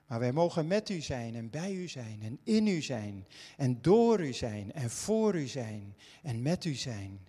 Maar 0.07 0.19
wij 0.19 0.33
mogen 0.33 0.67
met 0.67 0.89
u 0.89 1.01
zijn 1.01 1.35
en 1.35 1.51
bij 1.51 1.75
u 1.75 1.89
zijn 1.89 2.23
en 2.23 2.39
in 2.43 2.67
u 2.67 2.81
zijn 2.81 3.27
en 3.57 3.83
door 3.83 4.21
u 4.21 4.33
zijn 4.33 4.73
en 4.73 4.91
voor 4.91 5.35
u 5.35 5.47
zijn 5.47 5.97
en 6.23 6.43
met 6.43 6.65
u 6.65 6.75
zijn. 6.75 7.21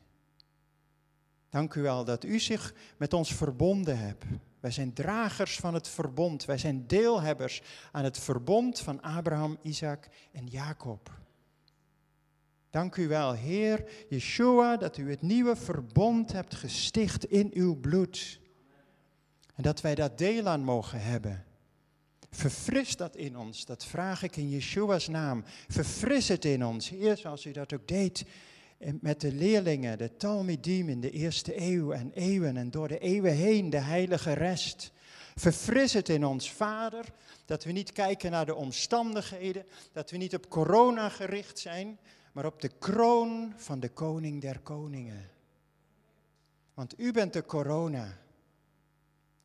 Dank 1.50 1.74
u 1.74 1.82
wel 1.82 2.06
dat 2.06 2.24
u 2.24 2.40
zich 2.40 2.74
met 2.98 3.14
ons 3.14 3.34
verbonden 3.34 3.98
hebt. 3.98 4.24
Wij 4.60 4.72
zijn 4.72 4.94
dragers 4.94 5.56
van 5.58 5.74
het 5.74 5.88
verbond. 5.88 6.46
Wij 6.46 6.58
zijn 6.58 6.88
deelhebbers 6.88 7.62
aan 7.92 8.04
het 8.04 8.20
verbond 8.20 8.80
van 8.80 9.02
Abraham, 9.02 9.58
Isaac 9.62 10.08
en 10.32 10.48
Jacob. 10.48 11.20
Dank 12.70 12.96
u 12.96 13.08
wel, 13.08 13.34
Heer 13.34 14.06
Yeshua, 14.10 14.78
dat 14.78 14.98
u 14.98 15.10
het 15.10 15.22
nieuwe 15.22 15.56
verbond 15.56 16.32
hebt 16.32 16.56
gesticht 16.56 17.26
in 17.26 17.52
uw 17.54 17.80
bloed. 17.80 18.40
En 19.54 19.64
dat 19.64 19.82
wij 19.82 19.96
dat 19.96 20.18
deel 20.18 20.48
aan 20.48 20.64
mogen 20.64 21.02
hebben. 21.02 21.46
Verfris 22.36 22.96
dat 22.96 23.16
in 23.16 23.38
ons, 23.38 23.66
dat 23.66 23.86
vraag 23.86 24.24
ik 24.24 24.36
in 24.36 24.50
Yeshua's 24.50 25.08
naam. 25.08 25.44
Verfris 25.68 26.28
het 26.28 26.46
in 26.46 26.66
ons, 26.66 26.90
Heer, 26.90 27.18
zoals 27.18 27.46
u 27.46 27.52
dat 27.52 27.74
ook 27.74 27.88
deed 27.88 28.26
met 29.02 29.22
de 29.22 29.34
leerlingen, 29.34 29.98
de 29.98 30.18
Talmidim 30.18 30.90
in 30.90 31.02
de 31.02 31.12
eerste 31.12 31.62
eeuw 31.62 31.92
en 31.92 32.12
eeuwen 32.14 32.58
en 32.58 32.72
door 32.72 32.88
de 32.88 33.00
eeuwen 33.00 33.34
heen, 33.34 33.70
de 33.70 33.78
heilige 33.78 34.34
rest. 34.34 34.92
Verfris 35.36 35.94
het 35.94 36.10
in 36.10 36.26
ons, 36.26 36.52
Vader, 36.52 37.06
dat 37.46 37.64
we 37.64 37.72
niet 37.72 37.92
kijken 37.92 38.32
naar 38.32 38.46
de 38.46 38.56
omstandigheden, 38.56 39.66
dat 39.92 40.12
we 40.12 40.18
niet 40.18 40.36
op 40.36 40.50
corona 40.50 41.10
gericht 41.10 41.60
zijn, 41.60 42.00
maar 42.32 42.46
op 42.46 42.62
de 42.62 42.72
kroon 42.80 43.54
van 43.56 43.80
de 43.80 43.90
koning 43.90 44.42
der 44.42 44.60
koningen. 44.60 45.30
Want 46.74 47.00
u 47.00 47.12
bent 47.12 47.34
de 47.34 47.46
corona. 47.46 48.18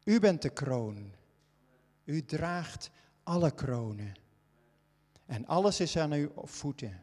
U 0.05 0.21
bent 0.21 0.43
de 0.43 0.51
kroon. 0.51 1.19
U 2.11 2.25
draagt 2.25 2.91
alle 3.23 3.51
kronen. 3.51 4.15
En 5.27 5.47
alles 5.47 5.81
is 5.81 5.97
aan 5.97 6.13
uw 6.13 6.31
voeten. 6.35 7.03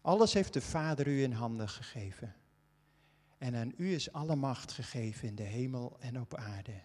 Alles 0.00 0.32
heeft 0.32 0.52
de 0.52 0.60
Vader 0.60 1.06
u 1.06 1.22
in 1.22 1.32
handen 1.32 1.68
gegeven. 1.68 2.34
En 3.38 3.54
aan 3.54 3.72
u 3.76 3.92
is 3.92 4.12
alle 4.12 4.36
macht 4.36 4.72
gegeven 4.72 5.28
in 5.28 5.34
de 5.34 5.42
hemel 5.42 5.96
en 6.00 6.20
op 6.20 6.34
aarde. 6.34 6.80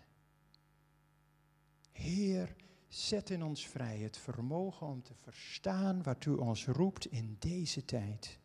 Heer, 1.91 2.55
zet 2.87 3.29
in 3.29 3.43
ons 3.43 3.67
vrij 3.67 3.97
het 3.97 4.17
vermogen 4.17 4.87
om 4.87 5.03
te 5.03 5.13
verstaan 5.15 6.03
wat 6.03 6.25
u 6.25 6.31
ons 6.31 6.65
roept 6.65 7.05
in 7.05 7.35
deze 7.39 7.85
tijd. 7.85 8.39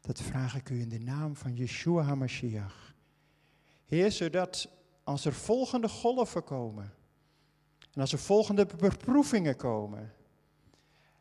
Dat 0.00 0.20
vraag 0.20 0.54
ik 0.54 0.70
u 0.70 0.80
in 0.80 0.88
de 0.88 1.00
naam 1.00 1.36
van 1.36 1.54
Yeshua 1.54 2.02
HaMashiach. 2.02 2.94
Heer, 3.84 4.12
zodat 4.12 4.68
als 5.04 5.24
er 5.24 5.32
volgende 5.32 5.88
golven 5.88 6.44
komen, 6.44 6.92
en 7.92 8.00
als 8.00 8.12
er 8.12 8.18
volgende 8.18 8.66
beproevingen 8.66 9.56
komen, 9.56 10.12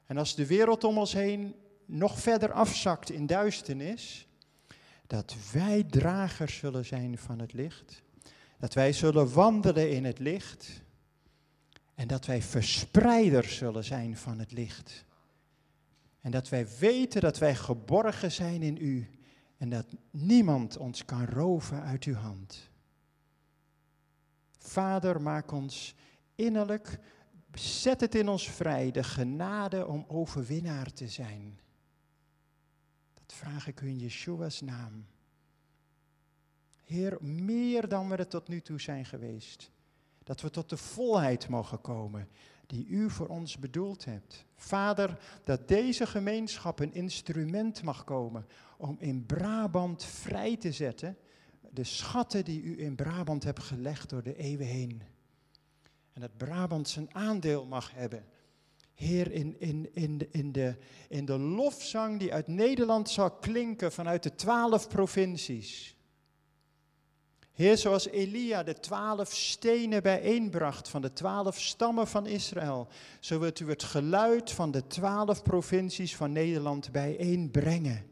en 0.06 0.18
als 0.18 0.36
de 0.36 0.48
wereld 0.48 0.84
om 0.84 0.98
ons 0.98 1.14
heen 1.14 1.56
nog 1.86 2.20
verder 2.20 2.52
afzakt 2.52 3.10
in 3.10 3.26
duisternis, 3.26 4.28
dat 5.08 5.36
wij 5.52 5.84
dragers 5.84 6.58
zullen 6.58 6.86
zijn 6.86 7.18
van 7.18 7.40
het 7.40 7.54
licht, 7.54 8.02
dat 8.60 8.74
wij 8.74 8.94
zullen 8.94 9.34
wandelen 9.34 9.92
in 9.92 10.06
het 10.06 10.20
licht 10.20 10.82
en 11.96 12.08
dat 12.08 12.26
wij 12.26 12.42
verspreiders 12.42 13.56
zullen 13.56 13.84
zijn 13.84 14.18
van 14.18 14.40
het 14.40 14.52
licht. 14.52 15.06
En 16.22 16.32
dat 16.32 16.50
wij 16.50 16.68
weten 16.80 17.22
dat 17.22 17.38
wij 17.38 17.56
geborgen 17.56 18.32
zijn 18.32 18.62
in 18.62 18.78
u 18.82 19.10
en 19.58 19.70
dat 19.70 19.86
niemand 20.12 20.78
ons 20.78 21.06
kan 21.06 21.26
roven 21.26 21.82
uit 21.84 22.04
uw 22.04 22.14
hand. 22.14 22.72
Vader, 24.64 25.22
maak 25.22 25.52
ons 25.52 25.96
innerlijk, 26.36 27.00
zet 27.54 28.02
het 28.02 28.16
in 28.16 28.30
ons 28.30 28.50
vrij, 28.50 28.92
de 28.92 29.04
genade 29.04 29.88
om 29.88 30.06
overwinnaar 30.08 30.94
te 30.94 31.08
zijn. 31.08 31.60
Dat 33.14 33.34
vraag 33.34 33.68
ik 33.68 33.82
u 33.82 33.88
in 33.88 34.00
Yeshua's 34.00 34.62
naam. 34.62 35.06
Heer, 36.86 37.18
meer 37.22 37.88
dan 37.88 38.10
we 38.10 38.16
er 38.16 38.28
tot 38.28 38.48
nu 38.48 38.62
toe 38.62 38.82
zijn 38.82 39.06
geweest. 39.06 39.72
Dat 40.24 40.42
we 40.42 40.50
tot 40.50 40.70
de 40.70 40.78
volheid 40.78 41.48
mogen 41.48 41.82
komen 41.82 42.28
die 42.68 42.88
u 42.88 43.10
voor 43.10 43.28
ons 43.28 43.58
bedoeld 43.58 44.06
hebt. 44.06 44.46
Vader, 44.56 45.20
dat 45.44 45.68
deze 45.68 46.06
gemeenschap 46.06 46.80
een 46.80 46.94
instrument 46.94 47.84
mag 47.84 48.04
komen 48.04 48.48
om 48.78 48.96
in 49.00 49.26
Brabant 49.26 50.04
vrij 50.04 50.58
te 50.58 50.72
zetten 50.72 51.18
de 51.74 51.84
schatten 51.84 52.46
die 52.46 52.62
u 52.62 52.82
in 52.82 52.96
Brabant 52.96 53.44
hebt 53.44 53.64
gelegd 53.64 54.10
door 54.10 54.24
de 54.24 54.36
eeuwen 54.36 54.68
heen. 54.68 55.02
En 56.14 56.22
dat 56.22 56.38
Brabant 56.38 56.90
zijn 56.90 57.16
aandeel 57.16 57.66
mag 57.66 57.92
hebben. 57.94 58.26
Heer, 58.94 59.32
in, 59.32 59.60
in, 59.60 59.90
in, 59.94 60.28
in, 60.32 60.52
de, 60.52 60.78
in 61.10 61.26
de 61.26 61.38
lofzang 61.38 62.20
die 62.20 62.34
uit 62.34 62.48
Nederland 62.48 63.10
zal 63.10 63.32
klinken 63.32 63.92
vanuit 63.92 64.24
de 64.24 64.36
twaalf 64.36 64.88
provincies. 64.88 65.96
Heer, 67.52 67.78
zoals 67.78 68.08
Elia 68.08 68.64
de 68.64 68.80
twaalf 68.80 69.34
stenen 69.34 70.04
bijeenbracht 70.04 70.90
van 70.90 71.02
de 71.02 71.14
twaalf 71.14 71.62
stammen 71.62 72.08
van 72.08 72.26
Israël, 72.26 72.88
zo 73.20 73.40
wilt 73.40 73.60
u 73.60 73.70
het 73.70 73.84
geluid 73.84 74.52
van 74.52 74.72
de 74.72 74.88
twaalf 74.88 75.44
provincies 75.44 76.16
van 76.16 76.32
Nederland 76.32 76.92
bijeenbrengen. 76.92 78.12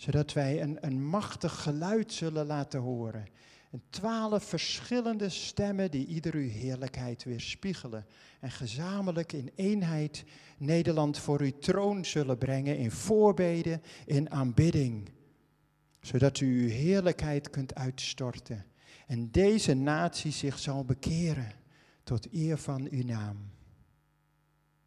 Zodat 0.00 0.32
wij 0.32 0.62
een, 0.62 0.78
een 0.80 1.04
machtig 1.04 1.62
geluid 1.62 2.12
zullen 2.12 2.46
laten 2.46 2.80
horen. 2.80 3.26
En 3.70 3.82
twaalf 3.90 4.44
verschillende 4.44 5.28
stemmen 5.28 5.90
die 5.90 6.06
ieder 6.06 6.34
uw 6.34 6.48
heerlijkheid 6.48 7.24
weerspiegelen. 7.24 8.06
En 8.40 8.50
gezamenlijk 8.50 9.32
in 9.32 9.50
eenheid 9.54 10.24
Nederland 10.58 11.18
voor 11.18 11.40
uw 11.40 11.58
troon 11.58 12.04
zullen 12.04 12.38
brengen 12.38 12.76
in 12.76 12.90
voorbeden, 12.90 13.82
in 14.06 14.30
aanbidding 14.30 15.10
zodat 16.00 16.40
u 16.40 16.62
uw 16.62 16.68
heerlijkheid 16.68 17.50
kunt 17.50 17.74
uitstorten 17.74 18.64
en 19.06 19.30
deze 19.30 19.74
natie 19.74 20.32
zich 20.32 20.58
zal 20.58 20.84
bekeren 20.84 21.52
tot 22.02 22.32
eer 22.32 22.58
van 22.58 22.88
uw 22.90 23.04
naam. 23.04 23.50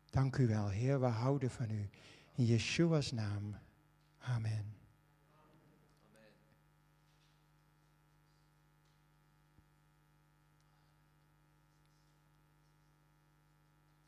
Dank 0.10 0.38
u 0.38 0.48
wel, 0.48 0.70
Heer, 0.70 1.00
we 1.00 1.06
houden 1.06 1.50
van 1.50 1.72
u. 1.72 1.90
In 2.36 2.46
Yeshua's 2.46 3.12
naam. 3.12 3.56
Amen. 4.18 4.73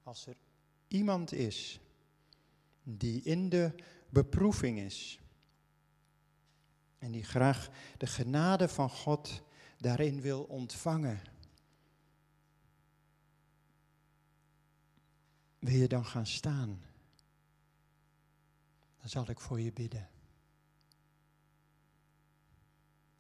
Als 0.06 0.26
er 0.26 0.36
iemand 0.88 1.32
is 1.32 1.80
die 2.84 3.22
in 3.22 3.50
de 3.50 3.76
beproeving 4.10 4.80
is, 4.80 5.20
en 6.98 7.12
die 7.12 7.24
graag 7.24 7.70
de 7.98 8.08
genade 8.08 8.68
van 8.68 8.90
God 8.90 9.42
daarin 9.78 10.22
wil 10.22 10.44
ontvangen. 10.44 11.22
Wil 15.60 15.76
je 15.76 15.88
dan 15.88 16.06
gaan 16.06 16.26
staan? 16.26 16.82
Dan 18.98 19.10
zal 19.10 19.30
ik 19.30 19.40
voor 19.40 19.60
je 19.60 19.74
bidden. 19.74 20.10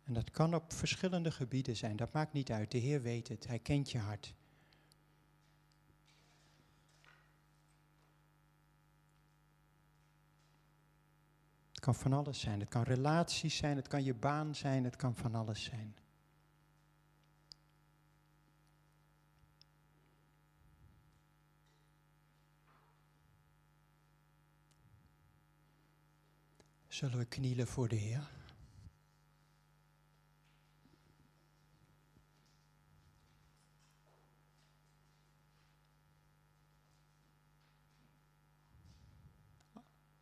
En 0.03 0.13
dat 0.13 0.31
kan 0.31 0.55
op 0.55 0.73
verschillende 0.73 1.31
gebieden 1.31 1.75
zijn, 1.75 1.95
dat 1.95 2.13
maakt 2.13 2.33
niet 2.33 2.51
uit. 2.51 2.71
De 2.71 2.77
Heer 2.77 3.01
weet 3.01 3.27
het, 3.27 3.47
Hij 3.47 3.59
kent 3.59 3.91
je 3.91 3.99
hart. 3.99 4.33
Kan 11.85 11.95
van 11.95 12.13
alles 12.13 12.39
zijn. 12.39 12.59
Het 12.59 12.69
kan 12.69 12.83
relaties 12.83 13.57
zijn, 13.57 13.75
het 13.75 13.87
kan 13.87 14.03
je 14.03 14.13
baan 14.13 14.55
zijn, 14.55 14.83
het 14.83 14.95
kan 14.95 15.15
van 15.15 15.35
alles 15.35 15.63
zijn. 15.63 15.95
Zullen 26.87 27.17
we 27.17 27.25
knielen 27.25 27.67
voor 27.67 27.87
de 27.87 27.95
Heer? 27.95 28.29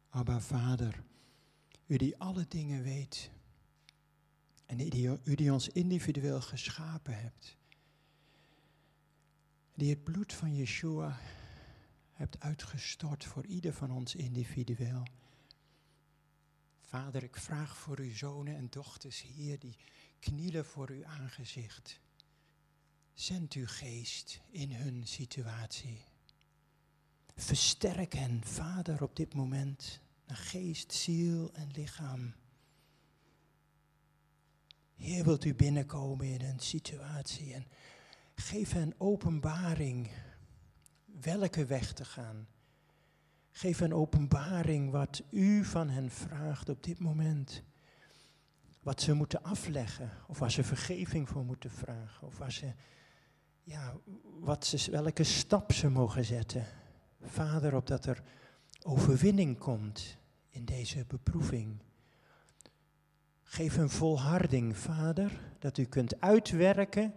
Abba 0.10 0.40
Vader, 0.40 1.04
u 1.86 1.98
die 1.98 2.18
alle 2.18 2.46
dingen 2.48 2.84
weet 2.84 3.32
en 4.66 4.80
u 5.24 5.36
die, 5.36 5.52
ons 5.54 5.70
individueel 5.70 6.42
geschapen 6.42 7.18
hebt, 7.20 7.58
die 9.74 9.90
het 9.90 10.04
bloed 10.04 10.34
van 10.34 10.56
Yeshua 10.56 11.20
hebt 12.14 12.40
uitgestort 12.40 13.26
voor 13.26 13.46
ieder 13.46 13.74
van 13.74 13.92
ons 13.92 14.16
individueel. 14.16 15.04
Vader, 16.82 17.24
ik 17.24 17.38
vraag 17.38 17.78
voor 17.78 18.00
uw 18.00 18.16
zonen 18.16 18.56
en 18.56 18.68
dochters 18.70 19.22
hier 19.22 19.60
die 19.60 19.78
knielen 20.20 20.66
voor 20.66 20.90
uw 20.90 21.06
aangezicht. 21.06 22.00
Zend 23.14 23.54
uw 23.54 23.68
geest 23.68 24.42
in 24.50 24.72
hun 24.72 25.08
situatie. 25.08 26.02
Versterk 27.36 28.14
hen, 28.14 28.44
Vader, 28.44 29.04
op 29.04 29.16
dit 29.16 29.34
moment, 29.34 30.00
naar 30.26 30.38
geest, 30.38 30.94
ziel 30.94 31.54
en 31.54 31.72
lichaam. 31.72 32.34
Heer, 34.96 35.24
wilt 35.24 35.46
u 35.46 35.56
binnenkomen 35.56 36.28
in 36.28 36.42
een 36.42 36.60
situatie 36.60 37.54
en 37.54 37.66
geef 38.36 38.72
hen 38.72 38.94
openbaring 38.98 40.10
welke 41.22 41.66
weg 41.66 41.94
te 41.94 42.06
gaan. 42.06 42.48
Geef 43.52 43.80
hen 43.80 43.94
openbaring 43.94 44.92
wat 44.92 45.24
u 45.30 45.66
van 45.66 45.90
hen 45.90 46.10
vraagt 46.10 46.70
op 46.70 46.84
dit 46.84 47.00
moment. 47.00 47.64
Wat 48.82 49.02
ze 49.02 49.14
moeten 49.14 49.44
afleggen, 49.44 50.12
of 50.28 50.40
waar 50.40 50.52
ze 50.52 50.64
vergeving 50.64 51.30
voor 51.30 51.44
moeten 51.46 51.72
vragen, 51.72 52.28
of 52.28 52.38
waar 52.38 52.52
ze, 52.52 52.74
ja, 53.64 53.94
wat 54.40 54.66
ze, 54.66 54.92
welke 54.92 55.24
stap 55.24 55.72
ze 55.72 55.90
mogen 55.90 56.26
zetten. 56.26 56.66
Vader, 57.22 57.76
opdat 57.76 58.06
er 58.06 58.24
overwinning 58.86 59.58
komt 59.58 60.18
in 60.50 60.66
deze 60.66 61.06
beproeving. 61.08 61.80
Geef 63.44 63.78
een 63.78 63.90
volharding, 63.90 64.78
Vader, 64.78 65.40
dat 65.60 65.78
u 65.78 65.84
kunt 65.84 66.22
uitwerken 66.22 67.14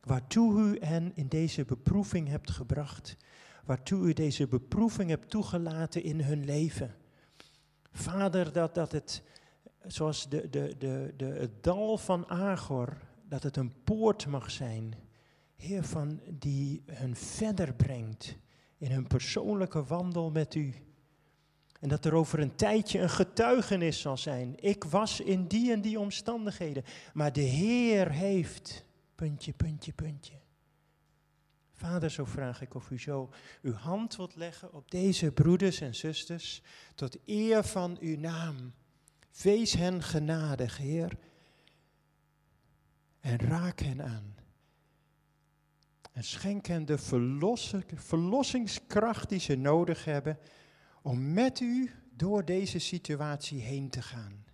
waartoe 0.00 0.60
u 0.60 0.78
hen 0.80 1.12
in 1.14 1.28
deze 1.28 1.64
beproeving 1.64 2.28
hebt 2.28 2.50
gebracht, 2.50 3.16
waartoe 3.64 4.06
u 4.06 4.12
deze 4.12 4.46
beproeving 4.46 5.10
hebt 5.10 5.30
toegelaten 5.30 6.02
in 6.02 6.20
hun 6.20 6.44
leven. 6.44 6.94
Vader, 7.92 8.52
dat, 8.52 8.74
dat 8.74 8.92
het, 8.92 9.22
zoals 9.86 10.28
de, 10.28 10.48
de, 10.50 10.74
de, 10.78 11.14
de, 11.16 11.24
het 11.24 11.62
dal 11.62 11.98
van 11.98 12.28
Agor, 12.28 12.96
dat 13.28 13.42
het 13.42 13.56
een 13.56 13.82
poort 13.84 14.26
mag 14.26 14.50
zijn, 14.50 14.94
Heer, 15.56 15.84
van 15.84 16.20
die 16.30 16.82
hun 16.86 17.16
verder 17.16 17.74
brengt 17.74 18.36
in 18.76 18.90
hun 18.90 19.06
persoonlijke 19.06 19.84
wandel 19.84 20.30
met 20.30 20.54
u. 20.54 20.74
En 21.78 21.88
dat 21.88 22.04
er 22.04 22.14
over 22.14 22.38
een 22.38 22.56
tijdje 22.56 22.98
een 22.98 23.10
getuigenis 23.10 24.00
zal 24.00 24.16
zijn. 24.16 24.54
Ik 24.56 24.84
was 24.84 25.20
in 25.20 25.46
die 25.46 25.72
en 25.72 25.80
die 25.80 25.98
omstandigheden. 25.98 26.84
Maar 27.12 27.32
de 27.32 27.40
Heer 27.40 28.10
heeft. 28.10 28.84
Puntje, 29.14 29.52
puntje, 29.52 29.92
puntje. 29.92 30.34
Vader, 31.72 32.10
zo 32.10 32.24
vraag 32.24 32.60
ik 32.60 32.74
of 32.74 32.90
u 32.90 32.98
zo 32.98 33.30
uw 33.62 33.72
hand 33.72 34.16
wilt 34.16 34.36
leggen 34.36 34.72
op 34.72 34.90
deze 34.90 35.32
broeders 35.32 35.80
en 35.80 35.94
zusters. 35.94 36.62
Tot 36.94 37.18
eer 37.24 37.64
van 37.64 37.96
uw 38.00 38.18
naam. 38.18 38.72
Wees 39.42 39.72
hen 39.72 40.02
genadig, 40.02 40.76
Heer. 40.76 41.18
En 43.20 43.38
raak 43.38 43.80
hen 43.80 44.02
aan. 44.02 44.36
En 46.12 46.24
schenk 46.24 46.66
hen 46.66 46.84
de 46.84 46.98
verlossingskracht 47.94 49.28
die 49.28 49.40
ze 49.40 49.54
nodig 49.54 50.04
hebben 50.04 50.38
om 51.08 51.32
met 51.32 51.60
u 51.60 51.90
door 52.16 52.44
deze 52.44 52.78
situatie 52.78 53.60
heen 53.60 53.90
te 53.90 54.02
gaan. 54.02 54.44